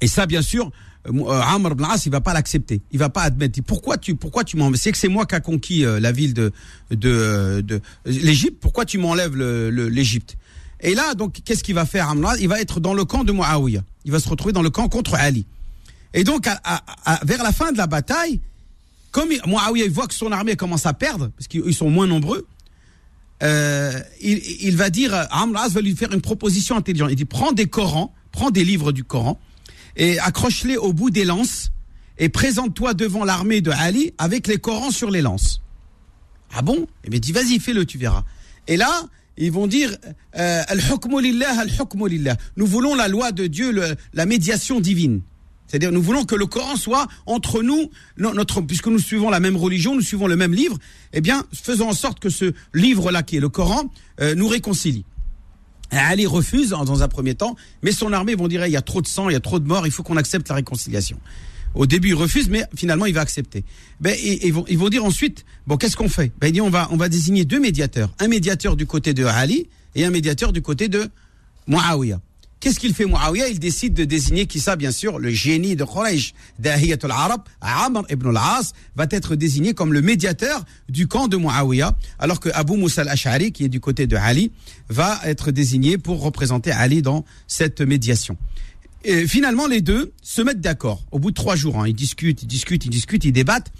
et 0.00 0.06
ça, 0.06 0.26
bien 0.26 0.40
sûr, 0.40 0.70
euh, 1.06 1.40
Amr 1.42 1.72
ibn 1.72 1.84
As, 1.84 2.06
il 2.06 2.12
va 2.12 2.22
pas 2.22 2.32
l'accepter. 2.32 2.80
Il 2.90 2.98
va 2.98 3.10
pas 3.10 3.22
admettre. 3.22 3.60
Pourquoi 3.62 3.98
tu, 3.98 4.14
pourquoi 4.14 4.44
tu 4.44 4.56
m'enlèves? 4.56 4.80
C'est 4.80 4.92
que 4.92 4.98
c'est 4.98 5.08
moi 5.08 5.26
qui 5.26 5.34
a 5.34 5.40
conquis 5.40 5.84
la 5.84 6.12
ville 6.12 6.32
de, 6.32 6.50
de, 6.90 7.60
de 7.60 7.80
l'Égypte. 8.06 8.56
Pourquoi 8.60 8.86
tu 8.86 8.96
m'enlèves 8.96 9.36
l'Égypte? 9.36 10.36
Et 10.80 10.94
là, 10.94 11.14
donc, 11.14 11.40
qu'est-ce 11.44 11.62
qu'il 11.62 11.74
va 11.74 11.86
faire 11.86 12.08
Amr 12.08 12.36
Il 12.40 12.48
va 12.48 12.60
être 12.60 12.80
dans 12.80 12.94
le 12.94 13.04
camp 13.04 13.24
de 13.24 13.32
Muawiyah. 13.32 13.82
Il 14.04 14.12
va 14.12 14.20
se 14.20 14.28
retrouver 14.28 14.52
dans 14.52 14.62
le 14.62 14.70
camp 14.70 14.88
contre 14.88 15.14
Ali. 15.14 15.46
Et 16.14 16.24
donc, 16.24 16.46
vers 17.24 17.42
la 17.42 17.52
fin 17.52 17.72
de 17.72 17.76
la 17.76 17.86
bataille, 17.86 18.40
comme 19.14 19.28
Muawiyah 19.46 19.88
voit 19.90 20.08
que 20.08 20.12
son 20.12 20.32
armée 20.32 20.56
commence 20.56 20.86
à 20.86 20.92
perdre, 20.92 21.30
parce 21.36 21.46
qu'ils 21.46 21.72
sont 21.72 21.88
moins 21.88 22.08
nombreux, 22.08 22.48
euh, 23.44 23.92
il, 24.20 24.42
il 24.60 24.76
va 24.76 24.90
dire, 24.90 25.14
Amr 25.30 25.56
al-As 25.56 25.68
va 25.68 25.80
lui 25.80 25.94
faire 25.94 26.12
une 26.12 26.20
proposition 26.20 26.76
intelligente. 26.76 27.10
Il 27.12 27.14
dit, 27.14 27.24
prends 27.24 27.52
des 27.52 27.66
Corans, 27.66 28.12
prends 28.32 28.50
des 28.50 28.64
livres 28.64 28.90
du 28.90 29.04
Coran 29.04 29.38
et 29.94 30.18
accroche-les 30.18 30.76
au 30.76 30.92
bout 30.92 31.10
des 31.10 31.24
lances 31.24 31.70
et 32.18 32.28
présente-toi 32.28 32.94
devant 32.94 33.24
l'armée 33.24 33.60
de 33.60 33.70
Ali 33.70 34.12
avec 34.18 34.48
les 34.48 34.58
Corans 34.58 34.90
sur 34.90 35.12
les 35.12 35.22
lances. 35.22 35.60
Ah 36.52 36.62
bon? 36.62 36.88
Eh 37.04 37.10
bien, 37.10 37.20
dis, 37.20 37.30
vas-y, 37.30 37.60
fais-le, 37.60 37.86
tu 37.86 37.98
verras. 37.98 38.24
Et 38.66 38.76
là, 38.76 39.04
ils 39.36 39.52
vont 39.52 39.68
dire, 39.68 39.96
euh, 40.36 40.62
al-hukmu 40.66 41.22
lillah, 41.22 41.60
al-hukmu 41.60 42.08
lillah. 42.08 42.36
Nous 42.56 42.66
voulons 42.66 42.96
la 42.96 43.06
loi 43.06 43.30
de 43.30 43.46
Dieu, 43.46 43.96
la 44.12 44.26
médiation 44.26 44.80
divine. 44.80 45.20
C'est-à-dire, 45.66 45.92
nous 45.92 46.02
voulons 46.02 46.24
que 46.24 46.34
le 46.34 46.46
Coran 46.46 46.76
soit 46.76 47.08
entre 47.26 47.62
nous, 47.62 47.90
no- 48.18 48.34
notre, 48.34 48.60
puisque 48.60 48.86
nous 48.86 48.98
suivons 48.98 49.30
la 49.30 49.40
même 49.40 49.56
religion, 49.56 49.94
nous 49.94 50.02
suivons 50.02 50.26
le 50.26 50.36
même 50.36 50.52
livre, 50.54 50.78
eh 51.12 51.20
bien, 51.20 51.44
faisons 51.52 51.88
en 51.88 51.94
sorte 51.94 52.20
que 52.20 52.28
ce 52.28 52.52
livre-là, 52.74 53.22
qui 53.22 53.36
est 53.36 53.40
le 53.40 53.48
Coran, 53.48 53.90
euh, 54.20 54.34
nous 54.34 54.46
réconcilie. 54.48 55.04
Ali 55.90 56.26
refuse 56.26 56.70
dans- 56.70 57.02
un 57.02 57.08
premier 57.08 57.34
temps, 57.34 57.56
mais 57.82 57.92
son 57.92 58.12
armée 58.12 58.34
vont 58.34 58.48
dire 58.48 58.66
il 58.66 58.72
y 58.72 58.76
a 58.76 58.82
trop 58.82 59.00
de 59.00 59.06
sang, 59.06 59.28
il 59.28 59.32
y 59.32 59.36
a 59.36 59.40
trop 59.40 59.60
de 59.60 59.66
morts, 59.66 59.86
il 59.86 59.92
faut 59.92 60.02
qu'on 60.02 60.16
accepte 60.16 60.48
la 60.48 60.56
réconciliation. 60.56 61.18
Au 61.74 61.86
début, 61.86 62.08
il 62.08 62.14
refuse, 62.14 62.48
mais 62.48 62.64
finalement, 62.76 63.06
il 63.06 63.14
va 63.14 63.20
accepter. 63.20 63.64
Ben, 64.00 64.14
et, 64.20 64.46
et 64.46 64.50
vont, 64.50 64.64
ils 64.68 64.78
vont 64.78 64.88
dire 64.88 65.04
ensuite 65.04 65.44
bon, 65.66 65.76
qu'est-ce 65.76 65.96
qu'on 65.96 66.08
fait? 66.08 66.32
Ben, 66.40 66.48
il 66.48 66.52
dit 66.52 66.60
on 66.60 66.70
va, 66.70 66.88
on 66.90 66.96
va 66.96 67.08
désigner 67.08 67.44
deux 67.44 67.58
médiateurs, 67.60 68.12
un 68.20 68.28
médiateur 68.28 68.76
du 68.76 68.86
côté 68.86 69.12
de 69.14 69.24
Ali 69.24 69.68
et 69.94 70.04
un 70.04 70.10
médiateur 70.10 70.52
du 70.52 70.62
côté 70.62 70.88
de 70.88 71.08
Muawiyah. 71.68 72.20
Qu'est-ce 72.64 72.80
qu'il 72.80 72.94
fait 72.94 73.04
Muawiyah? 73.04 73.48
Il 73.48 73.58
décide 73.58 73.92
de 73.92 74.04
désigner 74.04 74.46
qui 74.46 74.58
ça, 74.58 74.74
bien 74.74 74.90
sûr, 74.90 75.18
le 75.18 75.28
génie 75.28 75.76
de 75.76 75.84
Quraysh, 75.84 76.32
Dahiyat 76.58 76.96
al-Arab, 77.02 77.42
Amr 77.60 78.06
ibn 78.08 78.28
al-As, 78.28 78.72
va 78.96 79.06
être 79.10 79.36
désigné 79.36 79.74
comme 79.74 79.92
le 79.92 80.00
médiateur 80.00 80.64
du 80.88 81.06
camp 81.06 81.28
de 81.28 81.36
Muawiyah, 81.36 81.94
alors 82.18 82.40
que 82.40 82.48
Abu 82.54 82.78
Musa 82.78 83.02
al-Ash'ari, 83.02 83.52
qui 83.52 83.66
est 83.66 83.68
du 83.68 83.80
côté 83.80 84.06
de 84.06 84.16
Ali, 84.16 84.50
va 84.88 85.20
être 85.26 85.50
désigné 85.50 85.98
pour 85.98 86.22
représenter 86.22 86.70
Ali 86.70 87.02
dans 87.02 87.26
cette 87.46 87.82
médiation. 87.82 88.38
Et 89.04 89.26
finalement, 89.26 89.66
les 89.66 89.82
deux 89.82 90.14
se 90.22 90.40
mettent 90.40 90.62
d'accord. 90.62 91.04
Au 91.10 91.18
bout 91.18 91.32
de 91.32 91.36
trois 91.36 91.56
jours, 91.56 91.78
hein, 91.78 91.86
ils 91.86 91.92
discutent, 91.92 92.44
ils 92.44 92.46
discutent, 92.46 92.86
ils 92.86 92.90
discutent, 92.90 93.26
ils 93.26 93.32
débattent, 93.32 93.72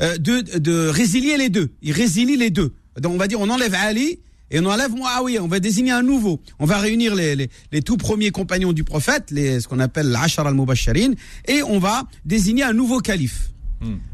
euh, 0.00 0.18
de, 0.18 0.58
de 0.58 0.88
résilier 0.88 1.36
les 1.36 1.50
deux. 1.50 1.70
Ils 1.82 1.92
résilient 1.92 2.36
les 2.36 2.50
deux. 2.50 2.72
Donc 3.00 3.12
on 3.12 3.16
va 3.16 3.28
dire, 3.28 3.40
on 3.40 3.48
enlève 3.48 3.74
Ali 3.74 4.18
et 4.50 4.60
on 4.60 4.66
enlève 4.66 4.92
Muawiyah. 4.92 5.42
On 5.42 5.48
va 5.48 5.60
désigner 5.60 5.92
un 5.92 6.02
nouveau. 6.02 6.40
On 6.58 6.66
va 6.66 6.78
réunir 6.78 7.14
les, 7.14 7.34
les, 7.36 7.50
les 7.72 7.82
tout 7.82 7.96
premiers 7.96 8.30
compagnons 8.30 8.72
du 8.72 8.84
prophète, 8.84 9.30
les, 9.30 9.60
ce 9.60 9.68
qu'on 9.68 9.80
appelle 9.80 10.08
l'Ashar 10.08 10.46
al-Mubashirin, 10.46 11.12
et 11.46 11.62
on 11.62 11.78
va 11.78 12.04
désigner 12.24 12.62
un 12.62 12.72
nouveau 12.72 13.00
calife. 13.00 13.50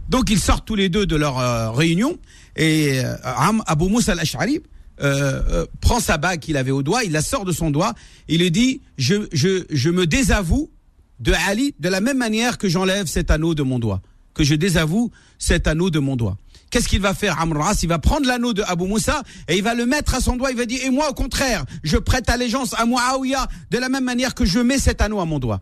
Donc 0.08 0.30
ils 0.30 0.40
sortent 0.40 0.66
tous 0.66 0.74
les 0.74 0.88
deux 0.88 1.06
de 1.06 1.14
leur 1.14 1.38
euh, 1.38 1.70
réunion 1.70 2.18
et 2.56 3.04
euh, 3.04 3.14
Abu 3.66 3.88
Musa 3.88 4.12
al-Ash'ari 4.12 4.60
euh, 5.00 5.42
euh, 5.48 5.66
prend 5.80 6.00
sa 6.00 6.18
bague 6.18 6.40
qu'il 6.40 6.56
avait 6.56 6.72
au 6.72 6.82
doigt, 6.82 7.04
il 7.04 7.12
la 7.12 7.22
sort 7.22 7.44
de 7.44 7.52
son 7.52 7.70
doigt, 7.70 7.94
il 8.26 8.40
lui 8.40 8.50
dit 8.50 8.80
je, 8.98 9.28
je, 9.32 9.64
je 9.70 9.90
me 9.90 10.08
désavoue 10.08 10.70
de 11.20 11.32
Ali 11.46 11.76
de 11.78 11.88
la 11.88 12.00
même 12.00 12.18
manière 12.18 12.58
que 12.58 12.68
j'enlève 12.68 13.06
cet 13.06 13.30
anneau 13.30 13.54
de 13.54 13.62
mon 13.62 13.78
doigt, 13.78 14.02
que 14.34 14.42
je 14.42 14.56
désavoue 14.56 15.12
cet 15.38 15.68
anneau 15.68 15.88
de 15.88 16.00
mon 16.00 16.16
doigt. 16.16 16.36
Qu'est-ce 16.70 16.88
qu'il 16.88 17.00
va 17.00 17.14
faire 17.14 17.40
Amr 17.40 17.56
al-As 17.60 17.82
Il 17.82 17.88
va 17.88 17.98
prendre 17.98 18.26
l'anneau 18.26 18.52
de 18.52 18.62
Abu 18.62 18.86
Moussa 18.86 19.22
et 19.48 19.56
il 19.56 19.62
va 19.62 19.74
le 19.74 19.86
mettre 19.86 20.14
à 20.14 20.20
son 20.20 20.36
doigt. 20.36 20.50
Il 20.50 20.56
va 20.56 20.66
dire 20.66 20.80
et 20.84 20.90
moi 20.90 21.10
au 21.10 21.14
contraire, 21.14 21.64
je 21.82 21.96
prête 21.96 22.30
allégeance 22.30 22.74
à 22.78 22.86
Muawiyah 22.86 23.48
de 23.70 23.78
la 23.78 23.88
même 23.88 24.04
manière 24.04 24.34
que 24.34 24.44
je 24.44 24.60
mets 24.60 24.78
cet 24.78 25.00
anneau 25.00 25.20
à 25.20 25.24
mon 25.24 25.38
doigt. 25.38 25.60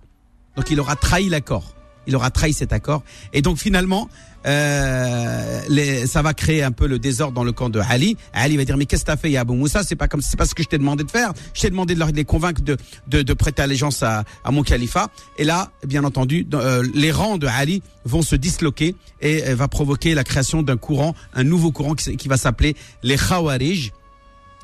Donc 0.56 0.70
il 0.70 0.78
aura 0.80 0.96
trahi 0.96 1.28
l'accord. 1.28 1.77
Il 2.08 2.16
aura 2.16 2.30
trahi 2.30 2.52
cet 2.52 2.72
accord. 2.72 3.04
Et 3.32 3.42
donc 3.42 3.58
finalement, 3.58 4.08
euh, 4.46 5.60
les, 5.68 6.06
ça 6.06 6.22
va 6.22 6.32
créer 6.32 6.62
un 6.62 6.72
peu 6.72 6.86
le 6.86 6.98
désordre 6.98 7.34
dans 7.34 7.44
le 7.44 7.52
camp 7.52 7.68
de 7.68 7.80
Ali. 7.80 8.16
Ali 8.32 8.56
va 8.56 8.64
dire 8.64 8.76
mais 8.76 8.86
qu'est-ce 8.86 9.02
que 9.02 9.10
t'as 9.12 9.16
fait 9.16 9.36
Abu 9.36 9.54
Moussa? 9.54 9.82
C'est 9.82 9.94
pas 9.94 10.08
comme 10.08 10.22
c'est 10.22 10.36
pas 10.36 10.46
ce 10.46 10.54
que 10.54 10.62
je 10.62 10.68
t'ai 10.68 10.78
demandé 10.78 11.04
de 11.04 11.10
faire. 11.10 11.32
Je 11.54 11.60
t'ai 11.60 11.70
demandé 11.70 11.94
de, 11.94 12.04
les 12.04 12.24
convaincre 12.24 12.62
de, 12.62 12.76
de, 13.08 13.22
de 13.22 13.32
prêter 13.34 13.62
allégeance 13.62 14.02
à, 14.02 14.24
à 14.44 14.50
mon 14.50 14.62
califat. 14.62 15.08
Et 15.36 15.44
là, 15.44 15.70
bien 15.86 16.04
entendu, 16.04 16.46
euh, 16.54 16.82
les 16.94 17.12
rangs 17.12 17.38
de 17.38 17.46
Ali 17.46 17.82
vont 18.04 18.22
se 18.22 18.36
disloquer 18.36 18.96
et 19.20 19.44
euh, 19.44 19.54
va 19.54 19.68
provoquer 19.68 20.14
la 20.14 20.24
création 20.24 20.62
d'un 20.62 20.76
courant, 20.76 21.14
un 21.34 21.44
nouveau 21.44 21.70
courant 21.70 21.94
qui, 21.94 22.16
qui 22.16 22.28
va 22.28 22.36
s'appeler 22.36 22.74
les 23.02 23.16
Khawarij 23.16 23.92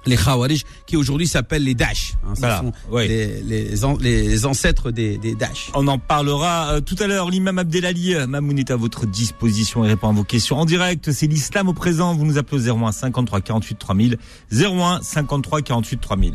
les 0.07 0.17
Khawarij, 0.17 0.64
qui 0.87 0.97
aujourd'hui 0.97 1.27
s'appellent 1.27 1.64
les 1.64 1.75
Daesh. 1.75 2.14
Hein, 2.27 2.35
ce 2.35 2.40
Voilà, 2.40 2.59
sont 2.61 2.73
ouais. 2.90 3.09
les, 3.09 3.43
les, 3.43 3.85
an- 3.85 3.97
les 4.01 4.47
ancêtres 4.47 4.90
des, 4.90 5.19
des 5.19 5.35
Daesh. 5.35 5.71
On 5.75 5.87
en 5.88 5.99
parlera 5.99 6.73
euh, 6.75 6.81
tout 6.81 6.97
à 7.01 7.07
l'heure. 7.07 7.31
L'imam 7.31 7.59
Abdelali 7.59 8.14
euh, 8.14 8.27
Mamoun 8.27 8.59
est 8.59 8.71
à 8.71 8.77
votre 8.77 9.07
disposition 9.07 9.85
et 9.85 9.88
répond 9.88 10.09
à 10.09 10.12
vos 10.12 10.25
questions 10.25 10.57
en 10.59 10.64
direct. 10.64 11.12
C'est 11.12 11.27
l'islam 11.27 11.69
au 11.69 11.75
présent. 11.75 12.14
Vous 12.14 12.25
nous 12.25 12.38
appelez 12.38 12.69
au 12.71 12.77
01 12.85 12.93
53 12.93 13.40
48 13.40 13.79
3000. 13.79 14.19
01 14.53 15.01
53 15.03 15.62
48 15.62 16.01
3000. 16.01 16.35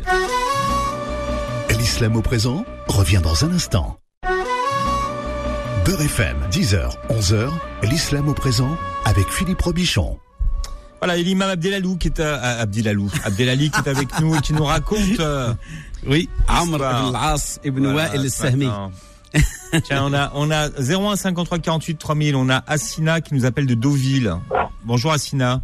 L'islam 1.78 2.16
au 2.16 2.22
présent 2.22 2.64
revient 2.88 3.20
dans 3.22 3.44
un 3.44 3.52
instant. 3.52 3.96
Beurre 5.84 6.02
FM, 6.02 6.36
10h, 6.52 6.90
11h, 7.08 7.48
l'islam 7.90 8.28
au 8.28 8.34
présent 8.34 8.76
avec 9.04 9.28
Philippe 9.30 9.62
Robichon. 9.62 10.18
Voilà, 11.00 11.16
et 11.16 11.22
l'imam 11.22 11.48
Abdelalou 11.50 11.96
qui 11.96 12.08
est 12.08 12.20
à, 12.20 12.36
à- 12.40 12.60
Abdelalou, 12.60 13.10
Abdelali 13.24 13.70
qui 13.70 13.78
est 13.80 13.88
avec 13.88 14.20
nous 14.20 14.34
et 14.36 14.40
qui 14.40 14.52
nous 14.52 14.64
raconte. 14.64 15.18
euh, 15.20 15.52
Oui, 16.06 16.28
Amr 16.46 16.82
al-As 16.82 17.58
ibn 17.64 17.86
voilà, 17.86 18.08
Wa'il 18.10 18.20
al-Sahmi. 18.20 18.68
Tiens, 19.84 20.04
on 20.04 20.12
a, 20.12 20.30
on 20.34 20.50
a 20.50 20.68
01 20.68 21.16
53 21.16 21.58
48 21.60 21.96
3000. 21.98 22.36
On 22.36 22.50
a 22.50 22.62
Assina 22.66 23.20
qui 23.20 23.34
nous 23.34 23.44
appelle 23.46 23.66
de 23.66 23.74
Deauville. 23.74 24.34
Bonjour 24.84 25.12
Assina. 25.12 25.62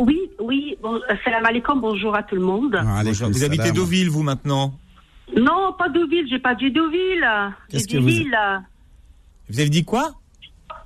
Oui, 0.00 0.18
oui, 0.40 0.76
bon, 0.82 0.94
euh, 0.94 1.14
salam 1.24 1.44
alaikum, 1.44 1.80
bonjour 1.80 2.16
à 2.16 2.22
tout 2.22 2.34
le 2.34 2.40
monde. 2.42 2.80
Bonjour. 3.04 3.28
Vous 3.30 3.44
habitez 3.44 3.70
Deauville, 3.72 4.08
vous 4.10 4.22
maintenant? 4.22 4.74
Non, 5.36 5.72
pas 5.78 5.88
Deauville, 5.88 6.26
j'ai 6.28 6.38
pas 6.38 6.54
dit 6.54 6.70
Deauville. 6.70 7.26
J'ai 7.70 7.76
Qu'est-ce 7.78 7.86
dit 7.86 8.24
que. 8.24 8.62
Vous 9.50 9.60
avez 9.60 9.68
dit 9.70 9.84
quoi? 9.84 10.12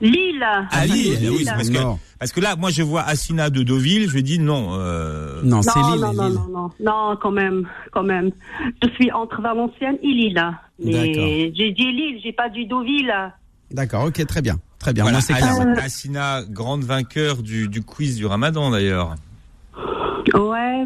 Lille. 0.01 0.45
Ah, 0.71 0.87
Lille, 0.87 1.19
Lille. 1.19 1.31
oui, 1.31 1.45
parce 1.47 1.71
que, 1.71 1.79
parce 2.19 2.33
que 2.33 2.41
là, 2.41 2.57
moi, 2.57 2.71
je 2.71 2.83
vois 2.83 3.03
Assina 3.03 3.51
de 3.51 3.63
Deauville, 3.63 4.09
je 4.11 4.19
dis 4.19 4.39
non. 4.39 4.71
Euh, 4.79 5.41
Non, 5.43 5.63
c'est 5.63 5.71
Lille. 5.79 6.01
non, 6.01 6.13
non, 6.13 6.29
Lille. 6.29 6.35
non, 6.35 6.49
non, 6.49 6.71
non, 6.81 7.17
quand 7.21 7.31
même, 7.31 7.67
quand 7.93 8.03
même. 8.03 8.31
Je 8.83 8.89
suis 8.91 9.11
entre 9.13 9.41
Valenciennes 9.41 9.99
et 10.03 10.07
Lille. 10.09 10.43
Mais 10.85 10.93
D'accord. 10.93 11.29
j'ai 11.55 11.73
dit 11.73 11.93
Lille, 11.93 12.21
j'ai 12.23 12.33
pas 12.33 12.49
dit 12.49 12.67
Deauville. 12.67 13.13
D'accord, 13.71 14.05
ok, 14.05 14.25
très 14.27 14.43
bien. 14.43 14.59
Très 14.79 14.93
bien, 14.93 15.03
voilà. 15.05 15.19
Assina, 15.19 15.73
Assina, 15.83 16.43
grande 16.49 16.85
vainqueur 16.85 17.43
du, 17.43 17.69
du 17.69 17.83
quiz 17.83 18.17
du 18.17 18.27
Ramadan 18.27 18.71
d'ailleurs. 18.71 19.15
Ouais, 20.35 20.41
ouais, 20.41 20.85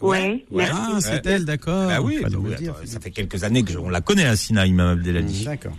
ouais. 0.00 0.44
merci. 0.50 0.72
Ah, 0.94 1.00
c'est 1.00 1.26
elle, 1.26 1.44
d'accord. 1.44 1.86
Bah 1.88 2.00
oui, 2.00 2.18
attends, 2.24 2.42
ça 2.84 3.00
fait 3.00 3.10
quelques 3.10 3.44
années 3.44 3.62
que 3.62 3.72
je- 3.72 3.78
on 3.78 3.88
la 3.90 4.00
connaît, 4.00 4.24
Assina, 4.24 4.66
Imam 4.66 4.88
Abdelali. 4.88 5.44
D'accord. 5.44 5.72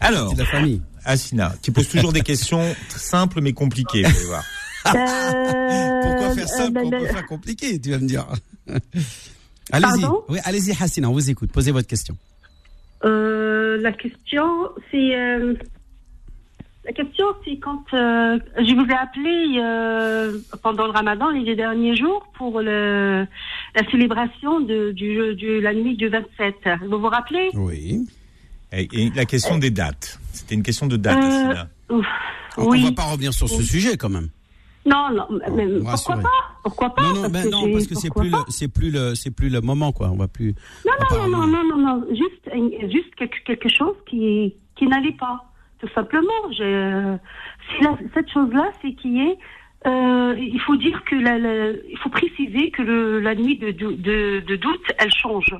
Alors, 0.00 0.34
la 0.36 0.44
famille. 0.44 0.82
Assina, 1.04 1.54
qui 1.62 1.70
pose 1.70 1.88
toujours 1.88 2.12
des 2.12 2.20
questions 2.32 2.62
simples 2.90 3.40
mais 3.40 3.52
compliquées, 3.52 4.02
vous 4.02 4.08
allez 4.16 4.26
voir. 4.26 4.44
Euh, 4.86 6.00
Pourquoi 6.02 6.30
faire 6.34 6.44
euh, 6.44 6.46
simple 6.46 6.72
le- 6.78 6.80
quand 6.82 6.86
on 6.86 6.90
le- 6.90 6.98
peut 6.98 7.06
faire 7.12 7.26
compliqué, 7.26 7.80
tu 7.80 7.90
vas 7.90 7.98
me 7.98 8.06
dire? 8.06 8.26
allez-y. 9.72 10.00
Pardon? 10.02 10.22
Oui, 10.28 10.38
allez-y, 10.44 10.72
Hassina, 10.80 11.08
on 11.08 11.12
vous 11.12 11.30
écoute. 11.30 11.50
Posez 11.52 11.70
votre 11.72 11.88
question. 11.88 12.16
Euh, 13.04 13.78
la 13.80 13.92
question, 13.92 14.68
c'est 14.90 15.14
euh, 15.16 15.54
la 16.84 16.92
question, 16.92 17.26
c'est 17.44 17.56
quand 17.58 17.84
euh, 17.94 18.38
je 18.58 18.74
vous 18.74 18.90
ai 18.90 18.94
appelé 18.96 19.60
euh, 19.62 20.38
pendant 20.62 20.84
le 20.86 20.90
Ramadan 20.92 21.30
les 21.30 21.54
derniers 21.56 21.96
jours 21.96 22.26
pour 22.36 22.60
le, 22.60 23.26
la 23.74 23.90
célébration 23.90 24.60
de 24.60 24.90
du, 24.92 25.14
de 25.36 25.60
la 25.60 25.72
nuit 25.74 25.96
du 25.96 26.08
27. 26.08 26.54
Vous 26.88 26.98
vous 26.98 27.08
rappelez? 27.08 27.50
Oui. 27.54 28.06
Et, 28.72 28.88
et 28.92 29.10
la 29.14 29.24
question 29.24 29.58
des 29.58 29.70
dates. 29.70 30.18
C'était 30.32 30.54
une 30.54 30.62
question 30.62 30.86
de 30.86 30.96
date, 30.96 31.16
Euh, 31.18 31.28
Assina. 31.48 31.68
Ouf, 31.90 32.06
On, 32.58 32.68
Oui. 32.70 32.80
on 32.82 32.88
va 32.88 32.92
pas 32.92 33.04
revenir 33.12 33.32
sur 33.32 33.48
ce 33.48 33.62
sujet 33.62 33.96
quand 33.96 34.08
même. 34.10 34.28
Non, 34.86 35.10
non, 35.12 35.26
mais 35.54 35.66
pourquoi 35.80 36.16
pas? 36.16 36.28
Pourquoi 36.64 36.94
pas? 36.94 37.02
Non, 37.02 37.14
non, 37.22 37.28
ben 37.28 37.50
non, 37.50 37.64
j'ai- 37.66 37.72
parce 37.72 37.86
que 37.86 37.94
c'est 37.94 38.10
plus, 38.14 38.30
le, 38.30 38.38
c'est 38.48 38.68
plus 38.68 38.90
le, 38.90 39.14
c'est 39.14 39.30
plus 39.30 39.48
le 39.50 39.60
moment, 39.60 39.92
quoi. 39.92 40.08
On 40.10 40.16
va 40.16 40.28
plus. 40.28 40.54
Non, 40.86 40.92
non, 41.10 41.28
non, 41.28 41.46
non, 41.46 41.46
non, 41.46 41.64
non, 41.64 41.76
non, 42.00 42.06
juste, 42.10 42.90
juste 42.90 43.14
quelque, 43.16 43.36
quelque 43.44 43.68
chose 43.68 43.94
qui, 44.08 44.54
qui 44.76 44.86
n'allait 44.86 45.12
pas, 45.12 45.44
tout 45.80 45.88
simplement. 45.94 46.28
Je, 46.52 47.16
si 47.76 47.84
la- 47.84 47.98
cette 48.14 48.30
chose-là, 48.32 48.70
c'est 48.80 48.94
qui 48.94 49.18
est, 49.20 49.36
euh, 49.86 50.34
il 50.38 50.60
faut 50.66 50.76
dire 50.76 51.02
que 51.04 51.16
la, 51.16 51.38
la- 51.38 51.70
il 51.70 51.98
faut 52.02 52.08
préciser 52.10 52.70
que 52.70 52.82
le, 52.82 53.20
la 53.20 53.34
nuit 53.34 53.58
de, 53.58 53.70
dou- 53.72 53.92
de, 53.92 54.40
de 54.46 54.56
doute, 54.56 54.84
elle 54.98 55.12
change. 55.12 55.54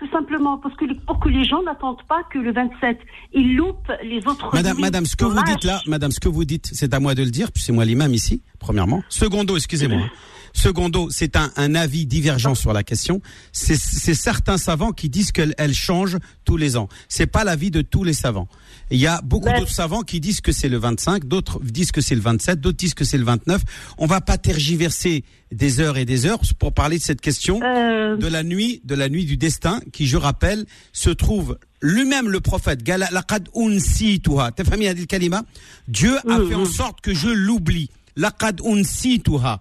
Tout 0.00 0.08
simplement, 0.10 0.56
parce 0.56 0.74
que 0.76 0.86
pour 1.04 1.20
que 1.20 1.28
les 1.28 1.44
gens 1.44 1.62
n'attendent 1.62 2.02
pas 2.08 2.22
que 2.32 2.38
le 2.38 2.54
27, 2.54 2.98
ils 3.34 3.54
loupent 3.54 3.92
les 4.02 4.26
autres 4.26 4.48
Madame, 4.50 4.80
madame, 4.80 5.04
ce 5.04 5.14
que 5.14 5.26
vous 5.26 5.42
dites 5.42 5.64
là, 5.64 5.78
madame, 5.86 6.10
ce 6.10 6.20
que 6.20 6.28
vous 6.30 6.46
dites, 6.46 6.70
c'est 6.72 6.94
à 6.94 7.00
moi 7.00 7.14
de 7.14 7.22
le 7.22 7.30
dire, 7.30 7.52
puis 7.52 7.62
c'est 7.62 7.72
moi 7.72 7.84
l'imam 7.84 8.14
ici, 8.14 8.42
premièrement. 8.58 9.02
Secondo, 9.10 9.56
excusez-moi. 9.56 10.00
Secondo, 10.52 11.08
c'est 11.10 11.36
un, 11.36 11.52
un 11.56 11.74
avis 11.74 12.06
divergent 12.06 12.54
sur 12.54 12.72
la 12.72 12.82
question. 12.82 13.20
C'est 13.52 13.76
certains 14.14 14.58
savants 14.58 14.92
qui 14.92 15.08
disent 15.08 15.32
qu'elle 15.32 15.54
elle 15.58 15.74
change 15.74 16.18
tous 16.44 16.56
les 16.56 16.76
ans. 16.76 16.88
C'est 17.08 17.26
pas 17.26 17.44
l'avis 17.44 17.70
de 17.70 17.82
tous 17.82 18.04
les 18.04 18.12
savants. 18.12 18.48
Il 18.90 18.98
y 18.98 19.06
a 19.06 19.20
beaucoup 19.22 19.48
d'autres 19.48 19.70
savants 19.70 20.02
qui 20.02 20.20
disent 20.20 20.40
que 20.40 20.50
c'est 20.52 20.68
le 20.68 20.76
25, 20.78 21.24
d'autres 21.26 21.60
disent 21.62 21.92
que 21.92 22.00
c'est 22.00 22.16
le 22.16 22.20
27, 22.20 22.60
d'autres 22.60 22.76
disent 22.76 22.94
que 22.94 23.04
c'est 23.04 23.18
le 23.18 23.24
29. 23.24 23.62
On 23.98 24.06
va 24.06 24.20
pas 24.20 24.36
tergiverser 24.38 25.24
des 25.52 25.80
heures 25.80 25.96
et 25.96 26.04
des 26.04 26.26
heures 26.26 26.40
pour 26.58 26.72
parler 26.72 26.98
de 26.98 27.02
cette 27.02 27.20
question 27.20 27.60
Euh, 27.62 28.16
de 28.16 28.26
la 28.26 28.42
nuit, 28.42 28.80
de 28.84 28.94
la 28.96 29.08
nuit 29.08 29.24
du 29.24 29.36
destin, 29.36 29.80
qui, 29.92 30.06
je 30.06 30.16
rappelle, 30.16 30.66
se 30.92 31.10
trouve 31.10 31.58
lui-même 31.80 32.28
le 32.28 32.40
prophète. 32.40 32.82
Gala 32.82 33.08
laqad 33.12 33.48
unsituha. 33.54 34.50
T'as 34.52 34.64
famille 34.64 34.88
Adil 34.88 35.06
Kalima? 35.06 35.42
Dieu 35.88 36.16
a 36.28 36.38
Mhm. 36.38 36.48
fait 36.48 36.54
en 36.56 36.64
sorte 36.66 37.00
que 37.00 37.14
je 37.14 37.28
l'oublie. 37.28 37.88
Laqad 38.16 38.60
unsituha. 38.64 39.60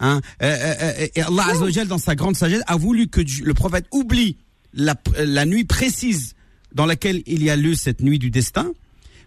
Hein, 0.00 0.20
euh, 0.42 0.46
euh, 0.46 0.74
euh, 0.82 1.06
et 1.14 1.22
Allah 1.22 1.44
Azza 1.50 1.64
wa 1.64 1.70
Jal, 1.70 1.86
dans 1.86 1.98
sa 1.98 2.14
grande 2.14 2.36
sagesse, 2.36 2.62
a 2.66 2.76
voulu 2.76 3.08
que 3.08 3.20
le 3.42 3.54
prophète 3.54 3.86
oublie 3.92 4.36
la, 4.72 4.94
la 5.18 5.46
nuit 5.46 5.64
précise 5.64 6.34
dans 6.74 6.86
laquelle 6.86 7.22
il 7.26 7.42
y 7.44 7.50
a 7.50 7.56
lieu 7.56 7.74
cette 7.74 8.00
nuit 8.02 8.18
du 8.18 8.30
destin, 8.30 8.72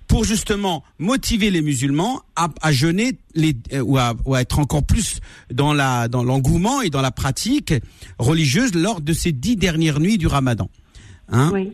pour 0.07 0.23
justement 0.23 0.83
motiver 0.99 1.51
les 1.51 1.61
musulmans 1.61 2.21
à, 2.35 2.49
à 2.61 2.71
jeûner 2.71 3.19
les, 3.35 3.55
ou, 3.81 3.97
à, 3.97 4.13
ou 4.25 4.35
à 4.35 4.41
être 4.41 4.59
encore 4.59 4.83
plus 4.83 5.19
dans 5.53 5.73
la 5.73 6.07
dans 6.07 6.23
l'engouement 6.23 6.81
et 6.81 6.89
dans 6.89 7.01
la 7.01 7.11
pratique 7.11 7.73
religieuse 8.17 8.73
lors 8.73 9.01
de 9.01 9.13
ces 9.13 9.31
dix 9.31 9.55
dernières 9.55 9.99
nuits 9.99 10.17
du 10.17 10.27
Ramadan. 10.27 10.69
Hein 11.29 11.51
oui. 11.53 11.71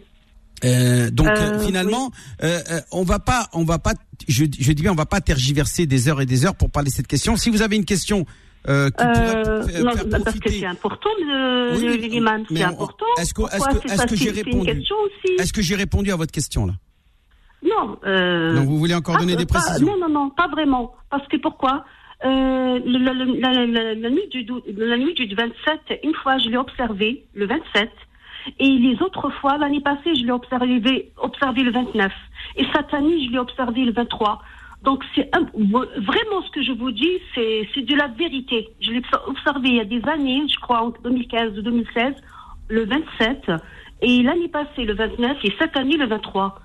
Euh, 0.63 1.11
donc 1.11 1.27
Euh, 1.27 1.59
finalement, 1.65 2.11
euh, 2.41 2.61
on 2.91 3.03
va 3.03 3.19
pas, 3.19 3.49
on 3.53 3.65
va 3.65 3.79
pas, 3.79 3.93
je, 4.27 4.45
je 4.45 4.71
dis 4.71 4.81
bien, 4.81 4.91
on 4.91 4.95
va 4.95 5.05
pas 5.05 5.19
tergiverser 5.21 5.85
des 5.85 6.07
heures 6.07 6.21
et 6.21 6.25
des 6.25 6.45
heures 6.45 6.55
pour 6.55 6.69
parler 6.69 6.89
de 6.89 6.95
cette 6.95 7.07
question. 7.07 7.35
Si 7.35 7.49
vous 7.49 7.61
avez 7.61 7.75
une 7.75 7.85
question 7.85 8.25
euh, 8.67 8.89
qui 8.89 9.03
Euh, 9.03 9.63
faire, 9.63 9.83
non, 9.83 9.91
faire 9.91 10.05
parce 10.23 10.39
que 10.39 10.49
c'est 10.51 10.65
important, 10.65 11.09
le, 11.19 11.75
Oui, 11.75 11.85
le, 11.85 12.19
mais 12.21 12.59
c'est 12.59 12.63
important. 12.63 13.05
est-ce 13.19 13.33
que- 13.33 13.41
est-ce 13.53 14.05
que- 14.07 14.15
j'ai 14.15 14.31
répondu 14.31 14.57
une 14.57 14.65
question 14.75 14.95
aussi. 15.05 15.33
est-ce 15.39 15.53
que 15.53 15.61
j'ai 15.61 15.75
répondu 15.75 16.11
à 16.11 16.15
votre 16.15 16.31
question 16.31 16.65
là? 16.67 16.73
Non. 17.63 17.97
Euh, 18.05 18.55
Donc 18.55 18.65
vous 18.65 18.77
voulez 18.77 18.93
encore 18.95 19.15
pas- 19.15 19.21
donner 19.21 19.35
des 19.35 19.45
pas- 19.45 19.59
précisions 19.59 19.85
Non, 19.97 19.97
non, 20.07 20.09
non, 20.09 20.29
pas 20.29 20.47
vraiment. 20.49 20.93
Parce 21.09 21.27
que 21.27 21.37
pourquoi? 21.37 21.85
Euh, 22.25 22.79
le- 22.85 22.99
le- 22.99 23.13
le- 23.25 23.39
la, 23.39 23.51
la- 23.65 23.93
la 23.95 24.09
nuit 24.09 24.27
du, 24.31 24.43
dou- 24.43 24.61
la 24.77 24.97
nuit 24.97 25.13
du 25.13 25.33
27, 25.35 25.99
une 26.03 26.13
fois, 26.15 26.37
je 26.37 26.49
l'ai 26.49 26.57
observé, 26.57 27.25
le 27.33 27.45
27. 27.47 27.89
Et 28.59 28.67
les 28.69 29.01
autres 29.01 29.29
fois, 29.39 29.57
l'année 29.57 29.79
passée, 29.81 30.13
je 30.15 30.23
l'ai 30.25 30.31
observé, 30.31 31.11
observé 31.17 31.63
le 31.63 31.71
29. 31.71 32.11
Et 32.57 32.65
cette 32.73 32.93
année, 32.93 33.25
je 33.25 33.31
l'ai 33.31 33.39
observé 33.39 33.85
le 33.85 33.93
23. 33.93 34.41
Donc, 34.83 35.03
c'est 35.15 35.29
un- 35.33 35.45
vraiment 35.55 36.41
ce 36.45 36.51
que 36.51 36.61
je 36.63 36.71
vous 36.73 36.91
dis, 36.91 37.17
c'est 37.33 37.67
c'est 37.73 37.83
de 37.83 37.95
la 37.95 38.07
vérité. 38.09 38.67
Je 38.81 38.91
l'ai 38.91 39.01
observé 39.27 39.69
il 39.69 39.75
y 39.75 39.79
a 39.79 39.85
des 39.85 40.01
années, 40.09 40.41
je 40.53 40.59
crois 40.59 40.81
en 40.83 40.89
2015 41.03 41.57
ou 41.57 41.61
2016, 41.61 42.13
le 42.69 42.85
27. 42.85 43.51
Et 44.01 44.21
l'année 44.21 44.49
passée, 44.49 44.83
le 44.83 44.93
29. 44.95 45.37
Et 45.45 45.53
cette 45.59 45.77
année, 45.77 45.95
le 45.95 46.07
23. 46.07 46.59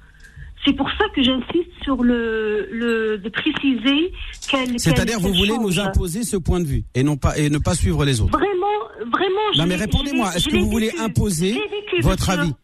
C'est 0.66 0.73
pour 0.73 0.91
ça 0.91 1.05
que 1.14 1.23
j'insiste 1.23 1.71
sur 1.85 2.03
le, 2.03 2.69
le 2.73 3.19
de 3.19 3.29
préciser 3.29 4.12
qu'elle. 4.51 4.79
C'est-à-dire, 4.81 5.21
vous 5.21 5.33
voulez 5.33 5.57
nous 5.57 5.79
imposer 5.79 6.25
ce 6.25 6.37
point 6.37 6.59
de 6.59 6.66
vue 6.66 6.83
et 6.97 7.05
non 7.05 7.16
pas 7.16 7.39
et 7.39 7.49
ne 7.49 7.59
pas 7.59 7.75
suivre 7.75 8.05
les 8.05 8.21
autres. 8.21 8.37
Vraiment, 8.37 9.11
vraiment. 9.12 9.53
je 9.55 9.59
Non, 9.61 9.66
mais 9.66 9.77
répondez-moi, 9.77 10.31
est-ce 10.35 10.49
que 10.49 10.57
vous 10.57 10.69
voulez 10.69 10.91
imposer 10.99 11.53
vécu, 11.53 12.01
votre 12.03 12.29
monsieur. 12.31 12.43
avis 12.43 12.55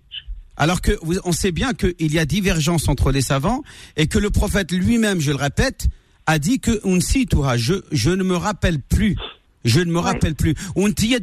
Alors 0.56 0.80
que 0.80 0.92
on 1.24 1.32
sait 1.32 1.52
bien 1.52 1.72
qu'il 1.72 2.12
y 2.12 2.18
a 2.18 2.24
divergence 2.24 2.88
entre 2.88 3.10
les 3.10 3.22
savants 3.22 3.62
et 3.96 4.06
que 4.06 4.18
le 4.18 4.30
prophète 4.30 4.70
lui-même, 4.72 5.20
je 5.20 5.30
le 5.30 5.36
répète, 5.36 5.88
a 6.26 6.38
dit 6.38 6.60
que 6.60 6.80
unsituha, 6.86 7.56
je 7.56 7.74
je 7.92 8.10
ne 8.10 8.22
me 8.22 8.36
rappelle 8.36 8.80
plus. 8.80 9.16
Je 9.64 9.80
ne 9.80 9.90
me 9.90 9.98
rappelle 9.98 10.34
plus. 10.34 10.54
Untiyat 10.76 11.20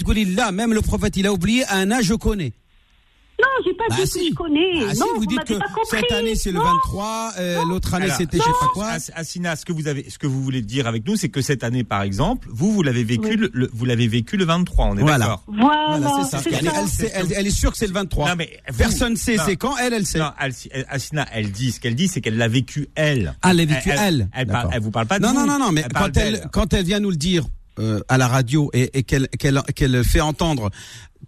même 0.52 0.74
le 0.74 0.82
prophète, 0.82 1.16
il 1.16 1.28
a 1.28 1.34
oublié 1.34 1.64
un 1.70 1.92
âge 1.92 2.06
je 2.06 2.16
connais. 2.16 2.54
Non, 3.42 3.48
j'ai 3.66 3.74
pas 3.74 3.84
Bah 3.90 3.96
dit 4.00 4.08
si. 4.08 4.20
que 4.20 4.26
je 4.30 4.34
connais. 4.36 4.86
Ah 4.90 4.94
si, 4.94 5.00
non, 5.00 5.06
vous 5.16 5.26
dites 5.26 5.44
que 5.44 5.54
pas 5.56 5.66
compris. 5.68 6.00
cette 6.00 6.12
année 6.12 6.36
c'est 6.36 6.52
le 6.52 6.60
Non. 6.60 6.66
23, 6.66 7.32
euh, 7.40 7.58
l'autre 7.68 7.94
année 7.94 8.10
c'était 8.16 8.38
je 8.38 8.44
sais 8.44 8.50
pas 8.60 8.68
quoi. 8.74 8.88
As- 8.88 9.12
Assina, 9.16 9.56
ce 9.56 9.66
que 9.66 9.74
vous 9.74 9.88
avez, 9.88 10.10
ce 10.10 10.18
que 10.18 10.28
vous 10.28 10.42
voulez 10.44 10.62
dire 10.62 10.88
avec 10.88 11.08
nous, 11.08 11.16
c'est 11.16 11.30
que 11.30 11.42
cette 11.42 11.64
année, 11.64 11.84
par 11.84 12.02
exemple, 12.04 12.48
vous, 12.52 12.72
vous 12.72 12.84
l'avez 12.84 13.04
vécu, 13.04 13.38
Oui. 13.42 13.50
le, 13.54 13.70
vous 13.74 13.86
l'avez 13.86 14.08
vécu 14.08 14.38
le 14.38 14.46
23. 14.46 14.86
On 14.86 14.98
est 14.98 15.02
Voilà. 15.02 15.18
d'accord. 15.20 15.44
Voilà, 15.48 15.98
Voilà, 15.98 16.24
c'est 16.24 16.38
ça. 16.38 16.44
Elle, 16.52 16.66
ça. 16.66 16.74
elle 16.82 16.88
sait- 16.88 17.12
elle- 17.14 17.34
elle 17.36 17.48
est 17.48 17.52
sûre 17.52 17.72
que 17.72 17.78
c'est 17.78 17.88
le 17.88 17.94
23. 17.94 18.30
Non, 18.30 18.36
mais 18.38 18.60
vous- 18.70 18.78
Personne 18.78 19.16
sait 19.16 19.36
non. 19.38 19.44
c'est 19.46 19.56
quand, 19.56 19.76
elle, 19.78 19.94
elle 19.94 20.06
sait. 20.06 20.20
Non, 20.20 20.32
Assina, 20.90 21.26
elle 21.34 21.52
dit 21.52 21.72
ce 21.72 21.80
qu'elle 21.80 21.96
dit, 21.96 22.08
c'est 22.08 22.22
qu'elle 22.22 22.38
l'a 22.38 22.48
vécu 22.48 22.90
elle. 22.96 23.36
Ah, 23.42 23.52
elle 23.52 23.58
l'a 23.58 23.66
vécu, 23.66 23.90
elle. 23.90 24.30
Elle, 24.34 24.46
D'accord. 24.46 24.62
parle- 24.64 24.74
elle 24.76 24.82
vous 24.82 24.92
parle 24.92 25.08
pas 25.08 25.20
de 25.20 25.24
Non, 25.26 25.34
vous. 25.34 25.40
non, 25.40 25.46
non, 25.48 25.60
non, 25.60 25.72
mais 25.72 25.84
elle, 26.16 26.48
quand 26.52 26.74
elle 26.74 26.86
vient 26.86 27.00
nous 27.00 27.10
le 27.12 27.16
dire 27.18 27.46
euh, 27.80 28.00
à 28.10 28.18
la 28.18 28.28
radio 28.28 28.70
et, 28.74 28.98
et 29.00 29.04
qu'elle 29.04 29.28
qu'elle 29.30 29.62
qu'elle 29.76 30.04
fait 30.04 30.22
entendre 30.22 30.70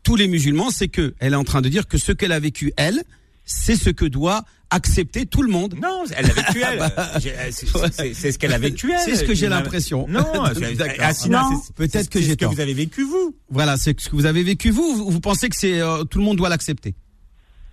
tous 0.03 0.15
les 0.15 0.27
musulmans, 0.27 0.69
c'est 0.71 0.87
que 0.89 1.13
elle 1.19 1.33
est 1.33 1.37
en 1.37 1.43
train 1.43 1.61
de 1.61 1.69
dire 1.69 1.87
que 1.87 1.97
ce 1.97 2.11
qu'elle 2.11 2.31
a 2.33 2.39
vécu 2.39 2.73
elle, 2.77 3.01
c'est 3.45 3.75
ce 3.75 3.89
que 3.89 4.05
doit 4.05 4.43
accepter 4.69 5.25
tout 5.27 5.43
le 5.43 5.51
monde. 5.51 5.75
Non, 5.81 6.03
elle 6.17 6.25
l'a 6.25 6.33
vécu 6.33 6.61
elle. 6.67 6.91
J'ai- 7.21 7.51
c'est- 7.51 8.13
c'est- 8.13 8.31
ce 8.31 8.39
qu'elle 8.39 8.53
a 8.53 8.57
vécu 8.57 8.91
elle. 8.91 8.99
C'est 8.99 9.15
ce 9.15 9.23
que 9.23 9.35
j'ai 9.35 9.47
l'impression. 9.47 10.07
Non, 10.09 10.23
Peut-être 10.23 11.91
c'est- 12.03 12.09
que 12.09 12.19
c'est 12.19 12.25
j'ai 12.25 12.31
ce 12.31 12.35
que 12.35 12.45
vous 12.45 12.59
avez 12.59 12.73
vécu 12.73 13.03
vous. 13.03 13.35
Voilà, 13.49 13.77
c'est 13.77 13.99
ce 13.99 14.09
que 14.09 14.15
vous 14.15 14.25
avez 14.25 14.43
vécu 14.43 14.71
vous. 14.71 14.95
Vous, 14.95 15.11
vous 15.11 15.19
pensez 15.19 15.47
que 15.49 15.55
c'est 15.55 15.79
euh, 15.79 16.03
tout 16.05 16.17
le 16.17 16.23
monde 16.25 16.37
doit 16.37 16.49
l'accepter 16.49 16.95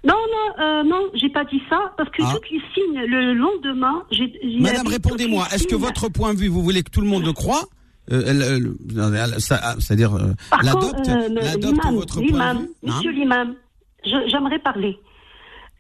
Non, 0.05 0.15
non, 0.15 0.63
euh, 0.65 0.83
non, 0.85 1.09
j'ai 1.15 1.31
pas 1.31 1.45
dit 1.45 1.61
ça 1.71 1.79
parce 1.97 2.11
que 2.11 2.23
Ah. 2.23 2.33
toutes 2.35 2.51
les 2.51 2.61
signes 2.75 3.01
le 3.07 3.33
lendemain, 3.35 4.03
j'ai. 4.11 4.33
j'ai 4.43 4.59
Madame, 4.61 4.87
répondez-moi. 4.87 5.47
Est-ce 5.55 5.67
que 5.67 5.75
votre 5.77 6.09
point 6.09 6.35
de 6.35 6.39
vue, 6.39 6.49
vous 6.49 6.63
voulez 6.63 6.83
que 6.83 6.91
tout 6.91 7.01
le 7.01 7.07
monde 7.09 7.25
le 7.25 7.33
croie 7.33 7.65
euh, 8.13 9.39
C'est-à-dire 9.39 10.15
euh, 10.15 10.33
Par 10.51 10.63
l'adopte, 10.63 11.09
l'imam, 11.63 11.95
votre 11.95 12.21
l'imam, 12.21 12.59
hein 12.59 12.67
Monsieur 12.83 13.11
l'imam, 13.13 13.55
j'aimerais 14.05 14.59
parler. 14.59 14.99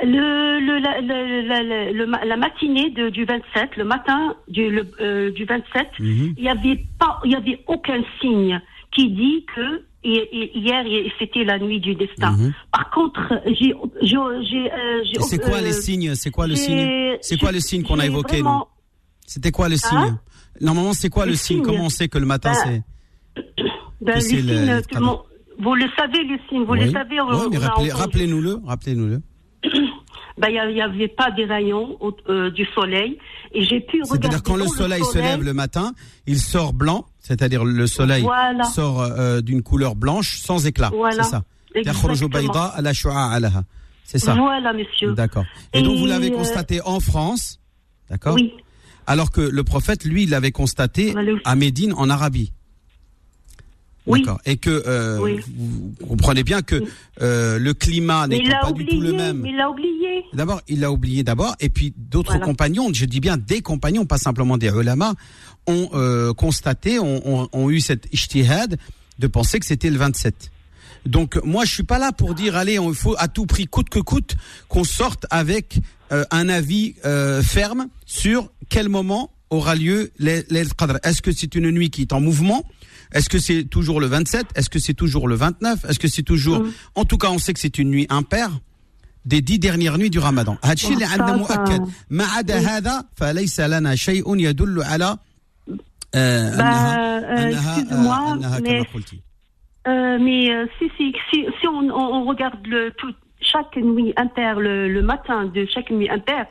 Le, 0.02 0.60
le, 0.60 0.78
la, 0.80 1.00
le- 1.02 2.28
le 2.28 2.36
matinée 2.38 2.88
de- 2.90 3.10
du 3.10 3.24
27, 3.26 3.76
le 3.76 3.84
matin 3.84 4.34
du, 4.48 4.70
le- 4.70 4.86
euh, 5.00 5.30
du 5.30 5.44
27, 5.44 5.88
Mhm. 5.98 6.34
il 6.38 6.44
y 6.44 6.48
avait 6.48 6.80
pas, 6.98 7.20
il 7.24 7.32
y 7.32 7.34
avait 7.36 7.62
aucun 7.66 8.00
signe 8.20 8.60
qui 8.92 9.10
dit 9.10 9.44
que 9.54 9.82
et- 10.02 10.16
et 10.32 10.58
hier 10.58 10.82
c'était 11.18 11.44
la 11.44 11.58
nuit 11.58 11.80
du 11.80 11.94
destin. 11.94 12.30
Mhm. 12.32 12.54
Par 12.72 12.90
contre, 12.90 13.20
j'ai, 13.46 13.74
euh, 13.74 15.02
C'est 15.28 15.38
quoi 15.38 15.58
euh, 15.58 15.60
les 15.60 15.72
signes? 15.74 16.14
C'est 16.14 16.30
quoi 16.30 16.46
le 16.46 16.56
signe? 16.56 17.18
C'est 17.20 17.36
quoi 17.38 17.52
le 17.52 17.60
signe 17.60 17.82
qu'on 17.82 17.98
a 17.98 18.06
évoqué 18.06 18.42
C'était 19.26 19.50
quoi 19.52 19.68
le 19.68 19.76
signe? 19.76 19.98
Hein 19.98 20.18
Normalement, 20.60 20.92
c'est 20.92 21.08
quoi 21.08 21.26
le 21.26 21.34
signe, 21.34 21.58
signe 21.58 21.64
Comment 21.64 21.86
on 21.86 21.90
sait 21.90 22.08
que 22.08 22.18
le 22.18 22.26
matin, 22.26 22.52
bah, 22.52 23.42
bah, 24.00 24.20
c'est. 24.20 24.42
Le... 24.42 24.66
le. 24.66 24.82
Vous 25.62 25.74
le 25.74 25.84
savez, 25.96 26.24
les 26.24 26.40
signes, 26.48 26.64
vous 26.64 26.74
le 26.74 26.90
savez. 26.90 27.18
Oui, 27.20 27.90
Rappelez-nous-le. 27.90 28.60
Rappelez-nous-le. 28.64 29.22
Bah, 30.38 30.48
il 30.48 30.72
n'y 30.72 30.80
avait 30.80 31.08
pas 31.08 31.30
des 31.32 31.44
rayons 31.44 31.98
euh, 32.30 32.50
du 32.50 32.64
soleil. 32.74 33.18
Et 33.52 33.62
j'ai 33.62 33.80
pu 33.80 34.00
regarder. 34.00 34.22
C'est-à-dire 34.22 34.42
quand 34.42 34.56
le 34.56 34.66
soleil, 34.68 35.04
se 35.04 35.18
lève 35.18 35.42
le 35.42 35.52
matin, 35.52 35.92
il 36.26 36.38
sort 36.38 36.72
blanc, 36.72 37.04
c'est-à-dire 37.18 37.62
le 37.62 37.86
soleil 37.86 38.26
sort 38.72 39.02
euh, 39.02 39.42
d'une 39.42 39.62
couleur 39.62 39.96
blanche 39.96 40.38
sans 40.38 40.66
éclat. 40.66 40.90
Voilà. 40.94 41.24
C'est 41.24 41.30
ça. 41.30 41.42
C'est 44.04 44.18
ça. 44.18 44.34
Voilà, 44.34 44.72
monsieur. 44.72 45.12
D'accord. 45.12 45.44
Et, 45.74 45.80
Et, 45.80 45.82
donc 45.82 45.98
vous 45.98 46.06
l'avez 46.06 46.32
euh, 46.32 46.36
constaté 46.36 46.80
en 46.86 47.00
France, 47.00 47.60
d'accord? 48.08 48.34
Oui. 48.34 48.54
Alors 49.10 49.30
que 49.32 49.40
le 49.40 49.64
prophète, 49.64 50.04
lui, 50.04 50.22
il 50.24 50.30
l'avait 50.30 50.52
constaté 50.52 51.14
à 51.44 51.56
Médine, 51.56 51.92
en 51.96 52.08
Arabie. 52.10 52.52
Oui. 54.06 54.24
Et 54.46 54.56
que 54.56 54.82
euh, 54.86 55.18
Oui. 55.20 55.40
vous 55.56 55.94
comprenez 56.08 56.42
bien 56.42 56.62
que 56.62 56.82
euh, 57.20 57.58
le 57.58 57.74
climat 57.74 58.26
n'est 58.26 58.42
pas 58.60 58.72
du 58.72 58.86
tout 58.86 59.00
le 59.00 59.10
oublié. 59.10 59.16
même. 59.16 59.40
Mais 59.40 59.50
il 59.50 59.60
a 59.60 59.68
oublié. 59.70 60.24
D'abord, 60.32 60.62
il 60.68 60.80
l'a 60.80 60.90
oublié 60.90 61.22
d'abord, 61.22 61.54
et 61.60 61.68
puis 61.68 61.92
d'autres 61.96 62.32
Voilà. 62.32 62.46
compagnons, 62.46 62.88
je 62.92 63.04
dis 63.04 63.20
bien 63.20 63.36
des 63.36 63.60
compagnons, 63.62 64.06
pas 64.06 64.16
simplement 64.18 64.56
des 64.58 64.68
ulama, 64.68 65.14
ont 65.66 65.90
euh, 65.94 66.32
constaté, 66.32 66.98
ont, 66.98 67.20
ont- 67.42 67.48
ont 67.52 67.70
eu 67.70 67.80
cette 67.80 68.06
ijtihad 68.12 68.78
de 69.18 69.26
penser 69.26 69.60
que 69.60 69.66
c'était 69.66 69.90
le 69.90 69.98
27. 69.98 70.50
Donc 71.06 71.38
moi, 71.44 71.64
je 71.64 71.72
suis 71.72 71.82
pas 71.82 71.98
là 71.98 72.10
pour 72.12 72.34
dire 72.34 72.56
allez, 72.56 72.78
il 72.82 72.94
faut 72.94 73.14
à 73.18 73.28
tout 73.28 73.46
prix, 73.46 73.66
coûte 73.66 73.90
que 73.90 74.00
coûte, 74.00 74.34
qu'on 74.68 74.84
sorte 74.84 75.26
avec 75.30 75.78
euh, 76.12 76.24
un 76.30 76.48
avis 76.48 76.96
euh, 77.04 77.42
ferme 77.42 77.86
sur 78.04 78.50
quel 78.68 78.88
moment 78.88 79.30
aura 79.48 79.76
lieu 79.76 80.10
l'Aïd 80.18 80.74
Qadr. 80.74 80.96
Est-ce 81.04 81.22
que 81.22 81.30
c'est 81.30 81.54
une 81.54 81.70
nuit 81.70 81.90
qui 81.90 82.02
est 82.02 82.12
en 82.12 82.20
mouvement? 82.20 82.64
Est-ce 83.12 83.28
que 83.28 83.38
c'est 83.38 83.64
toujours 83.64 84.00
le 84.00 84.06
27 84.06 84.46
Est-ce 84.54 84.70
que 84.70 84.78
c'est 84.78 84.94
toujours 84.94 85.28
le 85.28 85.36
29 85.36 85.84
Est-ce 85.88 85.98
que 85.98 86.08
c'est 86.08 86.22
toujours... 86.22 86.60
Mm. 86.60 86.72
En 86.96 87.04
tout 87.04 87.18
cas, 87.18 87.30
on 87.30 87.38
sait 87.38 87.52
que 87.52 87.60
c'est 87.60 87.78
une 87.78 87.90
nuit 87.90 88.06
impaire 88.08 88.50
des 89.24 89.40
dix 89.40 89.58
dernières 89.58 89.98
nuits 89.98 90.10
du 90.10 90.18
ramadan. 90.18 90.58
Excuse-moi, 96.12 98.38
euh, 98.42 98.58
mais, 98.62 98.82
mais 100.18 100.48
si, 100.78 100.90
si, 100.96 101.14
si, 101.60 101.68
on, 101.68 102.24
regarde 102.24 102.66
le, 102.66 102.90
tout, 102.96 103.14
chaque 103.40 103.76
nuit 103.76 104.12
impaire, 104.16 104.58
le, 104.60 104.88
le 104.88 105.02
matin 105.02 105.46
de 105.46 105.66
chaque 105.72 105.90
nuit 105.90 106.08
impaire, 106.10 106.46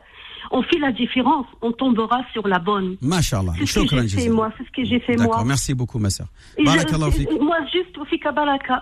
on 0.52 0.64
fait 0.64 0.80
la 0.80 0.92
différence, 0.92 1.46
on 1.62 1.72
tombera 1.72 2.22
sur 2.34 2.48
la 2.48 2.58
bonne. 2.60 2.96
Mashallah. 3.02 3.54
C'est 3.60 3.66
ce 3.68 3.80
que 3.82 4.08
j'ai 4.08 4.18
fait 4.22 4.30
moi, 4.30 4.52
c'est 4.58 4.64
ce 4.66 4.72
que 4.72 4.84
j'ai 4.84 5.00
fait 5.00 5.16
moi. 5.18 5.26
D'accord, 5.28 5.46
merci 5.46 5.74
beaucoup 5.76 6.00
ma 6.00 6.10
sœur. 6.10 6.28
Moi, 6.58 6.74
juste 7.72 7.96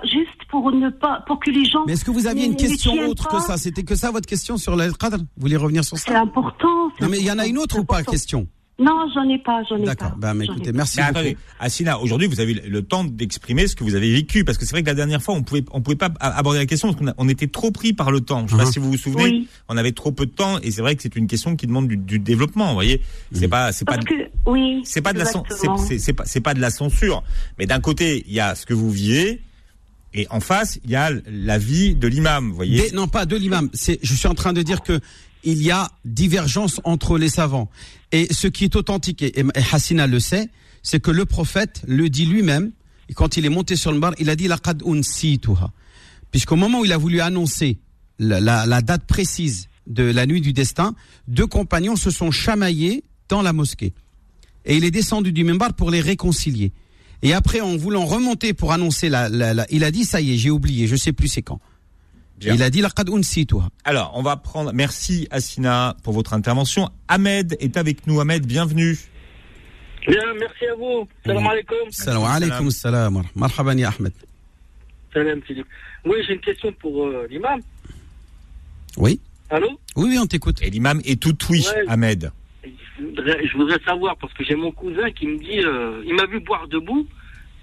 juste 0.04 0.46
pour 0.50 0.72
ne 0.72 0.90
pas, 0.90 1.24
pour 1.28 1.40
que 1.40 1.50
les 1.50 1.66
gens. 1.66 1.84
Mais 1.86 1.94
est-ce 1.94 2.06
que 2.06 2.12
vous 2.12 2.28
aviez 2.28 2.44
ne- 2.44 2.54
une 2.54 2.54
ne 2.54 2.58
question 2.58 2.94
autre 3.10 3.28
pas. 3.28 3.38
que 3.38 3.44
ça? 3.44 3.58
C'était 3.58 3.84
que 3.84 3.96
ça 3.96 4.12
votre 4.12 4.28
question 4.28 4.56
sur 4.58 4.76
le 4.78 4.92
qadr? 4.94 5.18
Vous 5.18 5.26
voulez 5.38 5.58
revenir 5.58 5.84
sur 5.84 5.98
C'est 5.98 6.12
ça 6.12 6.22
important. 6.22 6.90
c'est 6.98 7.04
Non 7.04 7.10
mais 7.10 7.18
il 7.18 7.26
y 7.26 7.30
en 7.32 7.34
a 7.34 7.42
important, 7.42 7.50
une 7.50 7.58
autre 7.58 7.80
ou 7.80 7.84
pas 7.84 7.96
important. 7.96 8.12
question? 8.12 8.48
Non, 8.80 9.10
j'en 9.14 9.28
ai 9.28 9.40
pas, 9.40 9.64
j'en 9.68 9.78
ai 9.78 9.80
pas. 9.80 9.86
D'accord. 9.96 10.12
Ben 10.18 10.36
mais 10.36 10.46
écoutez, 10.46 10.72
merci 10.72 10.98
Mais 10.98 11.08
beaucoup. 11.08 11.18
attendez, 11.18 11.38
Assina, 11.60 12.00
aujourd'hui, 12.00 12.28
vous 12.28 12.40
avez 12.40 12.54
le 12.54 12.82
temps 12.84 13.04
d'exprimer 13.04 13.66
ce 13.66 13.76
que 13.76 13.84
vous 13.84 13.96
avez 13.96 14.12
vécu, 14.14 14.44
parce 14.46 14.60
que 14.60 14.66
c'est 14.66 14.72
vrai 14.74 14.84
que 14.84 14.88
la 14.88 14.94
dernière 14.94 15.20
fois, 15.22 15.34
on 15.34 15.42
pouvait, 15.42 15.64
on 15.72 15.82
pouvait 15.82 15.96
pas 15.96 16.12
a- 16.20 16.38
aborder 16.38 16.60
la 16.60 16.68
question 16.68 16.90
parce 16.90 17.00
qu'on 17.00 17.08
a- 17.08 17.16
on 17.18 17.28
était 17.28 17.48
trop 17.48 17.72
pris 17.72 17.94
par 17.94 18.12
le 18.12 18.22
temps. 18.22 18.46
Je 18.46 18.52
sais 18.52 18.58
pas 18.58 18.66
Mhm. 18.66 18.72
si 18.72 18.78
vous 18.80 18.92
vous 18.92 18.98
souvenez, 18.98 19.24
Oui. 19.24 19.48
on 19.68 19.78
avait 19.78 19.94
trop 19.94 20.12
peu 20.12 20.28
de 20.28 20.32
temps, 20.32 20.60
et 20.62 20.70
c'est 20.70 20.82
vrai 20.82 20.96
que 20.96 21.02
c'est 21.02 21.16
une 21.16 21.26
question 21.26 21.56
qui 21.56 21.66
demande 21.66 21.88
du, 21.88 21.98
du 21.98 22.20
développement. 22.20 22.68
Vous 22.68 22.74
voyez, 22.76 23.02
c'est 23.32 23.48
pas, 23.48 23.72
c'est 23.72 23.84
pas, 23.86 23.94
Parce 23.96 24.06
que, 24.06 24.14
oui. 24.46 24.82
c'est 24.84 25.02
pas 25.02 25.14
de 25.14 25.18
la, 25.20 25.26
exactement. 25.26 25.78
c'est, 25.78 25.98
c'est 25.98 26.14
pas, 26.14 26.26
c'est 26.26 26.42
pas 26.42 26.54
de 26.54 26.60
la 26.62 26.70
censure. 26.70 27.24
Mais 27.58 27.66
d'un 27.66 27.80
côté, 27.80 28.24
il 28.28 28.34
y 28.34 28.40
a 28.40 28.54
ce 28.54 28.68
que 28.68 28.76
vous 28.76 28.92
vivez, 28.92 29.42
et 30.14 30.28
en 30.30 30.40
face, 30.40 30.80
il 30.86 30.92
y 30.92 30.96
a 30.96 31.10
la 31.26 31.58
vie 31.58 31.96
de 31.96 32.08
l'imam. 32.08 32.50
Vous 32.50 32.56
voyez. 32.56 32.90
Des- 32.92 32.96
non, 32.96 33.08
pas 33.08 33.26
de 33.26 33.36
l'imam. 33.36 33.70
C'est, 33.74 33.98
je 34.04 34.14
suis 34.14 34.28
en 34.28 34.36
train 34.36 34.54
de 34.54 34.62
dire 34.62 34.82
que 34.84 35.00
il 35.44 35.62
y 35.62 35.72
a 35.72 35.90
divergence 36.06 36.82
entre 36.84 37.18
les 37.18 37.30
savants. 37.30 37.70
Et 38.12 38.28
ce 38.34 38.48
qui 38.48 38.64
est 38.64 38.76
authentique, 38.76 39.22
et, 39.22 39.34
Hassina 39.72 40.08
le 40.08 40.20
sait, 40.20 40.50
c'est 40.84 41.02
que 41.02 41.12
le 41.12 41.26
prophète 41.26 41.82
le 41.88 42.10
dit 42.10 42.26
lui-même. 42.26 42.72
Et 43.10 43.14
quand 43.14 43.38
il 43.38 43.46
est 43.46 43.50
monté 43.50 43.76
sur 43.76 43.92
le 43.92 44.00
bar, 44.00 44.14
il 44.20 44.30
a 44.30 44.36
dit 44.36 44.48
laqad 44.48 44.84
unsituha. 44.86 45.72
Puisqu'au 46.32 46.56
moment 46.56 46.82
où 46.82 46.86
il 46.86 46.92
a 46.92 46.98
voulu 46.98 47.22
annoncer 47.22 47.78
la, 48.20 48.82
date 48.82 49.06
précise 49.06 49.68
de 49.88 50.04
la 50.04 50.26
nuit 50.26 50.42
du 50.42 50.54
destin, 50.54 50.96
deux 51.28 51.48
compagnons 51.48 51.96
se 51.96 52.12
sont 52.12 52.32
chamaillés 52.32 53.04
dans 53.30 53.42
la 53.42 53.54
mosquée. 53.54 53.94
Et 54.66 54.76
il 54.76 54.84
est 54.84 54.92
descendu 54.92 55.32
du 55.32 55.44
mimbar 55.44 55.74
pour 55.74 55.92
les 55.92 56.02
réconcilier. 56.02 56.74
Et 57.22 57.34
après, 57.34 57.62
en 57.62 57.78
voulant 57.78 58.06
remonter 58.06 58.54
pour 58.54 58.74
annoncer 58.74 59.10
la- 59.10 59.30
la- 59.30 59.66
il 59.72 59.84
a 59.84 59.92
dit 59.92 60.04
ça 60.04 60.20
y 60.20 60.34
est, 60.34 60.38
j'ai 60.38 60.52
oublié, 60.52 60.88
je 60.88 60.96
sais 60.96 61.14
plus 61.14 61.30
c'est 61.30 61.42
quand. 61.42 61.60
Bien. 62.38 62.54
Il 62.54 62.62
a 62.62 62.70
dit 62.70 62.82
laqad 62.82 63.10
unsituha. 63.10 63.70
Alors, 63.84 64.12
on 64.16 64.22
va 64.22 64.38
prendre. 64.38 64.72
Merci 64.74 65.28
Assina 65.32 65.96
pour 66.04 66.14
votre 66.14 66.34
intervention. 66.34 66.90
Ahmed 67.08 67.58
est 67.60 67.78
avec 67.78 68.06
nous. 68.06 68.20
Ahmed, 68.20 68.46
bienvenue. 68.46 68.96
Bien, 70.08 70.22
merci 70.40 70.66
à 70.68 70.76
vous. 70.76 71.08
Salam 71.26 71.48
alaikum. 71.48 71.78
Salam 71.92 72.24
alaikum 72.24 72.70
salam. 72.70 73.24
Marhaban 73.36 73.78
ya 73.78 73.90
Ahmed. 73.90 74.14
Salam 75.14 75.42
Philippe. 75.42 75.68
Oui, 76.06 76.18
j'ai 76.28 76.34
une 76.34 76.40
question 76.42 76.72
pour 76.74 77.08
euh, 77.08 77.26
l'imam. 77.30 77.60
Oui. 78.98 79.20
Allô? 79.50 79.80
Oui, 79.96 80.10
oui, 80.10 80.20
on 80.20 80.28
t'écoute. 80.28 80.62
Et 80.62 80.70
l'imam 80.70 81.02
est 81.06 81.20
tout 81.22 81.36
oui, 81.50 81.66
Ouais. 81.76 81.84
Ahmed. 81.88 82.32
je 82.64 83.04
voudrais, 83.04 83.48
je 83.48 83.58
voudrais 83.58 83.80
savoir, 83.86 84.16
parce 84.18 84.34
que 84.34 84.44
j'ai 84.44 84.56
mon 84.56 84.72
cousin 84.72 85.10
qui 85.12 85.26
me 85.28 85.38
dit, 85.40 85.60
euh, 85.64 86.04
il 86.06 86.14
m'a 86.14 86.26
vu 86.26 86.40
boire 86.40 86.68
debout, 86.68 87.08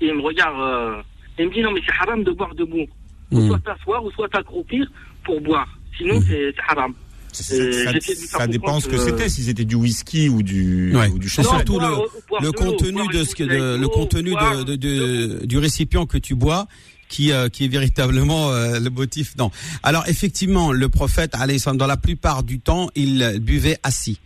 et 0.00 0.06
il 0.06 0.14
me 0.14 0.22
regarde, 0.22 0.58
euh, 0.60 1.02
il 1.38 1.48
me 1.48 1.52
dit 1.54 1.60
non 1.60 1.72
mais 1.72 1.80
c'est 1.86 1.92
haram 2.00 2.24
de 2.24 2.30
boire 2.32 2.54
debout. 2.54 2.86
Ou 3.30 3.40
Hmm. 3.40 3.48
soit 3.48 3.60
t'asseoir, 3.60 4.04
ou 4.04 4.10
soit 4.12 4.28
t'accroupir 4.28 4.86
pour 5.24 5.40
boire. 5.40 5.68
Sinon 5.98 6.20
c'est 6.26 6.52
c'est 6.54 6.62
haram. 6.68 6.92
Ça, 7.32 7.52
Euh, 7.56 7.98
ça- 8.28 8.46
dépend 8.46 8.78
ce 8.78 8.86
que 8.86 8.96
c'était, 8.96 9.28
si 9.28 9.42
c'était 9.42 9.64
du 9.64 9.74
whisky 9.74 10.28
ou 10.28 10.40
du, 10.44 10.94
Ouais. 10.94 11.08
ou 11.08 11.18
du 11.18 11.28
C'est 11.28 11.42
champagne. 11.42 11.66
surtout 11.66 11.80
boire- 11.80 12.00
le, 12.40 12.52
contenu 12.52 13.00
de 13.12 13.24
ce 13.24 13.34
que 13.34 13.42
de- 13.42 13.76
le 13.76 13.88
contenu 13.88 14.30
boire 14.30 14.64
de, 14.64 14.76
de- 14.76 14.76
de 14.76 15.26
de- 15.40 15.46
du 15.46 15.58
récipient 15.58 16.06
que 16.06 16.16
tu 16.16 16.36
bois 16.36 16.68
qui 17.08 17.32
euh, 17.32 17.48
qui 17.48 17.64
est 17.64 17.68
véritablement 17.68 18.50
euh, 18.52 18.78
le 18.78 18.88
motif. 18.88 19.34
Non. 19.36 19.50
Alors 19.82 20.04
effectivement, 20.06 20.70
le 20.70 20.88
prophète 20.88 21.32
dans 21.74 21.86
la 21.88 21.96
plupart 21.96 22.44
du 22.44 22.60
temps, 22.60 22.88
il 22.94 23.38
buvait 23.40 23.78
assis. 23.82 24.20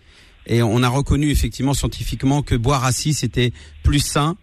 Et 0.46 0.62
on 0.62 0.82
a 0.82 0.88
reconnu 0.88 1.30
effectivement 1.30 1.72
scientifiquement 1.74 2.42
que 2.42 2.56
boire 2.56 2.84
assis 2.84 3.14
c'était 3.14 3.52
plus 3.82 4.00
sain 4.00 4.36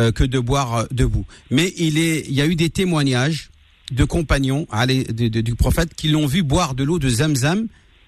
euh, 0.00 0.10
que 0.10 0.24
de 0.24 0.40
boire 0.40 0.86
debout. 0.90 1.24
Mais 1.50 1.72
il 1.76 1.98
est 1.98 2.24
il 2.28 2.34
y 2.34 2.40
a 2.40 2.46
eu 2.46 2.56
des 2.56 2.70
témoignages 2.70 3.50
de 3.92 4.04
compagnons 4.04 4.66
allez, 4.70 5.04
du 5.04 5.54
prophète 5.54 5.94
qui 5.94 6.08
l'ont 6.08 6.26
vu 6.26 6.42
boire 6.42 6.74
de 6.74 6.84
l'eau 6.84 6.98
de 6.98 7.08
Zamzam 7.08 7.66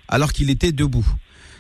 alors 0.09 0.33
qu'il 0.33 0.51
était 0.51 0.73
debout. 0.73 1.07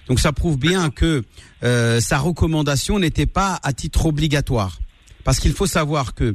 Donc 0.08 0.20
ça 0.20 0.32
prouve 0.32 0.58
bien 0.58 0.90
que 0.90 1.24
euh, 1.62 2.00
sa 2.00 2.18
recommandation 2.18 2.98
n'était 2.98 3.26
pas 3.26 3.58
à 3.62 3.72
titre 3.72 4.06
obligatoire. 4.06 4.80
Parce 5.24 5.40
qu'il 5.40 5.52
faut 5.52 5.66
savoir 5.66 6.14
que 6.14 6.34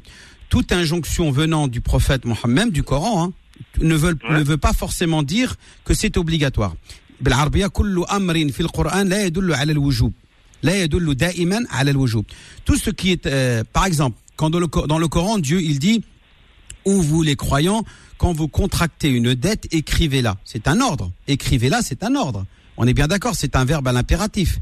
toute 0.50 0.72
injonction 0.72 1.30
venant 1.32 1.68
du 1.68 1.82
prophète 1.82 2.26
Mohammed, 2.26 2.56
même 2.56 2.72
du 2.72 2.82
Coran, 2.82 3.26
hein, 3.26 3.34
ne, 3.80 3.96
veut, 3.96 4.18
ne 4.30 4.42
veut 4.42 4.58
pas 4.58 4.74
forcément 4.74 5.22
dire 5.22 5.56
que 5.86 5.94
c'est 5.94 6.18
obligatoire. 6.18 6.76
Tout 12.66 12.76
ce 12.76 12.90
qui 12.90 13.12
est, 13.12 13.26
euh, 13.28 13.64
par 13.72 13.86
exemple, 13.86 14.18
quand 14.36 14.50
dans 14.50 14.60
le, 14.60 14.68
dans 14.88 14.98
le 14.98 15.08
Coran, 15.08 15.38
Dieu, 15.38 15.62
il 15.62 15.78
dit 15.80 16.04
«ou 16.90 17.02
vous 17.02 17.22
les 17.22 17.36
croyants, 17.36 17.84
quand 18.18 18.34
vous 18.34 18.48
contractez 18.48 19.10
une 19.10 19.36
dette, 19.36 19.68
écrivez-la. 19.72 20.38
C'est 20.44 20.68
un 20.68 20.82
ordre. 20.82 21.12
Écrivez-la, 21.28 21.82
c'est 21.82 22.04
un 22.04 22.16
ordre. 22.16 22.46
On 22.78 22.88
est 22.88 22.94
bien 22.94 23.08
d'accord, 23.08 23.36
c'est 23.36 23.56
un 23.56 23.66
verbe 23.66 23.88
à 23.88 23.92
l'impératif. 23.92 24.60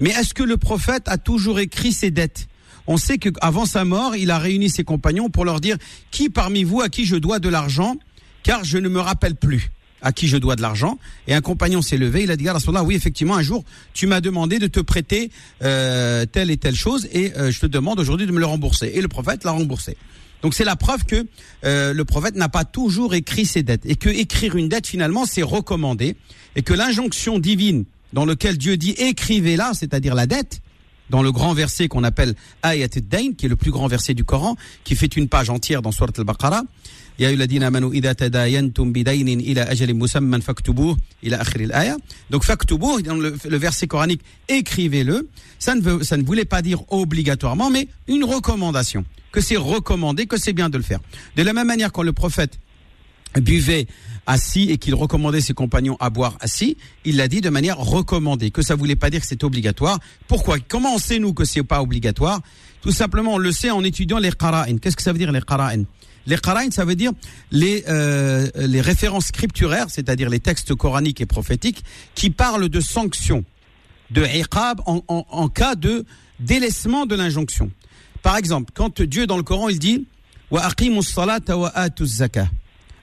Mais 0.00 0.10
est-ce 0.10 0.34
que 0.34 0.42
le 0.42 0.56
prophète 0.56 1.04
a 1.06 1.18
toujours 1.18 1.60
écrit 1.60 1.92
ses 1.92 2.10
dettes? 2.10 2.48
On 2.86 2.96
sait 2.96 3.18
qu'avant 3.18 3.66
sa 3.66 3.84
mort, 3.84 4.16
il 4.16 4.30
a 4.30 4.38
réuni 4.38 4.70
ses 4.70 4.82
compagnons 4.82 5.28
pour 5.28 5.44
leur 5.44 5.60
dire 5.60 5.76
qui 6.10 6.30
parmi 6.30 6.64
vous 6.64 6.80
à 6.80 6.88
qui 6.88 7.04
je 7.04 7.16
dois 7.16 7.38
de 7.38 7.48
l'argent, 7.48 7.96
car 8.42 8.64
je 8.64 8.78
ne 8.78 8.88
me 8.88 9.00
rappelle 9.00 9.34
plus 9.34 9.70
à 10.00 10.12
qui 10.12 10.28
je 10.28 10.36
dois 10.36 10.56
de 10.56 10.62
l'argent. 10.62 10.98
Et 11.26 11.34
un 11.34 11.40
compagnon 11.40 11.82
s'est 11.82 11.98
levé, 11.98 12.22
il 12.22 12.30
a 12.30 12.36
dit, 12.36 12.48
à 12.48 12.54
Rasulallah, 12.54 12.84
oui, 12.84 12.94
effectivement, 12.94 13.36
un 13.36 13.42
jour, 13.42 13.64
tu 13.92 14.06
m'as 14.06 14.20
demandé 14.20 14.58
de 14.58 14.66
te 14.66 14.80
prêter 14.80 15.30
euh, 15.62 16.24
telle 16.24 16.50
et 16.50 16.56
telle 16.56 16.76
chose, 16.76 17.08
et 17.12 17.32
euh, 17.36 17.50
je 17.50 17.60
te 17.60 17.66
demande 17.66 18.00
aujourd'hui 18.00 18.26
de 18.26 18.32
me 18.32 18.38
le 18.38 18.46
rembourser. 18.46 18.92
Et 18.94 19.00
le 19.00 19.08
prophète 19.08 19.44
l'a 19.44 19.50
remboursé. 19.50 19.96
Donc 20.42 20.54
c'est 20.54 20.64
la 20.64 20.76
preuve 20.76 21.04
que 21.04 21.26
euh, 21.64 21.92
le 21.92 22.04
prophète 22.04 22.36
n'a 22.36 22.48
pas 22.48 22.64
toujours 22.64 23.14
écrit 23.14 23.44
ses 23.44 23.62
dettes 23.62 23.84
et 23.84 23.96
que 23.96 24.08
écrire 24.08 24.56
une 24.56 24.68
dette 24.68 24.86
finalement 24.86 25.26
c'est 25.26 25.42
recommandé 25.42 26.16
et 26.56 26.62
que 26.62 26.74
l'injonction 26.74 27.38
divine 27.38 27.84
dans 28.12 28.24
lequel 28.24 28.56
Dieu 28.56 28.76
dit 28.76 28.94
écrivez-la, 28.96 29.72
c'est-à-dire 29.74 30.14
la 30.14 30.26
dette, 30.26 30.60
dans 31.10 31.22
le 31.22 31.32
grand 31.32 31.54
verset 31.54 31.88
qu'on 31.88 32.04
appelle 32.04 32.34
Ayat 32.62 32.84
ad-Dain, 32.84 33.32
qui 33.36 33.46
est 33.46 33.48
le 33.48 33.56
plus 33.56 33.70
grand 33.70 33.86
verset 33.86 34.14
du 34.14 34.24
Coran, 34.24 34.56
qui 34.84 34.94
fait 34.94 35.16
une 35.16 35.28
page 35.28 35.50
entière 35.50 35.82
dans 35.82 35.92
Surat 35.92 36.10
al-Baqarah. 36.16 36.62
Ya 37.18 37.28
ayyuhalladhina 37.28 37.66
amanu 37.66 37.92
idha 37.92 38.14
tadayantum 38.14 38.92
bidaynin 38.92 39.40
ila 39.40 39.68
ajalin 39.68 39.94
musamman 39.94 40.40
faktubuh 40.40 40.96
ila 41.22 41.40
akhir 41.40 41.62
al-aya. 41.62 41.96
Donc 42.30 42.44
faktubuh 42.44 43.02
dans 43.02 43.16
le, 43.16 43.36
le 43.48 43.56
verset 43.56 43.86
coranique 43.88 44.22
écrivez-le. 44.48 45.28
Ça 45.58 45.74
ne 45.74 45.80
veut, 45.80 46.04
ça 46.04 46.16
ne 46.16 46.22
voulait 46.22 46.44
pas 46.44 46.62
dire 46.62 46.80
obligatoirement 46.92 47.70
mais 47.70 47.88
une 48.06 48.24
recommandation 48.24 49.04
que 49.32 49.40
c'est 49.40 49.56
recommandé 49.56 50.26
que 50.26 50.36
c'est 50.36 50.52
bien 50.52 50.70
de 50.70 50.76
le 50.76 50.84
faire. 50.84 51.00
De 51.36 51.42
la 51.42 51.52
même 51.52 51.66
manière 51.66 51.92
quand 51.92 52.02
le 52.02 52.12
prophète 52.12 52.58
buvait 53.40 53.86
assis 54.26 54.70
et 54.70 54.78
qu'il 54.78 54.94
recommandait 54.94 55.40
ses 55.40 55.54
compagnons 55.54 55.96
à 56.00 56.10
boire 56.10 56.36
assis, 56.40 56.76
il 57.04 57.16
l'a 57.16 57.28
dit 57.28 57.40
de 57.40 57.50
manière 57.50 57.78
recommandée, 57.78 58.50
que 58.50 58.62
ça 58.62 58.74
voulait 58.74 58.96
pas 58.96 59.10
dire 59.10 59.20
que 59.20 59.26
c'est 59.26 59.42
obligatoire. 59.42 59.98
Pourquoi? 60.28 60.58
Comment 60.66 60.94
on 60.94 60.98
sait 60.98 61.18
nous 61.18 61.32
que 61.32 61.44
c'est 61.44 61.62
pas 61.62 61.82
obligatoire? 61.82 62.40
Tout 62.80 62.92
simplement, 62.92 63.34
on 63.34 63.38
le 63.38 63.52
sait 63.52 63.70
en 63.70 63.82
étudiant 63.82 64.18
les 64.18 64.30
qara'in. 64.32 64.78
Qu'est-ce 64.78 64.96
que 64.96 65.02
ça 65.02 65.12
veut 65.12 65.18
dire 65.18 65.32
les 65.32 65.40
qara'in? 65.40 65.84
Les 66.28 66.36
ça 66.70 66.84
veut 66.84 66.94
dire 66.94 67.12
les 67.50 67.84
euh, 67.88 68.48
les 68.54 68.80
références 68.80 69.26
scripturaires, 69.26 69.86
c'est-à-dire 69.88 70.28
les 70.28 70.40
textes 70.40 70.74
coraniques 70.74 71.20
et 71.20 71.26
prophétiques 71.26 71.84
qui 72.14 72.30
parlent 72.30 72.68
de 72.68 72.80
sanctions, 72.80 73.44
de 74.10 74.24
iqab 74.24 74.80
en, 74.86 75.48
cas 75.48 75.74
de 75.74 76.04
délaissement 76.38 77.06
de 77.06 77.16
l'injonction. 77.16 77.70
Par 78.22 78.36
exemple, 78.36 78.72
quand 78.74 79.00
Dieu 79.00 79.26
dans 79.26 79.38
le 79.38 79.42
Coran 79.42 79.70
il 79.70 79.78
dit 79.78 80.06
wa 80.50 80.68
wa 80.70 81.72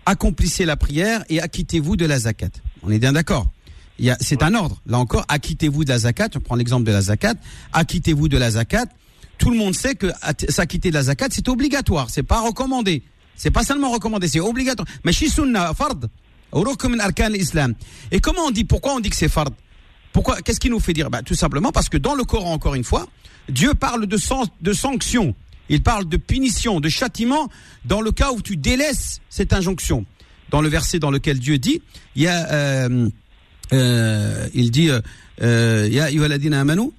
accomplissez 0.06 0.66
la 0.66 0.78
prière 0.78 1.24
et 1.30 1.42
acquittez-vous 1.42 1.96
de 1.98 2.06
la 2.06 2.20
zakat. 2.20 2.50
On 2.84 2.92
est 2.92 3.00
bien 3.00 3.14
d'accord. 3.14 3.48
C'est 4.20 4.44
un 4.44 4.54
ordre. 4.54 4.82
Là 4.86 5.00
encore, 5.00 5.26
acquittez-vous 5.30 5.84
de 5.84 5.90
la 5.90 6.00
zakat. 6.00 6.30
On 6.36 6.40
prend 6.40 6.56
l'exemple 6.56 6.84
de 6.84 6.92
la 6.92 7.02
zakat. 7.02 7.34
Acquittez-vous 7.74 8.28
de 8.28 8.38
la 8.38 8.52
zakat. 8.52 8.86
Tout 9.38 9.50
le 9.50 9.58
monde 9.58 9.74
sait 9.74 9.96
que 9.96 10.12
s'acquitter 10.50 10.90
de 10.90 10.94
la 10.94 11.04
zakat, 11.04 11.28
c'est 11.32 11.48
obligatoire. 11.50 12.10
C'est 12.10 12.24
pas 12.24 12.42
recommandé. 12.42 13.04
C'est 13.36 13.52
pas 13.52 13.64
seulement 13.64 13.92
recommandé, 13.92 14.28
c'est 14.28 14.40
obligatoire. 14.40 14.88
Mais 15.04 15.12
sunna, 15.14 15.74
fard. 15.74 15.96
Et 18.12 18.20
comment 18.22 18.42
on 18.46 18.52
dit, 18.52 18.64
pourquoi 18.64 18.94
on 18.94 19.00
dit 19.00 19.10
que 19.10 19.16
c'est 19.16 19.30
fard? 19.30 19.50
Pourquoi, 20.14 20.42
qu'est-ce 20.42 20.60
qui 20.60 20.70
nous 20.70 20.80
fait 20.80 20.94
dire? 20.94 21.10
Bah, 21.10 21.22
tout 21.22 21.36
simplement 21.36 21.72
parce 21.74 21.90
que 21.90 21.98
dans 21.98 22.16
le 22.16 22.24
Coran, 22.24 22.54
encore 22.54 22.76
une 22.76 22.86
fois, 22.86 23.08
Dieu 23.50 23.74
parle 23.74 24.08
de, 24.08 24.18
san- 24.18 24.48
de 24.62 24.74
sanctions. 24.74 25.36
Il 25.68 25.84
parle 25.84 26.08
de 26.08 26.16
punition, 26.18 26.80
de 26.80 26.88
châtiment 26.90 27.50
dans 27.84 28.00
le 28.00 28.12
cas 28.12 28.32
où 28.32 28.42
tu 28.42 28.56
délaisses 28.56 29.20
cette 29.30 29.52
injonction. 29.52 30.06
Dans 30.52 30.62
le 30.62 30.70
verset 30.70 31.00
dans 31.00 31.12
lequel 31.12 31.40
Dieu 31.40 31.58
dit, 31.58 31.82
il 32.16 32.22
y 32.24 32.28
a, 32.28 32.50
euh, 32.54 33.10
euh, 33.74 34.48
il 34.54 34.72
dit, 34.72 34.90
euh, 34.90 35.02
euh, 35.42 35.90
ya 35.90 36.06
amanu, 36.06 36.92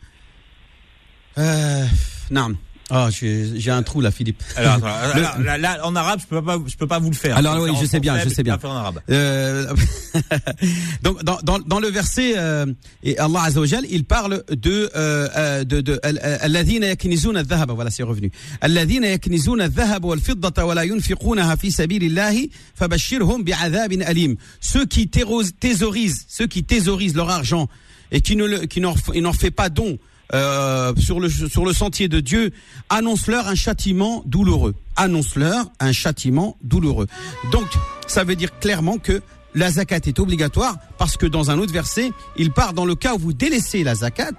euh, 1.39 1.87
naam. 2.31 2.57
Ah, 2.89 3.09
j'ai 3.11 3.59
j'ai 3.59 3.71
un 3.73 3.83
trou 3.83 4.01
là, 4.01 4.13
Philippe. 4.13 4.43
Alors, 4.55 4.75
attends, 4.75 4.87
là, 5.19 5.37
là, 5.41 5.59
là, 5.59 5.87
en 5.87 5.97
arabe, 5.97 6.21
je 6.21 6.27
peux 6.27 6.41
pas, 6.43 6.57
je 6.67 6.77
peux 6.77 6.87
pas 6.87 7.01
vous 7.01 7.11
le 7.11 7.17
faire. 7.17 7.37
Alors, 7.37 7.59
oui, 7.61 7.71
le 7.73 7.77
je 7.81 7.87
sais 7.87 7.99
bien, 7.99 8.17
je 8.23 8.29
sais 8.29 8.45
bien. 8.45 8.59
pas 8.59 8.69
en 8.69 8.77
arabe. 8.77 9.01
Euh, 9.11 9.67
donc 11.03 11.23
dans, 11.25 11.39
dans, 11.43 11.59
dans 11.59 11.81
le 11.81 11.89
verset 11.89 12.35
euh, 12.37 12.67
et 13.03 13.19
Allah 13.19 13.43
Azza 13.43 13.61
wa 13.61 13.67
Jal, 13.67 13.85
il 13.91 14.05
parle 14.05 14.45
de 14.51 14.91
euh, 14.95 15.29
euh, 15.37 15.65
de 15.65 15.81
de 15.81 15.99
al- 16.03 16.19
alladhina 16.41 16.87
yaknizuna 16.89 17.43
voilà 17.69 17.91
c'est 17.91 18.03
revenu 18.05 18.31
alladhina 18.61 19.09
yaknizuna 19.09 19.65
adh-dhahaba 19.65 20.07
wal-fiddata 20.07 20.67
wa 20.67 20.75
la 20.75 20.85
yunfiqunaha 20.87 21.57
fi 21.57 21.73
sabilillahi 21.73 22.51
fabashshirhum 22.75 23.43
bi'adhabin 23.43 24.03
alim 24.03 24.37
ceux 24.61 24.87
qui 24.87 25.09
thésaurisent 25.09 26.25
ceux 26.29 26.47
qui 26.47 26.65
thésaurisent 26.65 27.17
leur 27.17 27.31
argent 27.31 27.69
et 28.13 28.21
qui 28.21 28.37
ne 28.37 28.45
le, 28.45 28.59
qui 28.67 28.81
n'en 28.81 29.33
fait 29.33 29.51
pas 29.51 29.69
don 29.69 29.99
euh, 30.35 30.93
sur, 30.97 31.21
le, 31.21 31.29
sur 31.29 31.65
le 31.65 31.73
sentier 31.73 32.09
de 32.09 32.21
Dieu, 32.21 32.53
annonce-leur 32.89 33.47
un 33.49 33.55
châtiment 33.55 34.23
douloureux. 34.27 34.75
Annonce-leur 34.97 35.67
un 35.81 35.93
châtiment 35.93 36.57
douloureux. 36.63 37.07
Donc, 37.53 37.67
ça 38.07 38.25
veut 38.25 38.37
dire 38.37 38.59
clairement 38.59 38.99
que 38.99 39.23
la 39.55 39.71
zakat 39.71 40.01
est 40.07 40.19
obligatoire 40.19 40.77
parce 40.99 41.17
que 41.17 41.27
dans 41.27 41.51
un 41.51 41.59
autre 41.59 41.73
verset, 41.73 42.13
il 42.37 42.51
part 42.51 42.73
dans 42.73 42.85
le 42.85 42.95
cas 42.95 43.15
où 43.15 43.19
vous 43.19 43.33
délaissez 43.33 43.85
la 43.85 43.95
zakat, 43.95 44.33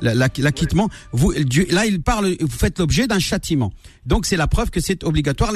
l'acquittement, 0.00 0.88
vous, 1.12 1.32
là 1.70 1.86
il 1.86 2.02
parle, 2.02 2.36
vous 2.40 2.48
faites 2.48 2.78
l'objet 2.78 3.06
d'un 3.06 3.18
châtiment. 3.18 3.72
Donc 4.06 4.26
c'est 4.26 4.36
la 4.36 4.46
preuve 4.46 4.70
que 4.70 4.80
c'est 4.80 5.04
obligatoire. 5.04 5.52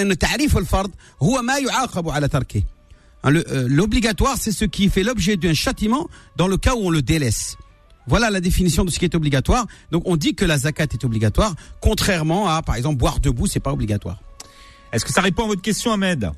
Hein, 3.24 3.34
euh, 3.34 3.66
l'obligatoire, 3.68 4.36
c'est 4.38 4.52
ce 4.52 4.64
qui 4.64 4.88
fait 4.88 5.02
l'objet 5.02 5.36
d'un 5.36 5.54
châtiment 5.54 6.08
dans 6.36 6.48
le 6.48 6.56
cas 6.56 6.74
où 6.74 6.86
on 6.86 6.90
le 6.90 7.02
délaisse. 7.02 7.56
Voilà 8.06 8.30
la 8.30 8.40
définition 8.40 8.84
de 8.84 8.90
ce 8.90 8.98
qui 8.98 9.04
est 9.04 9.14
obligatoire. 9.14 9.66
Donc 9.90 10.02
on 10.06 10.16
dit 10.16 10.34
que 10.34 10.44
la 10.44 10.58
zakat 10.58 10.84
est 10.84 11.04
obligatoire, 11.04 11.54
contrairement 11.80 12.48
à, 12.48 12.62
par 12.62 12.76
exemple, 12.76 12.96
boire 12.96 13.20
debout, 13.20 13.46
c'est 13.46 13.60
pas 13.60 13.72
obligatoire. 13.72 14.18
Est-ce 14.92 15.04
que 15.04 15.12
ça 15.12 15.20
répond 15.20 15.44
à 15.44 15.46
votre 15.48 15.62
question, 15.62 15.92
Ahmed? 15.92 16.30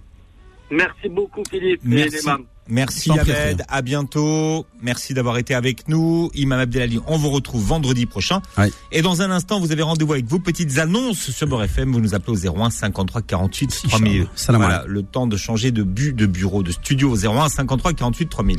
Merci 0.70 1.08
beaucoup, 1.08 1.42
Philippe. 1.50 1.80
Merci. 1.84 2.28
Merci 2.66 3.10
Ahmed, 3.10 3.62
à 3.68 3.82
bientôt. 3.82 4.64
Merci 4.80 5.12
d'avoir 5.12 5.36
été 5.36 5.54
avec 5.54 5.86
nous. 5.86 6.30
Imam 6.34 6.58
Abdelali, 6.58 6.98
on 7.06 7.18
vous 7.18 7.28
retrouve 7.28 7.62
vendredi 7.62 8.06
prochain. 8.06 8.40
Et 8.90 9.02
dans 9.02 9.22
un 9.22 9.30
instant, 9.30 9.60
vous 9.60 9.72
avez 9.72 9.82
rendez-vous 9.82 10.14
avec 10.14 10.26
vos 10.26 10.38
petites 10.38 10.78
annonces 10.78 11.30
sur 11.30 11.46
Beurre 11.46 11.64
FM. 11.64 11.92
Vous 11.92 12.00
nous 12.00 12.14
appelez 12.14 12.46
au 12.48 12.56
01 12.56 12.70
53 12.70 13.22
48 13.22 13.82
3000. 13.88 14.26
Salam 14.34 14.62
Voilà, 14.62 14.84
le 14.86 15.02
temps 15.02 15.26
de 15.26 15.36
changer 15.36 15.72
de 15.72 15.82
but 15.82 16.14
de 16.14 16.26
bureau, 16.26 16.62
de 16.62 16.72
studio 16.72 17.10
au 17.10 17.26
01 17.26 17.48
53 17.50 17.92
48 17.92 18.28
3000. 18.28 18.58